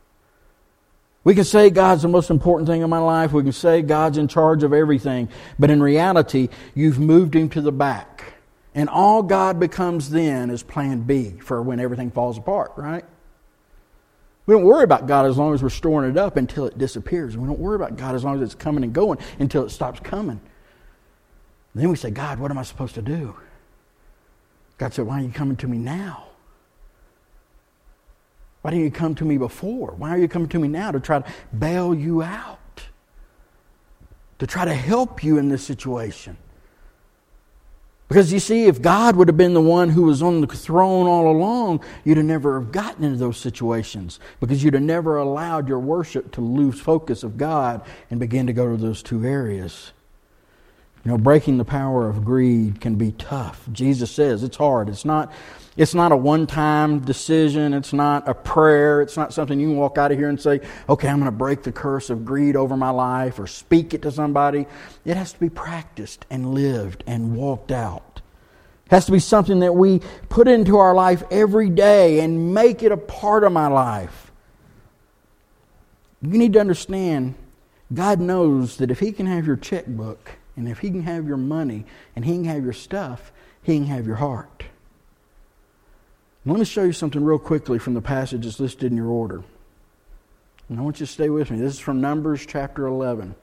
We 1.23 1.35
can 1.35 1.43
say 1.43 1.69
God's 1.69 2.01
the 2.01 2.07
most 2.07 2.29
important 2.29 2.67
thing 2.67 2.81
in 2.81 2.89
my 2.89 2.99
life. 2.99 3.31
We 3.31 3.43
can 3.43 3.51
say 3.51 3.81
God's 3.81 4.17
in 4.17 4.27
charge 4.27 4.63
of 4.63 4.73
everything. 4.73 5.29
But 5.59 5.69
in 5.69 5.81
reality, 5.81 6.49
you've 6.73 6.99
moved 6.99 7.35
him 7.35 7.49
to 7.49 7.61
the 7.61 7.71
back. 7.71 8.33
And 8.73 8.89
all 8.89 9.21
God 9.21 9.59
becomes 9.59 10.09
then 10.09 10.49
is 10.49 10.63
plan 10.63 11.01
B 11.01 11.35
for 11.43 11.61
when 11.61 11.79
everything 11.79 12.09
falls 12.09 12.37
apart, 12.37 12.71
right? 12.75 13.03
We 14.45 14.55
don't 14.55 14.63
worry 14.63 14.83
about 14.83 15.07
God 15.07 15.25
as 15.25 15.37
long 15.37 15.53
as 15.53 15.61
we're 15.61 15.69
storing 15.69 16.09
it 16.09 16.17
up 16.17 16.37
until 16.37 16.65
it 16.65 16.77
disappears. 16.77 17.37
We 17.37 17.47
don't 17.47 17.59
worry 17.59 17.75
about 17.75 17.97
God 17.97 18.15
as 18.15 18.23
long 18.23 18.37
as 18.37 18.41
it's 18.41 18.55
coming 18.55 18.83
and 18.83 18.93
going 18.93 19.19
until 19.39 19.63
it 19.63 19.69
stops 19.69 19.99
coming. 19.99 20.39
then 21.75 21.89
we 21.89 21.95
say, 21.95 22.09
God, 22.09 22.39
what 22.39 22.49
am 22.49 22.57
I 22.57 22.63
supposed 22.63 22.95
to 22.95 23.01
do? 23.01 23.35
God 24.81 24.95
said, 24.95 25.05
Why 25.05 25.19
are 25.19 25.23
you 25.23 25.29
coming 25.29 25.57
to 25.57 25.67
me 25.67 25.77
now? 25.77 26.23
Why 28.63 28.71
didn't 28.71 28.83
you 28.83 28.89
come 28.89 29.13
to 29.13 29.23
me 29.23 29.37
before? 29.37 29.91
Why 29.91 30.09
are 30.09 30.17
you 30.17 30.27
coming 30.27 30.49
to 30.49 30.57
me 30.57 30.67
now 30.67 30.89
to 30.89 30.99
try 30.99 31.19
to 31.19 31.31
bail 31.55 31.93
you 31.93 32.23
out? 32.23 32.57
To 34.39 34.47
try 34.47 34.65
to 34.65 34.73
help 34.73 35.23
you 35.23 35.37
in 35.37 35.49
this 35.49 35.63
situation? 35.63 36.35
Because 38.07 38.33
you 38.33 38.39
see, 38.39 38.65
if 38.65 38.81
God 38.81 39.17
would 39.17 39.27
have 39.27 39.37
been 39.37 39.53
the 39.53 39.61
one 39.61 39.89
who 39.89 40.01
was 40.01 40.23
on 40.23 40.41
the 40.41 40.47
throne 40.47 41.05
all 41.05 41.29
along, 41.29 41.83
you'd 42.03 42.17
have 42.17 42.25
never 42.25 42.59
have 42.59 42.71
gotten 42.71 43.03
into 43.03 43.17
those 43.17 43.37
situations 43.37 44.19
because 44.39 44.63
you'd 44.63 44.73
have 44.73 44.81
never 44.81 45.17
allowed 45.17 45.67
your 45.67 45.77
worship 45.77 46.31
to 46.31 46.41
lose 46.41 46.81
focus 46.81 47.21
of 47.21 47.37
God 47.37 47.85
and 48.09 48.19
begin 48.19 48.47
to 48.47 48.53
go 48.53 48.75
to 48.75 48.81
those 48.81 49.03
two 49.03 49.25
areas. 49.25 49.91
You 51.03 51.11
know, 51.11 51.17
breaking 51.17 51.57
the 51.57 51.65
power 51.65 52.07
of 52.07 52.23
greed 52.23 52.79
can 52.79 52.95
be 52.95 53.11
tough. 53.13 53.67
Jesus 53.71 54.11
says 54.11 54.43
it's 54.43 54.57
hard. 54.57 54.87
It's 54.87 55.03
not, 55.03 55.31
it's 55.75 55.95
not 55.95 56.11
a 56.11 56.15
one 56.15 56.45
time 56.45 56.99
decision. 56.99 57.73
It's 57.73 57.91
not 57.91 58.27
a 58.29 58.35
prayer. 58.35 59.01
It's 59.01 59.17
not 59.17 59.33
something 59.33 59.59
you 59.59 59.69
can 59.69 59.77
walk 59.77 59.97
out 59.97 60.11
of 60.11 60.19
here 60.19 60.29
and 60.29 60.39
say, 60.39 60.61
okay, 60.87 61.07
I'm 61.07 61.17
going 61.17 61.25
to 61.25 61.31
break 61.31 61.63
the 61.63 61.71
curse 61.71 62.11
of 62.11 62.23
greed 62.23 62.55
over 62.55 62.77
my 62.77 62.91
life 62.91 63.39
or 63.39 63.47
speak 63.47 63.95
it 63.95 64.03
to 64.03 64.11
somebody. 64.11 64.67
It 65.03 65.17
has 65.17 65.33
to 65.33 65.39
be 65.39 65.49
practiced 65.49 66.27
and 66.29 66.53
lived 66.53 67.03
and 67.07 67.35
walked 67.35 67.71
out. 67.71 68.21
It 68.85 68.91
has 68.91 69.05
to 69.07 69.11
be 69.11 69.19
something 69.19 69.61
that 69.61 69.73
we 69.73 70.01
put 70.29 70.47
into 70.47 70.77
our 70.77 70.93
life 70.93 71.23
every 71.31 71.69
day 71.69 72.19
and 72.19 72.53
make 72.53 72.83
it 72.83 72.91
a 72.91 72.97
part 72.97 73.43
of 73.43 73.51
my 73.51 73.67
life. 73.67 74.31
You 76.21 76.37
need 76.37 76.53
to 76.53 76.59
understand 76.59 77.33
God 77.91 78.19
knows 78.19 78.77
that 78.77 78.91
if 78.91 78.99
He 78.99 79.11
can 79.11 79.25
have 79.25 79.47
your 79.47 79.55
checkbook, 79.55 80.37
and 80.55 80.67
if 80.67 80.79
He 80.79 80.89
can 80.89 81.03
have 81.03 81.27
your 81.27 81.37
money 81.37 81.85
and 82.15 82.25
He 82.25 82.33
can 82.33 82.45
have 82.45 82.63
your 82.63 82.73
stuff, 82.73 83.31
He 83.63 83.77
can 83.77 83.87
have 83.87 84.07
your 84.07 84.17
heart. 84.17 84.63
let 86.45 86.59
me 86.59 86.65
show 86.65 86.83
you 86.83 86.93
something 86.93 87.23
real 87.23 87.39
quickly 87.39 87.79
from 87.79 87.93
the 87.93 88.01
passage 88.01 88.45
that's 88.45 88.59
listed 88.59 88.91
in 88.91 88.97
your 88.97 89.07
order. 89.07 89.43
And 90.69 90.79
I 90.79 90.83
want 90.83 90.99
you 90.99 91.05
to 91.05 91.11
stay 91.11 91.29
with 91.29 91.51
me. 91.51 91.59
This 91.59 91.73
is 91.73 91.79
from 91.79 91.99
Numbers 91.99 92.45
chapter 92.45 92.85
11. 92.85 93.35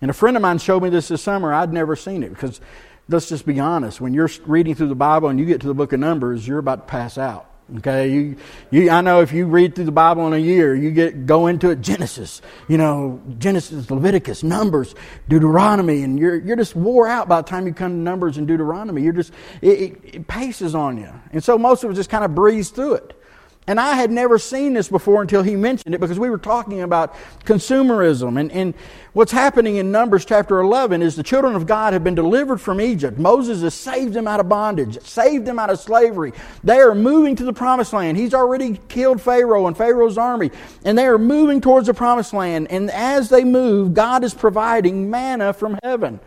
And 0.00 0.10
a 0.10 0.14
friend 0.14 0.36
of 0.36 0.42
mine 0.42 0.58
showed 0.58 0.82
me 0.82 0.88
this 0.88 1.08
this 1.08 1.22
summer. 1.22 1.52
I'd 1.52 1.72
never 1.72 1.96
seen 1.96 2.22
it 2.22 2.28
because 2.28 2.60
let's 3.08 3.28
just 3.28 3.46
be 3.46 3.58
honest. 3.58 4.00
When 4.00 4.14
you're 4.14 4.30
reading 4.46 4.74
through 4.74 4.88
the 4.88 4.94
Bible 4.94 5.28
and 5.28 5.38
you 5.38 5.46
get 5.46 5.60
to 5.62 5.66
the 5.66 5.74
book 5.74 5.92
of 5.92 6.00
Numbers, 6.00 6.46
you're 6.46 6.58
about 6.58 6.86
to 6.86 6.90
pass 6.90 7.18
out. 7.18 7.50
Okay, 7.78 8.12
you, 8.12 8.36
you, 8.70 8.90
I 8.90 9.00
know 9.00 9.22
if 9.22 9.32
you 9.32 9.46
read 9.46 9.74
through 9.74 9.86
the 9.86 9.92
Bible 9.92 10.26
in 10.26 10.34
a 10.34 10.38
year, 10.38 10.74
you 10.74 10.90
get 10.90 11.24
go 11.24 11.46
into 11.46 11.70
it 11.70 11.80
Genesis, 11.80 12.42
you 12.68 12.76
know, 12.76 13.22
Genesis, 13.38 13.90
Leviticus, 13.90 14.42
Numbers, 14.42 14.94
Deuteronomy, 15.30 16.02
and 16.02 16.18
you're 16.18 16.36
you're 16.36 16.58
just 16.58 16.76
wore 16.76 17.08
out 17.08 17.26
by 17.26 17.40
the 17.40 17.48
time 17.48 17.66
you 17.66 17.72
come 17.72 17.92
to 17.92 17.96
Numbers 17.96 18.36
and 18.36 18.46
Deuteronomy. 18.46 19.00
You're 19.00 19.14
just 19.14 19.32
it, 19.62 19.80
it, 19.80 20.00
it 20.14 20.28
paces 20.28 20.74
on 20.74 20.98
you, 20.98 21.08
and 21.32 21.42
so 21.42 21.56
most 21.56 21.84
of 21.84 21.90
us 21.90 21.96
just 21.96 22.10
kind 22.10 22.22
of 22.22 22.34
breeze 22.34 22.68
through 22.68 22.94
it. 22.96 23.18
And 23.66 23.80
I 23.80 23.94
had 23.94 24.10
never 24.10 24.38
seen 24.38 24.74
this 24.74 24.88
before 24.88 25.22
until 25.22 25.42
he 25.42 25.56
mentioned 25.56 25.94
it 25.94 26.00
because 26.00 26.18
we 26.18 26.28
were 26.28 26.36
talking 26.36 26.82
about 26.82 27.14
consumerism. 27.46 28.38
And, 28.38 28.52
and 28.52 28.74
what's 29.14 29.32
happening 29.32 29.76
in 29.76 29.90
Numbers 29.90 30.26
chapter 30.26 30.60
11 30.60 31.00
is 31.00 31.16
the 31.16 31.22
children 31.22 31.54
of 31.54 31.66
God 31.66 31.94
have 31.94 32.04
been 32.04 32.14
delivered 32.14 32.60
from 32.60 32.78
Egypt. 32.78 33.18
Moses 33.18 33.62
has 33.62 33.72
saved 33.72 34.12
them 34.12 34.28
out 34.28 34.38
of 34.38 34.50
bondage, 34.50 35.00
saved 35.00 35.46
them 35.46 35.58
out 35.58 35.70
of 35.70 35.78
slavery. 35.78 36.34
They 36.62 36.76
are 36.76 36.94
moving 36.94 37.36
to 37.36 37.44
the 37.44 37.54
promised 37.54 37.94
land. 37.94 38.18
He's 38.18 38.34
already 38.34 38.78
killed 38.88 39.22
Pharaoh 39.22 39.66
and 39.66 39.74
Pharaoh's 39.74 40.18
army. 40.18 40.50
And 40.84 40.98
they 40.98 41.06
are 41.06 41.18
moving 41.18 41.62
towards 41.62 41.86
the 41.86 41.94
promised 41.94 42.34
land. 42.34 42.70
And 42.70 42.90
as 42.90 43.30
they 43.30 43.44
move, 43.44 43.94
God 43.94 44.24
is 44.24 44.34
providing 44.34 45.08
manna 45.08 45.54
from 45.54 45.78
heaven. 45.82 46.20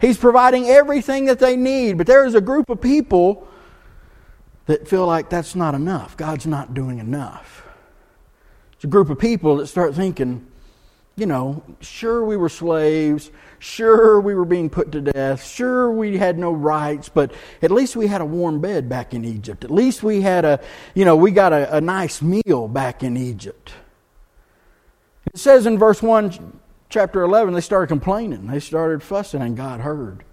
He's 0.00 0.16
providing 0.16 0.66
everything 0.66 1.26
that 1.26 1.40
they 1.40 1.56
need. 1.56 1.98
But 1.98 2.06
there 2.06 2.24
is 2.24 2.34
a 2.34 2.40
group 2.40 2.70
of 2.70 2.80
people 2.80 3.48
that 4.66 4.88
feel 4.88 5.06
like 5.06 5.28
that's 5.28 5.54
not 5.54 5.74
enough. 5.74 6.16
God's 6.16 6.46
not 6.46 6.74
doing 6.74 6.98
enough. 6.98 7.66
It's 8.74 8.84
a 8.84 8.88
group 8.88 9.10
of 9.10 9.18
people 9.18 9.56
that 9.56 9.66
start 9.66 9.94
thinking, 9.94 10.46
you 11.16 11.26
know, 11.26 11.62
sure 11.80 12.24
we 12.24 12.36
were 12.36 12.48
slaves, 12.48 13.30
sure 13.58 14.20
we 14.20 14.34
were 14.34 14.44
being 14.44 14.68
put 14.68 14.92
to 14.92 15.00
death, 15.00 15.46
sure 15.46 15.90
we 15.90 16.16
had 16.18 16.38
no 16.38 16.52
rights, 16.52 17.08
but 17.08 17.32
at 17.62 17.70
least 17.70 17.94
we 17.94 18.06
had 18.06 18.20
a 18.20 18.24
warm 18.24 18.60
bed 18.60 18.88
back 18.88 19.14
in 19.14 19.24
Egypt. 19.24 19.64
At 19.64 19.70
least 19.70 20.02
we 20.02 20.22
had 20.22 20.44
a, 20.44 20.60
you 20.94 21.04
know, 21.04 21.16
we 21.16 21.30
got 21.30 21.52
a, 21.52 21.76
a 21.76 21.80
nice 21.80 22.20
meal 22.20 22.68
back 22.68 23.02
in 23.02 23.16
Egypt. 23.16 23.72
It 25.26 25.38
says 25.38 25.66
in 25.66 25.78
verse 25.78 26.02
1, 26.02 26.60
chapter 26.88 27.22
11, 27.22 27.54
they 27.54 27.60
started 27.60 27.88
complaining. 27.88 28.46
They 28.46 28.60
started 28.60 29.02
fussing, 29.02 29.42
and 29.42 29.56
God 29.56 29.80
heard. 29.80 30.24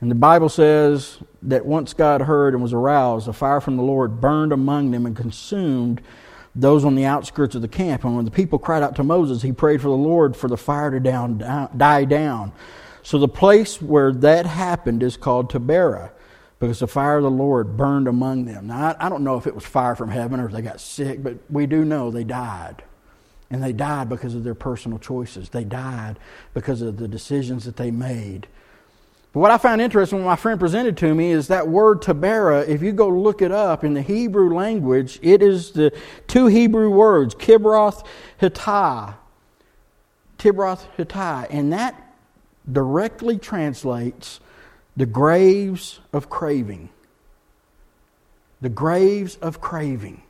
And 0.00 0.10
the 0.10 0.14
Bible 0.16 0.48
says 0.48 1.18
that 1.42 1.64
once 1.64 1.94
God 1.94 2.20
heard 2.20 2.52
and 2.52 2.62
was 2.62 2.72
aroused, 2.72 3.28
a 3.28 3.32
fire 3.32 3.60
from 3.60 3.76
the 3.76 3.82
Lord 3.82 4.20
burned 4.20 4.52
among 4.52 4.90
them 4.90 5.06
and 5.06 5.16
consumed 5.16 6.02
those 6.54 6.84
on 6.84 6.94
the 6.94 7.04
outskirts 7.04 7.54
of 7.54 7.62
the 7.62 7.68
camp. 7.68 8.04
And 8.04 8.16
when 8.16 8.24
the 8.24 8.30
people 8.30 8.58
cried 8.58 8.82
out 8.82 8.96
to 8.96 9.04
Moses, 9.04 9.42
he 9.42 9.52
prayed 9.52 9.80
for 9.80 9.88
the 9.88 9.94
Lord 9.94 10.36
for 10.36 10.48
the 10.48 10.56
fire 10.56 10.90
to 10.90 11.00
down, 11.00 11.38
die 11.76 12.04
down. 12.04 12.52
So 13.02 13.18
the 13.18 13.28
place 13.28 13.80
where 13.80 14.12
that 14.12 14.46
happened 14.46 15.02
is 15.02 15.16
called 15.16 15.50
Taberah 15.50 16.10
because 16.58 16.80
the 16.80 16.88
fire 16.88 17.18
of 17.18 17.22
the 17.22 17.30
Lord 17.30 17.76
burned 17.76 18.08
among 18.08 18.46
them. 18.46 18.66
Now, 18.66 18.96
I, 18.98 19.06
I 19.06 19.08
don't 19.08 19.22
know 19.22 19.36
if 19.36 19.46
it 19.46 19.54
was 19.54 19.64
fire 19.64 19.94
from 19.94 20.10
heaven 20.10 20.40
or 20.40 20.46
if 20.46 20.52
they 20.52 20.62
got 20.62 20.80
sick, 20.80 21.22
but 21.22 21.36
we 21.50 21.66
do 21.66 21.84
know 21.84 22.10
they 22.10 22.24
died. 22.24 22.82
And 23.50 23.62
they 23.62 23.72
died 23.72 24.08
because 24.08 24.34
of 24.34 24.42
their 24.42 24.54
personal 24.54 24.98
choices. 24.98 25.50
They 25.50 25.62
died 25.62 26.18
because 26.52 26.82
of 26.82 26.96
the 26.96 27.06
decisions 27.06 27.64
that 27.64 27.76
they 27.76 27.90
made 27.90 28.48
but 29.36 29.40
what 29.40 29.50
I 29.50 29.58
found 29.58 29.82
interesting 29.82 30.20
when 30.20 30.26
my 30.26 30.36
friend 30.36 30.58
presented 30.58 30.96
to 30.96 31.14
me 31.14 31.30
is 31.30 31.48
that 31.48 31.68
word 31.68 32.00
Taberah, 32.00 32.66
if 32.66 32.80
you 32.80 32.90
go 32.90 33.06
look 33.06 33.42
it 33.42 33.52
up 33.52 33.84
in 33.84 33.92
the 33.92 34.00
Hebrew 34.00 34.54
language, 34.54 35.18
it 35.20 35.42
is 35.42 35.72
the 35.72 35.92
two 36.26 36.46
Hebrew 36.46 36.88
words, 36.88 37.34
Kibroth 37.34 38.02
Hittah. 38.40 39.16
Kibroth 40.38 40.86
Hittah. 40.96 41.48
And 41.50 41.74
that 41.74 42.16
directly 42.72 43.36
translates 43.36 44.40
the 44.96 45.04
graves 45.04 46.00
of 46.14 46.30
craving. 46.30 46.88
The 48.62 48.70
graves 48.70 49.36
of 49.42 49.60
craving. 49.60 50.22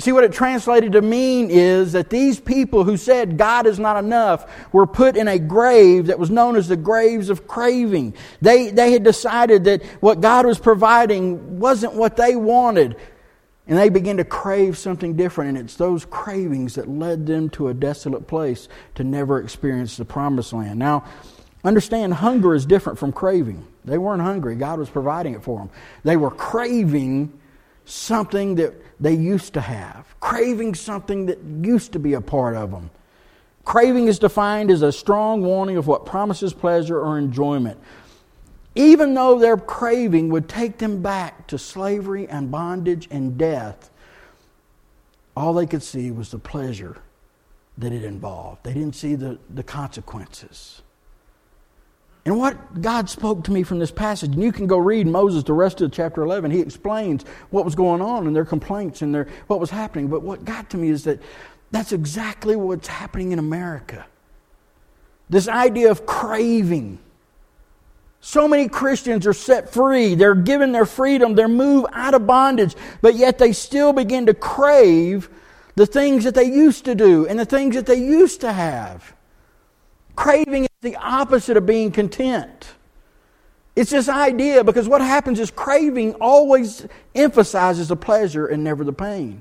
You 0.00 0.02
see, 0.02 0.12
what 0.12 0.24
it 0.24 0.32
translated 0.32 0.92
to 0.92 1.02
mean 1.02 1.50
is 1.50 1.92
that 1.92 2.08
these 2.08 2.40
people 2.40 2.84
who 2.84 2.96
said 2.96 3.36
God 3.36 3.66
is 3.66 3.78
not 3.78 4.02
enough 4.02 4.50
were 4.72 4.86
put 4.86 5.14
in 5.14 5.28
a 5.28 5.38
grave 5.38 6.06
that 6.06 6.18
was 6.18 6.30
known 6.30 6.56
as 6.56 6.68
the 6.68 6.76
graves 6.78 7.28
of 7.28 7.46
craving. 7.46 8.14
They, 8.40 8.70
they 8.70 8.92
had 8.92 9.04
decided 9.04 9.64
that 9.64 9.84
what 10.00 10.22
God 10.22 10.46
was 10.46 10.58
providing 10.58 11.58
wasn't 11.58 11.92
what 11.92 12.16
they 12.16 12.34
wanted. 12.34 12.96
And 13.66 13.76
they 13.76 13.90
began 13.90 14.16
to 14.16 14.24
crave 14.24 14.78
something 14.78 15.16
different. 15.16 15.50
And 15.50 15.58
it's 15.66 15.76
those 15.76 16.06
cravings 16.06 16.76
that 16.76 16.88
led 16.88 17.26
them 17.26 17.50
to 17.50 17.68
a 17.68 17.74
desolate 17.74 18.26
place 18.26 18.70
to 18.94 19.04
never 19.04 19.38
experience 19.38 19.98
the 19.98 20.06
promised 20.06 20.54
land. 20.54 20.78
Now, 20.78 21.04
understand 21.62 22.14
hunger 22.14 22.54
is 22.54 22.64
different 22.64 22.98
from 22.98 23.12
craving. 23.12 23.66
They 23.84 23.98
weren't 23.98 24.22
hungry, 24.22 24.56
God 24.56 24.78
was 24.78 24.88
providing 24.88 25.34
it 25.34 25.42
for 25.42 25.58
them. 25.58 25.70
They 26.04 26.16
were 26.16 26.30
craving 26.30 27.38
something 27.84 28.54
that 28.54 28.72
they 29.00 29.14
used 29.14 29.54
to 29.54 29.60
have, 29.60 30.14
craving 30.20 30.74
something 30.74 31.26
that 31.26 31.38
used 31.42 31.92
to 31.92 31.98
be 31.98 32.12
a 32.12 32.20
part 32.20 32.54
of 32.54 32.70
them. 32.70 32.90
Craving 33.64 34.08
is 34.08 34.18
defined 34.18 34.70
as 34.70 34.82
a 34.82 34.92
strong 34.92 35.42
wanting 35.42 35.76
of 35.76 35.86
what 35.86 36.04
promises 36.04 36.52
pleasure 36.52 37.00
or 37.00 37.18
enjoyment. 37.18 37.78
Even 38.74 39.14
though 39.14 39.38
their 39.38 39.56
craving 39.56 40.28
would 40.28 40.48
take 40.48 40.78
them 40.78 41.02
back 41.02 41.46
to 41.48 41.58
slavery 41.58 42.28
and 42.28 42.50
bondage 42.50 43.08
and 43.10 43.36
death, 43.36 43.90
all 45.36 45.54
they 45.54 45.66
could 45.66 45.82
see 45.82 46.10
was 46.10 46.30
the 46.30 46.38
pleasure 46.38 46.98
that 47.78 47.92
it 47.92 48.04
involved. 48.04 48.62
They 48.64 48.74
didn't 48.74 48.94
see 48.94 49.14
the, 49.14 49.38
the 49.48 49.62
consequences. 49.62 50.82
And 52.24 52.38
what 52.38 52.82
God 52.82 53.08
spoke 53.08 53.44
to 53.44 53.50
me 53.50 53.62
from 53.62 53.78
this 53.78 53.90
passage, 53.90 54.34
and 54.34 54.42
you 54.42 54.52
can 54.52 54.66
go 54.66 54.76
read 54.76 55.06
Moses 55.06 55.42
the 55.42 55.54
rest 55.54 55.80
of 55.80 55.90
chapter 55.90 56.22
11. 56.22 56.50
He 56.50 56.60
explains 56.60 57.24
what 57.48 57.64
was 57.64 57.74
going 57.74 58.02
on 58.02 58.26
and 58.26 58.36
their 58.36 58.44
complaints 58.44 59.00
and 59.00 59.14
their, 59.14 59.26
what 59.46 59.58
was 59.58 59.70
happening. 59.70 60.08
But 60.08 60.22
what 60.22 60.44
got 60.44 60.70
to 60.70 60.76
me 60.76 60.90
is 60.90 61.04
that 61.04 61.20
that's 61.70 61.92
exactly 61.92 62.56
what's 62.56 62.88
happening 62.88 63.32
in 63.32 63.38
America. 63.38 64.04
This 65.30 65.48
idea 65.48 65.90
of 65.90 66.04
craving. 66.04 66.98
So 68.20 68.46
many 68.46 68.68
Christians 68.68 69.26
are 69.26 69.32
set 69.32 69.72
free. 69.72 70.14
They're 70.14 70.34
given 70.34 70.72
their 70.72 70.84
freedom. 70.84 71.34
They're 71.34 71.48
moved 71.48 71.86
out 71.92 72.12
of 72.12 72.26
bondage. 72.26 72.74
But 73.00 73.14
yet 73.14 73.38
they 73.38 73.52
still 73.52 73.94
begin 73.94 74.26
to 74.26 74.34
crave 74.34 75.30
the 75.74 75.86
things 75.86 76.24
that 76.24 76.34
they 76.34 76.44
used 76.44 76.84
to 76.84 76.94
do 76.94 77.26
and 77.26 77.38
the 77.38 77.46
things 77.46 77.76
that 77.76 77.86
they 77.86 77.94
used 77.94 78.42
to 78.42 78.52
have. 78.52 79.14
Craving 80.20 80.64
is 80.64 80.68
the 80.82 80.96
opposite 80.96 81.56
of 81.56 81.64
being 81.64 81.90
content. 81.90 82.74
It's 83.74 83.90
this 83.90 84.06
idea 84.06 84.62
because 84.62 84.86
what 84.86 85.00
happens 85.00 85.40
is 85.40 85.50
craving 85.50 86.12
always 86.16 86.86
emphasizes 87.14 87.88
the 87.88 87.96
pleasure 87.96 88.46
and 88.46 88.62
never 88.62 88.84
the 88.84 88.92
pain. 88.92 89.40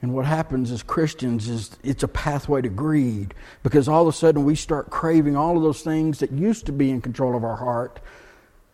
And 0.00 0.14
what 0.14 0.24
happens 0.24 0.70
as 0.70 0.84
Christians 0.84 1.48
is 1.48 1.76
it's 1.82 2.04
a 2.04 2.08
pathway 2.08 2.62
to 2.62 2.68
greed 2.68 3.34
because 3.64 3.88
all 3.88 4.02
of 4.02 4.14
a 4.14 4.16
sudden 4.16 4.44
we 4.44 4.54
start 4.54 4.88
craving 4.88 5.34
all 5.34 5.56
of 5.56 5.64
those 5.64 5.82
things 5.82 6.20
that 6.20 6.30
used 6.30 6.64
to 6.66 6.72
be 6.72 6.90
in 6.90 7.00
control 7.00 7.36
of 7.36 7.42
our 7.42 7.56
heart 7.56 7.98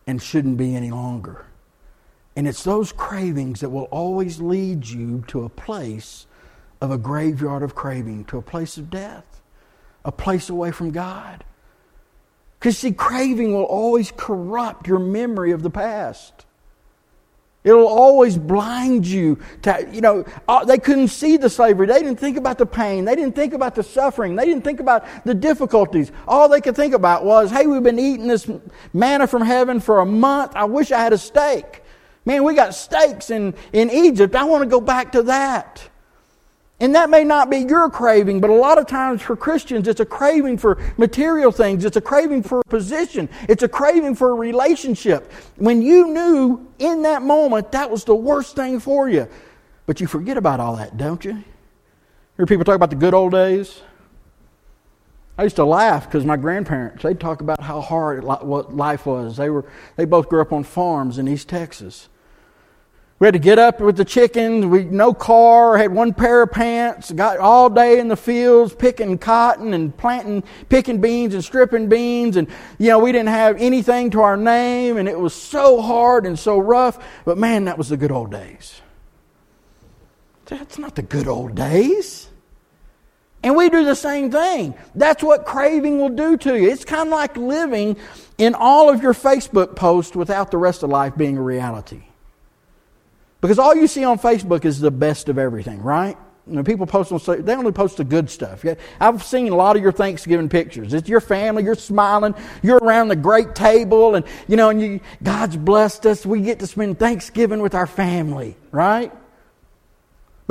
and 0.06 0.20
shouldn't 0.20 0.58
be 0.58 0.76
any 0.76 0.90
longer. 0.90 1.46
And 2.36 2.46
it's 2.46 2.64
those 2.64 2.92
cravings 2.92 3.60
that 3.60 3.70
will 3.70 3.84
always 3.84 4.42
lead 4.42 4.86
you 4.86 5.24
to 5.28 5.44
a 5.44 5.48
place 5.48 6.26
of 6.82 6.90
a 6.90 6.98
graveyard 6.98 7.62
of 7.62 7.74
craving, 7.74 8.26
to 8.26 8.36
a 8.36 8.42
place 8.42 8.76
of 8.76 8.90
death 8.90 9.32
a 10.04 10.12
place 10.12 10.50
away 10.50 10.70
from 10.70 10.90
God. 10.90 11.44
Because, 12.58 12.78
see, 12.78 12.92
craving 12.92 13.54
will 13.54 13.64
always 13.64 14.12
corrupt 14.16 14.86
your 14.86 15.00
memory 15.00 15.52
of 15.52 15.62
the 15.62 15.70
past. 15.70 16.46
It'll 17.64 17.86
always 17.86 18.36
blind 18.36 19.06
you 19.06 19.38
to, 19.62 19.88
you 19.92 20.00
know, 20.00 20.24
uh, 20.48 20.64
they 20.64 20.78
couldn't 20.78 21.08
see 21.08 21.36
the 21.36 21.48
slavery. 21.48 21.86
They 21.86 22.00
didn't 22.00 22.18
think 22.18 22.36
about 22.36 22.58
the 22.58 22.66
pain. 22.66 23.04
They 23.04 23.14
didn't 23.14 23.36
think 23.36 23.52
about 23.52 23.76
the 23.76 23.84
suffering. 23.84 24.34
They 24.34 24.44
didn't 24.44 24.64
think 24.64 24.80
about 24.80 25.04
the 25.24 25.34
difficulties. 25.34 26.10
All 26.26 26.48
they 26.48 26.60
could 26.60 26.74
think 26.74 26.92
about 26.92 27.24
was, 27.24 27.52
hey, 27.52 27.66
we've 27.66 27.82
been 27.82 28.00
eating 28.00 28.26
this 28.26 28.50
manna 28.92 29.28
from 29.28 29.42
heaven 29.42 29.78
for 29.78 30.00
a 30.00 30.06
month. 30.06 30.52
I 30.56 30.64
wish 30.64 30.90
I 30.90 30.98
had 30.98 31.12
a 31.12 31.18
steak. 31.18 31.84
Man, 32.24 32.42
we 32.42 32.54
got 32.54 32.74
steaks 32.74 33.30
in, 33.30 33.54
in 33.72 33.90
Egypt. 33.90 34.34
I 34.34 34.42
want 34.44 34.64
to 34.64 34.68
go 34.68 34.80
back 34.80 35.12
to 35.12 35.22
that. 35.24 35.88
And 36.82 36.96
that 36.96 37.10
may 37.10 37.22
not 37.22 37.48
be 37.48 37.58
your 37.58 37.88
craving, 37.88 38.40
but 38.40 38.50
a 38.50 38.54
lot 38.54 38.76
of 38.76 38.88
times 38.88 39.22
for 39.22 39.36
Christians, 39.36 39.86
it's 39.86 40.00
a 40.00 40.04
craving 40.04 40.58
for 40.58 40.82
material 40.96 41.52
things. 41.52 41.84
It's 41.84 41.96
a 41.96 42.00
craving 42.00 42.42
for 42.42 42.58
a 42.58 42.64
position. 42.64 43.28
It's 43.48 43.62
a 43.62 43.68
craving 43.68 44.16
for 44.16 44.30
a 44.30 44.34
relationship. 44.34 45.30
When 45.54 45.80
you 45.80 46.08
knew 46.08 46.66
in 46.80 47.02
that 47.02 47.22
moment 47.22 47.70
that 47.70 47.88
was 47.88 48.02
the 48.02 48.16
worst 48.16 48.56
thing 48.56 48.80
for 48.80 49.08
you. 49.08 49.28
But 49.86 50.00
you 50.00 50.08
forget 50.08 50.36
about 50.36 50.58
all 50.58 50.74
that, 50.74 50.96
don't 50.96 51.24
you? 51.24 51.44
Hear 52.36 52.46
people 52.46 52.64
talk 52.64 52.74
about 52.74 52.90
the 52.90 52.96
good 52.96 53.14
old 53.14 53.30
days? 53.30 53.80
I 55.38 55.44
used 55.44 55.56
to 55.56 55.64
laugh 55.64 56.06
because 56.06 56.24
my 56.24 56.36
grandparents, 56.36 57.04
they'd 57.04 57.20
talk 57.20 57.42
about 57.42 57.60
how 57.60 57.80
hard 57.80 58.24
what 58.24 58.74
life 58.74 59.06
was. 59.06 59.36
They, 59.36 59.50
were, 59.50 59.66
they 59.94 60.04
both 60.04 60.28
grew 60.28 60.40
up 60.40 60.52
on 60.52 60.64
farms 60.64 61.18
in 61.18 61.28
East 61.28 61.48
Texas. 61.48 62.08
We 63.22 63.26
had 63.26 63.34
to 63.34 63.38
get 63.38 63.60
up 63.60 63.80
with 63.80 63.96
the 63.96 64.04
chickens. 64.04 64.66
We 64.66 64.82
no 64.82 65.14
car. 65.14 65.78
Had 65.78 65.92
one 65.92 66.12
pair 66.12 66.42
of 66.42 66.50
pants. 66.50 67.12
Got 67.12 67.38
all 67.38 67.70
day 67.70 68.00
in 68.00 68.08
the 68.08 68.16
fields 68.16 68.74
picking 68.74 69.16
cotton 69.16 69.74
and 69.74 69.96
planting, 69.96 70.42
picking 70.68 71.00
beans 71.00 71.32
and 71.32 71.44
stripping 71.44 71.88
beans. 71.88 72.36
And 72.36 72.48
you 72.78 72.88
know 72.88 72.98
we 72.98 73.12
didn't 73.12 73.28
have 73.28 73.58
anything 73.60 74.10
to 74.10 74.22
our 74.22 74.36
name, 74.36 74.96
and 74.96 75.08
it 75.08 75.16
was 75.16 75.34
so 75.34 75.80
hard 75.80 76.26
and 76.26 76.36
so 76.36 76.58
rough. 76.58 76.98
But 77.24 77.38
man, 77.38 77.66
that 77.66 77.78
was 77.78 77.90
the 77.90 77.96
good 77.96 78.10
old 78.10 78.32
days. 78.32 78.82
That's 80.46 80.76
not 80.76 80.96
the 80.96 81.02
good 81.02 81.28
old 81.28 81.54
days. 81.54 82.28
And 83.44 83.54
we 83.54 83.70
do 83.70 83.84
the 83.84 83.94
same 83.94 84.32
thing. 84.32 84.74
That's 84.96 85.22
what 85.22 85.44
craving 85.44 85.98
will 85.98 86.08
do 86.08 86.36
to 86.38 86.60
you. 86.60 86.68
It's 86.68 86.84
kind 86.84 87.06
of 87.06 87.12
like 87.12 87.36
living 87.36 87.98
in 88.36 88.56
all 88.56 88.90
of 88.90 89.00
your 89.00 89.14
Facebook 89.14 89.76
posts 89.76 90.16
without 90.16 90.50
the 90.50 90.58
rest 90.58 90.82
of 90.82 90.90
life 90.90 91.16
being 91.16 91.38
a 91.38 91.42
reality. 91.42 92.02
Because 93.42 93.58
all 93.58 93.74
you 93.74 93.88
see 93.88 94.04
on 94.04 94.18
Facebook 94.18 94.64
is 94.64 94.80
the 94.80 94.92
best 94.92 95.28
of 95.28 95.36
everything, 95.36 95.82
right? 95.82 96.16
You 96.46 96.54
know, 96.54 96.62
people 96.62 96.86
post 96.86 97.12
on 97.12 97.44
they 97.44 97.54
only 97.54 97.72
post 97.72 97.98
the 97.98 98.04
good 98.04 98.30
stuff. 98.30 98.64
I've 99.00 99.22
seen 99.22 99.52
a 99.52 99.56
lot 99.56 99.76
of 99.76 99.82
your 99.82 99.92
Thanksgiving 99.92 100.48
pictures. 100.48 100.94
It's 100.94 101.08
your 101.08 101.20
family, 101.20 101.64
you're 101.64 101.74
smiling, 101.74 102.34
you're 102.62 102.78
around 102.78 103.08
the 103.08 103.16
great 103.16 103.54
table, 103.54 104.14
and 104.14 104.24
you 104.48 104.56
know, 104.56 104.70
and 104.70 104.80
you, 104.80 105.00
God's 105.22 105.56
blessed 105.56 106.06
us. 106.06 106.24
We 106.24 106.40
get 106.40 106.60
to 106.60 106.66
spend 106.66 106.98
Thanksgiving 106.98 107.60
with 107.60 107.74
our 107.74 107.86
family, 107.86 108.56
right? 108.70 109.12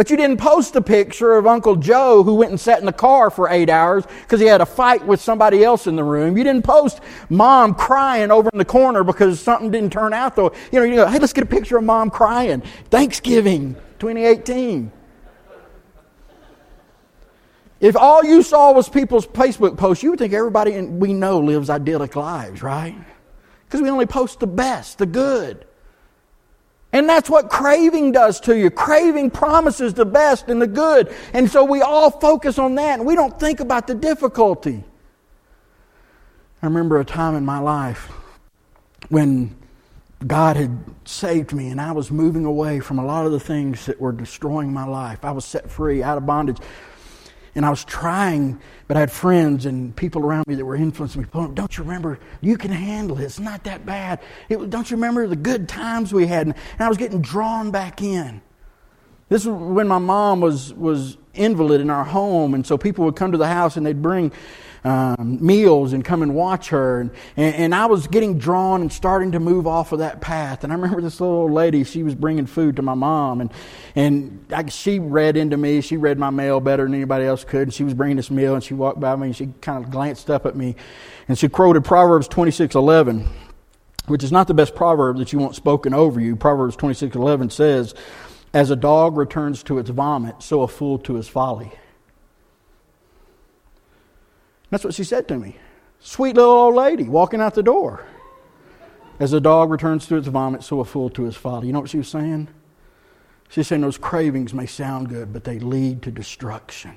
But 0.02 0.10
you 0.10 0.18
didn't 0.18 0.38
post 0.38 0.76
a 0.76 0.82
picture 0.82 1.34
of 1.34 1.46
Uncle 1.46 1.76
Joe 1.76 2.24
who 2.24 2.34
went 2.34 2.50
and 2.50 2.60
sat 2.60 2.80
in 2.80 2.88
the 2.88 2.92
car 2.92 3.30
for 3.30 3.48
eight 3.50 3.70
hours 3.70 4.04
because 4.24 4.40
he 4.40 4.48
had 4.48 4.60
a 4.60 4.66
fight 4.66 5.06
with 5.06 5.22
somebody 5.22 5.64
else 5.64 5.86
in 5.86 5.96
the 5.96 6.04
room. 6.04 6.36
You 6.36 6.44
didn't 6.44 6.66
post 6.66 7.02
mom 7.30 7.76
crying 7.76 8.32
over 8.32 8.50
in 8.52 8.58
the 8.58 8.66
corner 8.66 9.04
because 9.04 9.40
something 9.40 9.70
didn't 9.70 9.94
turn 9.94 10.12
out 10.12 10.36
though. 10.36 10.54
You 10.72 10.80
know, 10.80 10.86
you 10.86 10.96
go, 10.96 11.06
hey, 11.06 11.20
let's 11.20 11.34
get 11.34 11.44
a 11.44 11.46
picture 11.46 11.78
of 11.78 11.84
mom 11.84 12.10
crying. 12.10 12.64
Thanksgiving 12.90 13.76
2018. 14.00 14.92
If 17.80 17.96
all 17.96 18.24
you 18.24 18.42
saw 18.42 18.72
was 18.72 18.90
people's 18.90 19.28
Facebook 19.28 19.78
posts, 19.78 20.02
you 20.02 20.10
would 20.10 20.18
think 20.18 20.34
everybody 20.34 20.82
we 20.82 21.14
know 21.14 21.38
lives 21.42 21.70
idyllic 21.70 22.16
lives, 22.16 22.64
right? 22.64 22.96
Because 23.68 23.84
we 23.84 23.90
only 23.92 24.08
post 24.08 24.40
the 24.40 24.48
best, 24.48 24.98
the 24.98 25.06
good. 25.06 25.68
And 26.94 27.08
that's 27.08 27.30
what 27.30 27.50
craving 27.50 28.12
does 28.12 28.40
to 28.42 28.58
you. 28.58 28.70
Craving 28.70 29.32
promises 29.32 29.94
the 29.94 30.06
best 30.06 30.50
and 30.50 30.62
the 30.62 30.68
good. 30.68 31.14
And 31.34 31.50
so 31.50 31.64
we 31.64 31.82
all 31.82 32.12
focus 32.12 32.60
on 32.60 32.76
that 32.76 33.00
and 33.00 33.08
we 33.08 33.16
don't 33.16 33.40
think 33.40 33.60
about 33.62 33.88
the 33.88 33.96
difficulty. 33.96 34.84
I 36.62 36.66
remember 36.66 37.00
a 37.00 37.06
time 37.06 37.36
in 37.36 37.46
my 37.46 37.60
life 37.60 38.12
when 39.10 39.56
God 40.28 40.58
had 40.58 40.78
saved 41.06 41.54
me 41.54 41.70
and 41.70 41.82
I 41.82 41.94
was 41.94 42.12
moving 42.12 42.46
away 42.46 42.80
from 42.82 43.00
a 43.00 43.06
lot 43.06 43.26
of 43.26 43.32
the 43.32 43.40
things 43.40 43.86
that 43.86 44.00
were 44.00 44.12
destroying 44.12 44.72
my 44.72 44.86
life. 44.86 45.24
I 45.24 45.32
was 45.32 45.46
set 45.46 45.72
free, 45.72 46.04
out 46.04 46.18
of 46.18 46.26
bondage. 46.26 46.58
And 47.54 47.66
I 47.66 47.70
was 47.70 47.84
trying, 47.84 48.60
but 48.88 48.96
I 48.96 49.02
had 49.02 49.12
friends 49.12 49.66
and 49.66 49.96
people 49.96 50.24
around 50.24 50.48
me 50.48 50.56
that 50.56 50.66
were 50.66 50.76
influencing 50.76 51.24
me. 51.24 51.28
Don't 51.54 51.78
you 51.78 51.84
remember? 51.84 52.18
You 52.40 52.58
can 52.58 52.72
handle 52.72 53.20
it. 53.20 53.24
It's 53.24 53.40
not 53.40 53.66
that 53.66 53.86
bad. 53.86 54.22
It, 54.48 54.70
don't 54.70 54.90
you 54.90 54.98
remember 54.98 55.28
the 55.28 55.36
good 55.36 55.68
times 55.68 56.14
we 56.14 56.28
had? 56.28 56.48
And 56.48 56.56
I 56.80 56.88
was 56.88 56.98
getting 56.98 57.22
drawn 57.22 57.72
back 57.72 58.02
in. 58.02 58.42
This 59.28 59.46
was 59.46 59.56
when 59.56 59.88
my 59.88 59.98
mom 59.98 60.42
was, 60.42 60.74
was 60.74 61.18
invalid 61.34 61.82
in 61.82 61.90
our 61.90 62.04
home, 62.04 62.54
and 62.54 62.66
so 62.66 62.78
people 62.78 63.06
would 63.06 63.16
come 63.16 63.32
to 63.32 63.38
the 63.38 63.48
house 63.48 63.78
and 63.78 63.86
they'd 63.86 64.02
bring 64.02 64.32
um, 64.84 65.38
meals 65.46 65.94
and 65.94 66.04
come 66.04 66.24
and 66.24 66.34
watch 66.34 66.70
her. 66.70 67.02
And, 67.02 67.12
and, 67.38 67.56
and, 67.56 67.76
I 67.76 67.86
was 67.86 68.08
getting 68.08 68.40
drawn 68.40 68.82
and 68.82 68.92
starting 68.92 69.34
to 69.34 69.40
move 69.40 69.68
off 69.68 69.92
of 69.92 70.00
that 70.00 70.22
path. 70.22 70.64
And 70.64 70.74
I 70.74 70.76
remember 70.76 71.02
this 71.02 71.22
little 71.22 71.36
old 71.36 71.52
lady, 71.52 71.84
she 71.84 72.02
was 72.02 72.16
bringing 72.16 72.48
food 72.48 72.78
to 72.78 72.82
my 72.82 72.96
mom. 72.96 73.42
And, 73.42 73.54
and 73.96 74.46
I, 74.52 74.66
she 74.70 74.98
read 74.98 75.38
into 75.38 75.56
me. 75.56 75.82
She 75.82 75.98
read 75.98 76.18
my 76.18 76.32
mail 76.32 76.60
better 76.60 76.84
than 76.84 76.96
anybody 76.96 77.26
else 77.26 77.44
could. 77.44 77.64
And 77.64 77.74
she 77.74 77.84
was 77.84 77.94
bringing 77.94 78.18
this 78.18 78.32
meal 78.32 78.56
and 78.56 78.64
she 78.64 78.74
walked 78.74 79.00
by 79.00 79.16
me 79.16 79.28
and 79.28 79.36
she 79.36 79.54
kind 79.62 79.84
of 79.84 79.92
glanced 79.92 80.32
up 80.32 80.48
at 80.48 80.56
me. 80.56 80.76
And 81.28 81.38
she 81.38 81.48
quoted 81.48 81.86
Proverbs 81.86 82.28
26 82.28 82.76
11 82.76 83.28
which 84.08 84.24
is 84.24 84.32
not 84.32 84.48
the 84.48 84.54
best 84.54 84.76
proverb 84.76 85.18
that 85.18 85.32
you 85.32 85.40
want 85.40 85.56
spoken 85.56 85.94
over 85.94 86.20
you. 86.20 86.36
Proverbs 86.36 86.76
26:11 86.76 87.50
says, 87.50 87.94
"As 88.54 88.72
a 88.72 88.76
dog 88.76 89.16
returns 89.16 89.64
to 89.64 89.78
its 89.78 89.90
vomit, 89.90 90.36
so 90.40 90.64
a 90.64 90.68
fool 90.68 90.98
to 91.00 91.14
his 91.14 91.28
folly." 91.28 91.72
That's 94.72 94.84
what 94.84 94.96
she 94.96 95.04
said 95.04 95.28
to 95.28 95.38
me. 95.38 95.58
Sweet 96.00 96.36
little 96.36 96.52
old 96.52 96.76
lady 96.76 97.04
walking 97.04 97.42
out 97.42 97.54
the 97.54 97.62
door. 97.62 98.06
As 99.20 99.34
a 99.34 99.40
dog 99.40 99.70
returns 99.70 100.08
to 100.08 100.16
its 100.16 100.28
vomit, 100.28 100.64
so 100.64 100.80
a 100.80 100.86
fool 100.86 101.12
to 101.12 101.24
his 101.24 101.36
folly. 101.36 101.68
You 101.68 101.74
know 101.74 101.82
what 101.82 101.90
she 101.90 102.00
was 102.00 102.08
saying? 102.08 102.48
She's 103.50 103.68
saying 103.68 103.82
those 103.82 103.98
cravings 103.98 104.54
may 104.54 104.66
sound 104.66 105.10
good, 105.10 105.32
but 105.32 105.44
they 105.44 105.60
lead 105.60 106.02
to 106.04 106.12
destruction. 106.12 106.96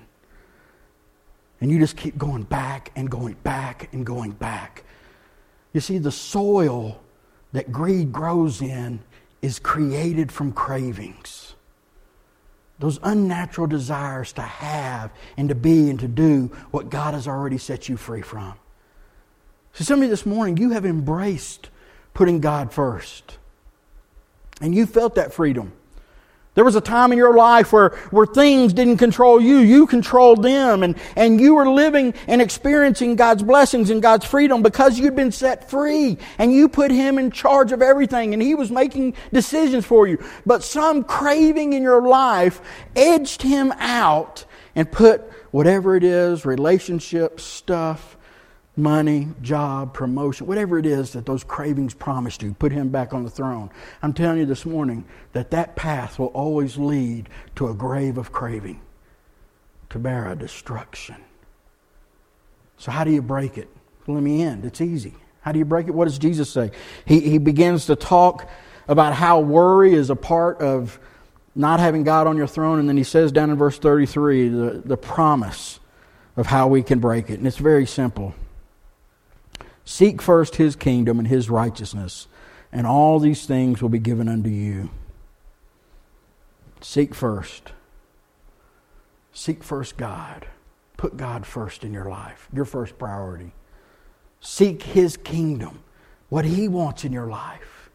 And 1.60 1.70
you 1.70 1.78
just 1.78 1.96
keep 1.96 2.16
going 2.16 2.44
back 2.44 2.92
and 2.96 3.10
going 3.10 3.34
back 3.42 3.92
and 3.92 4.06
going 4.06 4.30
back. 4.30 4.84
You 5.72 5.80
see, 5.80 5.98
the 5.98 6.12
soil 6.12 7.02
that 7.52 7.72
greed 7.72 8.12
grows 8.12 8.62
in 8.62 9.00
is 9.42 9.58
created 9.58 10.30
from 10.30 10.52
cravings 10.52 11.53
those 12.78 12.98
unnatural 13.02 13.66
desires 13.66 14.32
to 14.34 14.42
have 14.42 15.10
and 15.36 15.48
to 15.48 15.54
be 15.54 15.90
and 15.90 16.00
to 16.00 16.08
do 16.08 16.50
what 16.70 16.90
God 16.90 17.14
has 17.14 17.28
already 17.28 17.58
set 17.58 17.88
you 17.88 17.96
free 17.96 18.22
from. 18.22 18.54
So, 19.72 19.84
some 19.84 20.00
of 20.00 20.04
you 20.04 20.10
this 20.10 20.26
morning, 20.26 20.56
you 20.56 20.70
have 20.70 20.84
embraced 20.84 21.68
putting 22.14 22.40
God 22.40 22.72
first. 22.72 23.38
And 24.60 24.74
you 24.74 24.86
felt 24.86 25.16
that 25.16 25.32
freedom. 25.34 25.72
There 26.54 26.64
was 26.64 26.76
a 26.76 26.80
time 26.80 27.10
in 27.10 27.18
your 27.18 27.34
life 27.34 27.72
where, 27.72 27.90
where 28.10 28.26
things 28.26 28.72
didn't 28.72 28.98
control 28.98 29.40
you. 29.40 29.58
You 29.58 29.86
controlled 29.86 30.42
them. 30.42 30.84
And, 30.84 30.96
and 31.16 31.40
you 31.40 31.56
were 31.56 31.68
living 31.68 32.14
and 32.28 32.40
experiencing 32.40 33.16
God's 33.16 33.42
blessings 33.42 33.90
and 33.90 34.00
God's 34.00 34.24
freedom 34.24 34.62
because 34.62 34.98
you'd 34.98 35.16
been 35.16 35.32
set 35.32 35.68
free. 35.68 36.16
And 36.38 36.52
you 36.52 36.68
put 36.68 36.92
Him 36.92 37.18
in 37.18 37.32
charge 37.32 37.72
of 37.72 37.82
everything. 37.82 38.34
And 38.34 38.42
He 38.42 38.54
was 38.54 38.70
making 38.70 39.14
decisions 39.32 39.84
for 39.84 40.06
you. 40.06 40.24
But 40.46 40.62
some 40.62 41.02
craving 41.02 41.72
in 41.72 41.82
your 41.82 42.06
life 42.06 42.60
edged 42.94 43.42
Him 43.42 43.72
out 43.78 44.44
and 44.76 44.90
put 44.90 45.22
whatever 45.50 45.96
it 45.96 46.04
is, 46.04 46.44
relationships, 46.44 47.42
stuff, 47.42 48.16
money, 48.76 49.28
job, 49.40 49.94
promotion, 49.94 50.46
whatever 50.46 50.78
it 50.78 50.86
is 50.86 51.12
that 51.12 51.26
those 51.26 51.44
cravings 51.44 51.94
promised 51.94 52.42
you, 52.42 52.54
put 52.54 52.72
him 52.72 52.88
back 52.88 53.14
on 53.14 53.22
the 53.22 53.30
throne. 53.30 53.70
I'm 54.02 54.12
telling 54.12 54.38
you 54.38 54.46
this 54.46 54.66
morning 54.66 55.04
that 55.32 55.52
that 55.52 55.76
path 55.76 56.18
will 56.18 56.28
always 56.28 56.76
lead 56.76 57.28
to 57.56 57.68
a 57.68 57.74
grave 57.74 58.18
of 58.18 58.32
craving, 58.32 58.80
to 59.90 59.98
bear 59.98 60.28
a 60.28 60.36
destruction. 60.36 61.16
So, 62.76 62.90
how 62.90 63.04
do 63.04 63.12
you 63.12 63.22
break 63.22 63.56
it? 63.56 63.68
Let 64.06 64.22
me 64.22 64.42
end. 64.42 64.64
It's 64.64 64.80
easy. 64.80 65.14
How 65.40 65.52
do 65.52 65.58
you 65.58 65.64
break 65.64 65.86
it? 65.86 65.94
What 65.94 66.06
does 66.06 66.18
Jesus 66.18 66.50
say? 66.50 66.72
He, 67.04 67.20
he 67.20 67.38
begins 67.38 67.86
to 67.86 67.96
talk 67.96 68.50
about 68.88 69.14
how 69.14 69.40
worry 69.40 69.94
is 69.94 70.10
a 70.10 70.16
part 70.16 70.60
of 70.60 70.98
not 71.54 71.78
having 71.78 72.02
God 72.02 72.26
on 72.26 72.36
your 72.36 72.48
throne, 72.48 72.80
and 72.80 72.88
then 72.88 72.96
he 72.96 73.04
says 73.04 73.30
down 73.30 73.50
in 73.50 73.56
verse 73.56 73.78
33 73.78 74.48
the, 74.48 74.82
the 74.84 74.96
promise 74.96 75.78
of 76.36 76.46
how 76.46 76.66
we 76.66 76.82
can 76.82 76.98
break 76.98 77.30
it. 77.30 77.38
And 77.38 77.46
it's 77.46 77.58
very 77.58 77.86
simple. 77.86 78.34
Seek 79.84 80.22
first 80.22 80.56
his 80.56 80.76
kingdom 80.76 81.18
and 81.18 81.28
his 81.28 81.50
righteousness, 81.50 82.26
and 82.72 82.86
all 82.86 83.18
these 83.18 83.46
things 83.46 83.82
will 83.82 83.90
be 83.90 83.98
given 83.98 84.28
unto 84.28 84.48
you. 84.48 84.90
Seek 86.80 87.14
first. 87.14 87.72
Seek 89.32 89.62
first 89.62 89.96
God. 89.96 90.46
Put 90.96 91.16
God 91.16 91.44
first 91.44 91.84
in 91.84 91.92
your 91.92 92.08
life, 92.08 92.48
your 92.52 92.64
first 92.64 92.98
priority. 92.98 93.52
Seek 94.40 94.82
his 94.82 95.16
kingdom, 95.16 95.82
what 96.28 96.44
he 96.44 96.68
wants 96.68 97.04
in 97.04 97.12
your 97.12 97.26
life. 97.26 97.90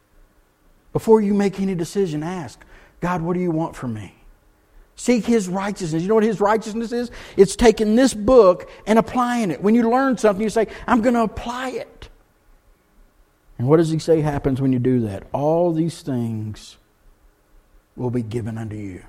Before 0.93 1.21
you 1.21 1.34
make 1.34 1.60
any 1.60 1.75
decision, 1.75 2.23
ask, 2.23 2.63
God, 2.99 3.21
what 3.21 3.34
do 3.34 3.39
you 3.39 3.52
want 3.52 3.75
from 3.75 3.93
me? 3.93 4.18
Seek 5.00 5.26
His 5.26 5.48
righteousness. 5.48 6.02
You 6.02 6.10
know 6.10 6.16
what 6.16 6.26
His 6.26 6.42
righteousness 6.42 6.92
is? 6.92 7.10
It's 7.38 7.56
taking 7.56 7.96
this 7.96 8.14
book 8.14 8.70
and 8.86 9.00
applying 9.00 9.50
it. 9.50 9.64
When 9.64 9.74
you 9.74 9.90
learn 9.90 10.18
something, 10.18 10.44
you 10.44 10.50
say, 10.50 10.68
I'm 10.88 11.02
going 11.02 11.14
to 11.14 11.22
apply 11.22 11.70
it. 11.70 12.10
And 13.58 13.70
what 13.70 13.78
does 13.78 13.90
He 13.92 14.00
say 14.00 14.20
happens 14.20 14.60
when 14.60 14.74
you 14.74 14.80
do 14.80 15.00
that? 15.08 15.24
All 15.32 15.72
these 15.72 16.02
things 16.02 16.76
will 17.96 18.10
be 18.10 18.22
given 18.22 18.58
unto 18.58 18.76
you. 18.76 19.02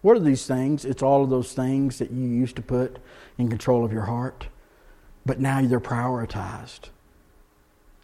What 0.00 0.16
are 0.16 0.20
these 0.20 0.46
things? 0.46 0.84
It's 0.84 1.02
all 1.02 1.24
of 1.24 1.30
those 1.30 1.52
things 1.54 1.98
that 1.98 2.12
you 2.12 2.28
used 2.28 2.54
to 2.54 2.62
put 2.62 3.00
in 3.36 3.48
control 3.48 3.84
of 3.84 3.92
your 3.92 4.04
heart, 4.04 4.46
but 5.24 5.40
now 5.40 5.60
they're 5.60 5.80
prioritized. 5.80 6.90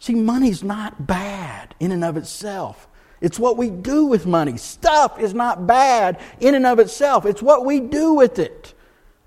See, 0.00 0.16
money's 0.16 0.64
not 0.64 1.06
bad 1.06 1.76
in 1.78 1.92
and 1.92 2.02
of 2.02 2.16
itself. 2.16 2.88
It's 3.22 3.38
what 3.38 3.56
we 3.56 3.70
do 3.70 4.06
with 4.06 4.26
money. 4.26 4.58
Stuff 4.58 5.20
is 5.20 5.32
not 5.32 5.66
bad 5.66 6.18
in 6.40 6.56
and 6.56 6.66
of 6.66 6.80
itself. 6.80 7.24
It's 7.24 7.40
what 7.40 7.64
we 7.64 7.78
do 7.80 8.14
with 8.14 8.40
it. 8.40 8.74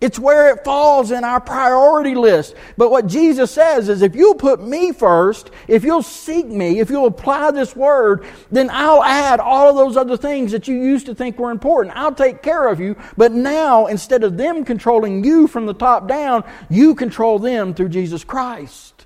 It's 0.01 0.19
where 0.19 0.53
it 0.53 0.65
falls 0.65 1.11
in 1.11 1.23
our 1.23 1.39
priority 1.39 2.13
list. 2.13 2.53
But 2.75 2.91
what 2.91 3.07
Jesus 3.07 3.49
says 3.49 3.87
is 3.87 4.01
if 4.01 4.13
you'll 4.13 4.35
put 4.35 4.61
me 4.61 4.91
first, 4.91 5.49
if 5.69 5.85
you'll 5.85 6.03
seek 6.03 6.45
me, 6.45 6.79
if 6.79 6.89
you'll 6.89 7.07
apply 7.07 7.51
this 7.51 7.73
word, 7.73 8.25
then 8.51 8.69
I'll 8.69 9.03
add 9.03 9.39
all 9.39 9.69
of 9.69 9.77
those 9.77 9.95
other 9.95 10.17
things 10.17 10.51
that 10.51 10.67
you 10.67 10.75
used 10.75 11.05
to 11.05 11.15
think 11.15 11.39
were 11.39 11.49
important. 11.49 11.95
I'll 11.95 12.13
take 12.13 12.43
care 12.43 12.67
of 12.67 12.81
you. 12.81 12.97
But 13.15 13.31
now, 13.31 13.85
instead 13.85 14.25
of 14.25 14.35
them 14.35 14.65
controlling 14.65 15.23
you 15.23 15.47
from 15.47 15.65
the 15.65 15.73
top 15.73 16.09
down, 16.09 16.43
you 16.69 16.95
control 16.95 17.39
them 17.39 17.73
through 17.73 17.89
Jesus 17.89 18.25
Christ. 18.25 19.05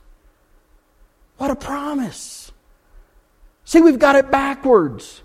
What 1.38 1.52
a 1.52 1.56
promise. 1.56 2.38
See, 3.69 3.82
we've 3.82 3.99
got 3.99 4.15
it 4.15 4.32
backwards. 4.32 5.21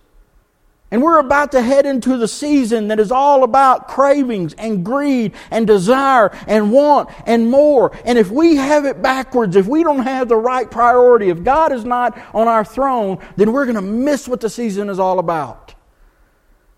And 0.90 1.02
we're 1.02 1.18
about 1.18 1.52
to 1.52 1.62
head 1.62 1.87
into 1.87 2.18
the 2.18 2.28
season 2.28 2.88
that 2.88 3.00
is 3.00 3.11
all 3.11 3.42
about 3.42 3.88
cravings 3.88 4.52
and 4.52 4.85
greed 4.85 5.33
and 5.50 5.66
desire 5.66 6.30
and 6.46 6.70
want 6.70 7.09
and 7.24 7.50
more. 7.50 7.96
And 8.04 8.18
if 8.18 8.30
we 8.30 8.57
have 8.57 8.85
it 8.85 9.00
backwards, 9.00 9.56
if 9.56 9.66
we 9.66 9.83
don't 9.83 10.02
have 10.02 10.29
the 10.29 10.37
right 10.37 10.71
priority, 10.71 11.31
if 11.31 11.42
God 11.42 11.73
is 11.73 11.87
not 11.87 12.18
on 12.35 12.46
our 12.46 12.66
throne, 12.66 13.16
then 13.37 13.50
we're 13.50 13.64
going 13.64 13.77
to 13.77 13.81
miss 13.81 14.29
what 14.29 14.42
the 14.42 14.50
season 14.50 14.90
is 14.90 14.98
all 14.98 15.18
about. 15.18 15.75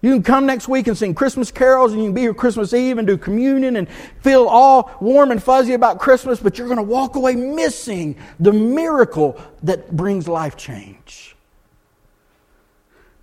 You 0.02 0.12
can 0.12 0.22
come 0.22 0.46
next 0.46 0.68
week 0.68 0.86
and 0.86 0.96
sing 0.96 1.16
Christmas 1.16 1.50
carols, 1.50 1.90
and 1.90 2.00
you 2.00 2.06
can 2.06 2.14
be 2.14 2.20
here 2.20 2.32
Christmas 2.32 2.72
Eve 2.74 2.98
and 2.98 3.08
do 3.08 3.18
communion 3.18 3.74
and 3.74 3.88
feel 4.20 4.46
all 4.46 4.92
warm 5.00 5.32
and 5.32 5.42
fuzzy 5.42 5.72
about 5.72 5.98
Christmas, 5.98 6.38
but 6.38 6.58
you're 6.58 6.68
going 6.68 6.76
to 6.76 6.84
walk 6.84 7.16
away 7.16 7.34
missing 7.34 8.14
the 8.38 8.52
miracle 8.52 9.36
that 9.64 9.96
brings 9.96 10.28
life 10.28 10.56
change. 10.56 11.35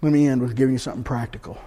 Let 0.04 0.12
me 0.12 0.28
end 0.28 0.42
with 0.42 0.58
giving 0.58 0.74
you 0.74 0.80
something 0.80 1.06
practical. 1.06 1.58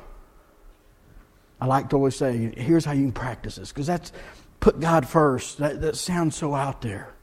I 1.58 1.64
like 1.64 1.88
to 1.88 1.96
always 1.96 2.14
say, 2.14 2.52
here's 2.54 2.84
how 2.84 2.92
you 2.92 3.04
can 3.04 3.12
practice 3.12 3.56
this, 3.56 3.70
because 3.72 3.86
that's 3.86 4.12
put 4.60 4.78
God 4.78 5.08
first. 5.08 5.56
That, 5.56 5.80
that 5.80 5.96
sounds 5.96 6.36
so 6.36 6.54
out 6.54 6.82
there. 6.82 7.14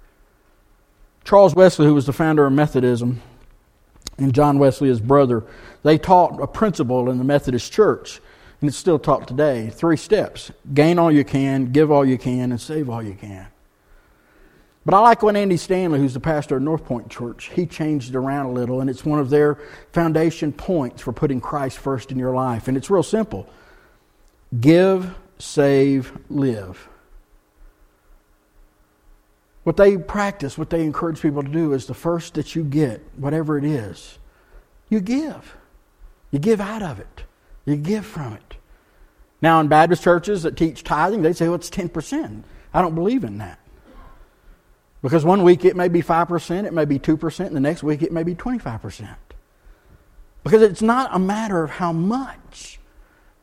Charles 1.24 1.53
Wesley, 1.53 1.86
who 1.86 1.93
was 1.93 2.07
the 2.07 2.14
founder 2.14 2.47
of 2.47 2.53
Methodism, 2.53 3.22
and 4.18 4.34
John 4.34 4.57
Wesley, 4.57 4.89
his 4.89 4.99
brother, 4.99 5.43
they 5.84 5.99
taught 5.99 6.41
a 6.41 6.47
principle 6.47 7.07
in 7.11 7.20
the 7.20 7.24
Methodist 7.24 7.72
Church, 7.72 8.20
and 8.59 8.68
it's 8.68 8.78
still 8.78 8.97
taught 8.97 9.28
today. 9.28 9.70
Three 9.70 9.97
steps 9.97 10.51
gain 10.74 10.97
all 10.97 11.11
you 11.11 11.24
can, 11.24 11.72
give 11.72 11.91
all 11.91 12.03
you 12.03 12.18
can, 12.18 12.51
and 12.51 12.59
save 12.59 12.89
all 12.89 13.03
you 13.03 13.14
can. 13.14 13.45
But 14.86 14.95
I 14.95 14.99
like 14.99 15.23
when 15.23 15.38
Andy 15.38 15.55
Stanley, 15.55 15.99
who's 15.99 16.13
the 16.13 16.19
pastor 16.19 16.57
of 16.57 16.63
North 16.63 16.84
Point 16.84 17.09
Church, 17.09 17.49
he 17.53 17.65
changed 17.65 18.09
it 18.09 18.17
around 18.17 18.47
a 18.47 18.51
little, 18.51 18.81
and 18.81 18.89
it's 18.89 19.05
one 19.05 19.19
of 19.19 19.29
their 19.29 19.57
foundation 19.93 20.51
points 20.51 21.01
for 21.01 21.13
putting 21.13 21.39
Christ 21.39 21.77
first 21.77 22.11
in 22.11 22.19
your 22.19 22.34
life. 22.34 22.67
And 22.67 22.75
it's 22.75 22.89
real 22.89 23.03
simple 23.03 23.47
give, 24.59 25.15
save, 25.39 26.17
live. 26.29 26.89
What 29.63 29.77
they 29.77 29.97
practice, 29.97 30.57
what 30.57 30.69
they 30.69 30.84
encourage 30.84 31.21
people 31.21 31.41
to 31.41 31.49
do 31.49 31.71
is 31.71 31.86
the 31.86 31.93
first 31.93 32.34
that 32.34 32.53
you 32.53 32.65
get, 32.65 33.01
whatever 33.15 33.57
it 33.57 33.63
is, 33.63 34.19
you 34.89 34.99
give. 34.99 35.55
You 36.31 36.39
give 36.39 36.59
out 36.59 36.81
of 36.81 36.99
it. 36.99 37.23
You 37.65 37.77
give 37.77 38.05
from 38.05 38.34
it. 38.34 38.55
Now, 39.41 39.61
in 39.61 39.69
Baptist 39.69 40.03
churches 40.03 40.43
that 40.43 40.57
teach 40.57 40.84
tithing, 40.84 41.21
they 41.21 41.31
say, 41.31 41.45
well, 41.45 41.55
it's 41.55 41.69
10%. 41.69 42.43
I 42.73 42.81
don't 42.81 42.95
believe 42.95 43.23
in 43.23 43.38
that. 43.38 43.59
Because 45.03 45.25
one 45.25 45.43
week 45.43 45.65
it 45.65 45.75
may 45.75 45.89
be 45.89 46.01
5%, 46.01 46.65
it 46.65 46.73
may 46.73 46.85
be 46.85 46.97
2%, 46.97 47.45
and 47.45 47.55
the 47.55 47.59
next 47.59 47.83
week 47.83 48.01
it 48.01 48.13
may 48.13 48.23
be 48.23 48.33
25%. 48.33 49.15
Because 50.43 50.61
it's 50.61 50.81
not 50.81 51.13
a 51.13 51.19
matter 51.19 51.61
of 51.61 51.69
how 51.69 51.91
much. 51.91 52.79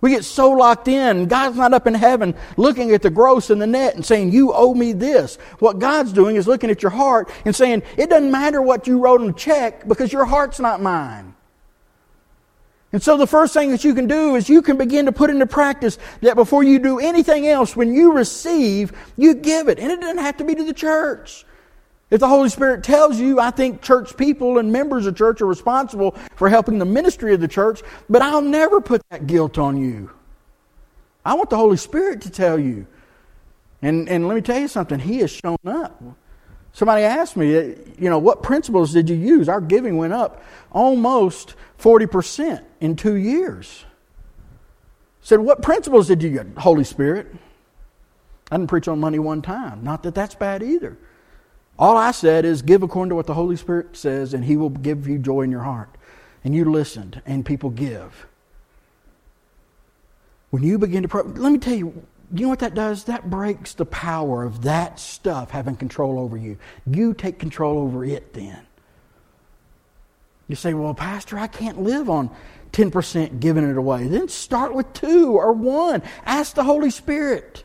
We 0.00 0.10
get 0.10 0.24
so 0.24 0.52
locked 0.52 0.88
in. 0.88 1.26
God's 1.26 1.58
not 1.58 1.74
up 1.74 1.86
in 1.86 1.92
heaven 1.92 2.34
looking 2.56 2.92
at 2.92 3.02
the 3.02 3.10
gross 3.10 3.50
and 3.50 3.60
the 3.60 3.66
net 3.66 3.94
and 3.94 4.04
saying, 4.04 4.32
You 4.32 4.54
owe 4.54 4.72
me 4.72 4.94
this. 4.94 5.36
What 5.58 5.78
God's 5.78 6.14
doing 6.14 6.36
is 6.36 6.48
looking 6.48 6.70
at 6.70 6.82
your 6.82 6.90
heart 6.90 7.30
and 7.44 7.54
saying, 7.54 7.82
It 7.98 8.08
doesn't 8.08 8.30
matter 8.30 8.62
what 8.62 8.86
you 8.86 8.98
wrote 8.98 9.20
on 9.20 9.26
the 9.26 9.32
check 9.34 9.86
because 9.86 10.10
your 10.10 10.24
heart's 10.24 10.58
not 10.60 10.80
mine. 10.80 11.34
And 12.92 13.02
so 13.02 13.18
the 13.18 13.26
first 13.26 13.52
thing 13.52 13.70
that 13.72 13.84
you 13.84 13.94
can 13.94 14.06
do 14.06 14.36
is 14.36 14.48
you 14.48 14.62
can 14.62 14.78
begin 14.78 15.04
to 15.04 15.12
put 15.12 15.28
into 15.28 15.46
practice 15.46 15.98
that 16.22 16.34
before 16.34 16.62
you 16.62 16.78
do 16.78 16.98
anything 16.98 17.46
else, 17.46 17.76
when 17.76 17.92
you 17.94 18.12
receive, 18.12 18.92
you 19.18 19.34
give 19.34 19.68
it. 19.68 19.78
And 19.78 19.92
it 19.92 20.00
doesn't 20.00 20.18
have 20.18 20.38
to 20.38 20.44
be 20.44 20.54
to 20.54 20.64
the 20.64 20.72
church. 20.72 21.44
If 22.10 22.20
the 22.20 22.28
Holy 22.28 22.48
Spirit 22.48 22.82
tells 22.82 23.18
you, 23.18 23.38
I 23.38 23.50
think 23.52 23.82
church 23.82 24.16
people 24.16 24.58
and 24.58 24.72
members 24.72 25.06
of 25.06 25.16
church 25.16 25.40
are 25.40 25.46
responsible 25.46 26.16
for 26.34 26.48
helping 26.48 26.78
the 26.78 26.84
ministry 26.84 27.32
of 27.34 27.40
the 27.40 27.48
church, 27.48 27.82
but 28.08 28.20
I'll 28.20 28.42
never 28.42 28.80
put 28.80 29.02
that 29.10 29.28
guilt 29.28 29.58
on 29.58 29.76
you. 29.76 30.10
I 31.24 31.34
want 31.34 31.50
the 31.50 31.56
Holy 31.56 31.76
Spirit 31.76 32.22
to 32.22 32.30
tell 32.30 32.58
you. 32.58 32.86
And, 33.82 34.08
and 34.08 34.26
let 34.26 34.34
me 34.34 34.40
tell 34.40 34.58
you 34.58 34.68
something, 34.68 34.98
He 34.98 35.18
has 35.18 35.30
shown 35.30 35.56
up. 35.64 36.02
Somebody 36.72 37.04
asked 37.04 37.36
me, 37.36 37.50
you 37.50 38.10
know, 38.10 38.18
what 38.18 38.42
principles 38.42 38.92
did 38.92 39.08
you 39.08 39.16
use? 39.16 39.48
Our 39.48 39.60
giving 39.60 39.96
went 39.96 40.12
up 40.12 40.42
almost 40.72 41.54
40% 41.78 42.62
in 42.80 42.96
two 42.96 43.14
years. 43.14 43.84
Said, 45.22 45.40
what 45.40 45.62
principles 45.62 46.08
did 46.08 46.22
you 46.22 46.30
get, 46.30 46.46
Holy 46.58 46.84
Spirit? 46.84 47.26
I 48.50 48.56
didn't 48.56 48.68
preach 48.68 48.88
on 48.88 48.98
money 48.98 49.18
one 49.18 49.42
time. 49.42 49.84
Not 49.84 50.02
that 50.02 50.14
that's 50.14 50.34
bad 50.34 50.62
either. 50.62 50.96
All 51.80 51.96
I 51.96 52.10
said 52.10 52.44
is 52.44 52.60
give 52.60 52.82
according 52.82 53.08
to 53.08 53.16
what 53.16 53.26
the 53.26 53.32
Holy 53.32 53.56
Spirit 53.56 53.96
says, 53.96 54.34
and 54.34 54.44
He 54.44 54.58
will 54.58 54.68
give 54.68 55.08
you 55.08 55.18
joy 55.18 55.40
in 55.40 55.50
your 55.50 55.62
heart. 55.62 55.88
And 56.44 56.54
you 56.54 56.70
listened, 56.70 57.22
and 57.24 57.44
people 57.44 57.70
give. 57.70 58.26
When 60.50 60.62
you 60.62 60.78
begin 60.78 61.02
to 61.02 61.08
pray, 61.08 61.22
let 61.22 61.50
me 61.50 61.58
tell 61.58 61.74
you, 61.74 62.06
you 62.34 62.42
know 62.42 62.48
what 62.50 62.58
that 62.58 62.74
does? 62.74 63.04
That 63.04 63.30
breaks 63.30 63.72
the 63.72 63.86
power 63.86 64.44
of 64.44 64.62
that 64.62 65.00
stuff 65.00 65.50
having 65.50 65.74
control 65.74 66.18
over 66.18 66.36
you. 66.36 66.58
You 66.86 67.14
take 67.14 67.38
control 67.38 67.78
over 67.78 68.04
it 68.04 68.34
then. 68.34 68.60
You 70.48 70.56
say, 70.56 70.74
well, 70.74 70.94
Pastor, 70.94 71.38
I 71.38 71.46
can't 71.46 71.80
live 71.80 72.10
on 72.10 72.30
10% 72.72 73.40
giving 73.40 73.68
it 73.68 73.76
away. 73.76 74.06
Then 74.06 74.28
start 74.28 74.74
with 74.74 74.92
two 74.92 75.32
or 75.32 75.52
one. 75.52 76.02
Ask 76.26 76.54
the 76.54 76.64
Holy 76.64 76.90
Spirit. 76.90 77.64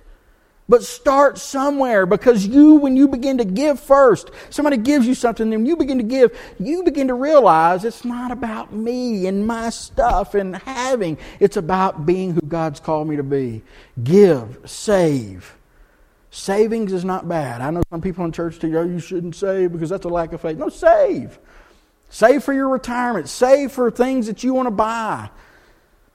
But 0.68 0.84
start 0.84 1.38
somewhere 1.38 2.08
because 2.08 2.48
you, 2.48 2.76
when 2.76 2.98
you 2.98 3.08
begin 3.08 3.38
to 3.38 3.46
give 3.46 3.80
first, 3.80 4.32
somebody 4.50 4.78
gives 4.78 5.06
you 5.06 5.14
something, 5.14 5.52
then 5.52 5.66
you 5.66 5.76
begin 5.76 6.00
to 6.00 6.04
give, 6.04 6.36
you 6.60 6.84
begin 6.84 7.08
to 7.10 7.14
realize 7.14 7.86
it's 7.86 8.04
not 8.04 8.32
about 8.32 8.74
me 8.74 9.28
and 9.28 9.46
my 9.46 9.70
stuff 9.70 10.34
and 10.34 10.56
having. 10.56 11.20
It's 11.40 11.58
about 11.58 12.08
being 12.08 12.34
who 12.34 12.42
God's 12.42 12.80
called 12.80 13.08
me 13.08 13.16
to 13.16 13.24
be. 13.24 13.62
Give, 14.04 14.58
save. 14.66 15.56
Savings 16.32 16.94
is 16.94 17.06
not 17.06 17.30
bad. 17.30 17.62
I 17.62 17.70
know 17.70 17.84
some 17.92 18.02
people 18.02 18.26
in 18.26 18.32
church 18.32 18.58
tell 18.58 18.70
you, 18.70 18.80
oh, 18.80 18.84
you 18.84 19.00
shouldn't 19.00 19.36
save 19.36 19.72
because 19.72 19.90
that's 19.90 20.06
a 20.06 20.10
lack 20.10 20.34
of 20.34 20.42
faith. 20.42 20.58
No, 20.58 20.70
save. 20.70 21.38
Save 22.10 22.44
for 22.44 22.54
your 22.54 22.70
retirement. 22.70 23.30
Save 23.30 23.72
for 23.72 23.92
things 23.92 24.28
that 24.28 24.44
you 24.44 24.54
want 24.54 24.66
to 24.66 24.72
buy. 24.72 25.30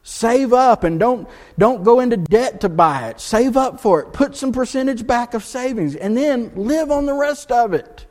Save 0.02 0.52
up 0.52 0.84
and 0.84 0.98
don't, 0.98 1.28
don't 1.58 1.84
go 1.84 2.00
into 2.00 2.16
debt 2.16 2.62
to 2.62 2.68
buy 2.68 3.08
it. 3.08 3.20
Save 3.20 3.56
up 3.56 3.80
for 3.80 4.00
it. 4.00 4.12
Put 4.12 4.34
some 4.34 4.52
percentage 4.52 5.06
back 5.06 5.34
of 5.34 5.44
savings 5.44 5.94
and 5.94 6.16
then 6.16 6.52
live 6.54 6.90
on 6.90 7.06
the 7.06 7.14
rest 7.14 7.52
of 7.52 7.74
it. 7.74 8.06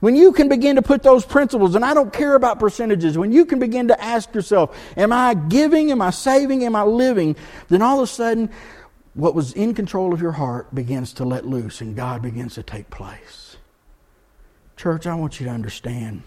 When 0.00 0.14
you 0.14 0.32
can 0.32 0.48
begin 0.48 0.76
to 0.76 0.82
put 0.82 1.02
those 1.02 1.24
principles, 1.26 1.74
and 1.74 1.84
I 1.84 1.92
don't 1.92 2.12
care 2.12 2.36
about 2.36 2.60
percentages, 2.60 3.18
when 3.18 3.32
you 3.32 3.44
can 3.44 3.58
begin 3.58 3.88
to 3.88 4.00
ask 4.00 4.32
yourself, 4.32 4.76
Am 4.96 5.12
I 5.12 5.34
giving? 5.34 5.90
Am 5.90 6.00
I 6.00 6.10
saving? 6.10 6.64
Am 6.64 6.76
I 6.76 6.84
living? 6.84 7.34
Then 7.68 7.82
all 7.82 7.98
of 7.98 8.04
a 8.04 8.06
sudden, 8.06 8.50
what 9.14 9.34
was 9.34 9.52
in 9.54 9.74
control 9.74 10.14
of 10.14 10.20
your 10.20 10.32
heart 10.32 10.72
begins 10.72 11.12
to 11.14 11.24
let 11.24 11.44
loose 11.44 11.80
and 11.80 11.96
God 11.96 12.22
begins 12.22 12.54
to 12.54 12.62
take 12.62 12.88
place. 12.90 13.56
Church, 14.76 15.08
I 15.08 15.16
want 15.16 15.40
you 15.40 15.46
to 15.46 15.52
understand. 15.52 16.22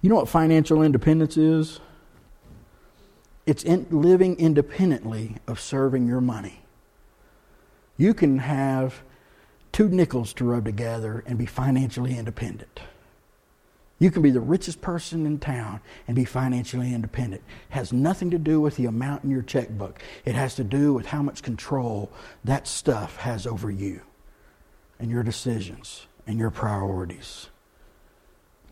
You 0.00 0.10
know 0.10 0.16
what 0.16 0.28
financial 0.28 0.82
independence 0.82 1.36
is? 1.36 1.78
It's 3.48 3.64
in 3.64 3.86
living 3.90 4.38
independently 4.38 5.36
of 5.46 5.58
serving 5.58 6.06
your 6.06 6.20
money. 6.20 6.60
You 7.96 8.12
can 8.12 8.40
have 8.40 9.00
two 9.72 9.88
nickels 9.88 10.34
to 10.34 10.44
rub 10.44 10.66
together 10.66 11.24
and 11.26 11.38
be 11.38 11.46
financially 11.46 12.18
independent. 12.18 12.80
You 13.98 14.10
can 14.10 14.20
be 14.20 14.30
the 14.30 14.42
richest 14.42 14.82
person 14.82 15.24
in 15.24 15.38
town 15.38 15.80
and 16.06 16.14
be 16.14 16.26
financially 16.26 16.92
independent. 16.92 17.42
It 17.70 17.74
has 17.74 17.90
nothing 17.90 18.30
to 18.32 18.38
do 18.38 18.60
with 18.60 18.76
the 18.76 18.84
amount 18.84 19.24
in 19.24 19.30
your 19.30 19.40
checkbook. 19.40 20.02
It 20.26 20.34
has 20.34 20.54
to 20.56 20.62
do 20.62 20.92
with 20.92 21.06
how 21.06 21.22
much 21.22 21.42
control 21.42 22.12
that 22.44 22.68
stuff 22.68 23.16
has 23.16 23.46
over 23.46 23.70
you 23.70 24.02
and 24.98 25.10
your 25.10 25.22
decisions 25.22 26.06
and 26.26 26.38
your 26.38 26.50
priorities. 26.50 27.48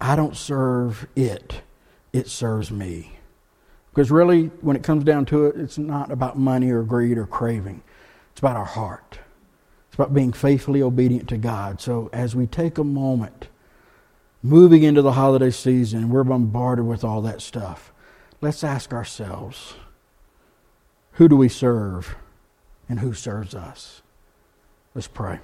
I 0.03 0.17
don't 0.17 0.37
serve 0.37 1.07
it, 1.17 1.63
it 2.13 2.29
serves 2.29 2.71
me. 2.71 3.16
Because 3.97 4.11
really, 4.11 4.49
when 4.61 4.77
it 4.77 4.83
comes 4.83 5.05
down 5.05 5.25
to 5.25 5.47
it, 5.47 5.57
it's 5.57 5.79
not 5.79 6.11
about 6.11 6.37
money 6.39 6.71
or 6.71 6.83
greed 6.83 7.17
or 7.17 7.25
craving. 7.25 7.83
It's 8.31 8.41
about 8.41 8.55
our 8.55 8.67
heart. 8.67 9.21
It's 9.89 9.95
about 9.95 10.13
being 10.13 10.35
faithfully 10.35 10.83
obedient 10.83 11.31
to 11.31 11.39
God. 11.39 11.81
So 11.81 12.11
as 12.13 12.37
we 12.37 12.47
take 12.47 12.77
a 12.77 12.85
moment, 12.85 13.49
moving 14.43 14.83
into 14.83 15.01
the 15.01 15.13
holiday 15.13 15.51
season, 15.51 16.11
we're 16.11 16.25
bombarded 16.25 16.85
with 16.85 17.05
all 17.05 17.23
that 17.23 17.41
stuff. 17.41 17.91
Let's 18.43 18.63
ask 18.63 18.93
ourselves 18.93 19.77
who 21.13 21.27
do 21.27 21.37
we 21.37 21.49
serve 21.49 22.17
and 22.91 23.01
who 23.01 23.15
serves 23.15 23.55
us? 23.55 24.03
Let's 24.95 25.09
pray. 25.09 25.39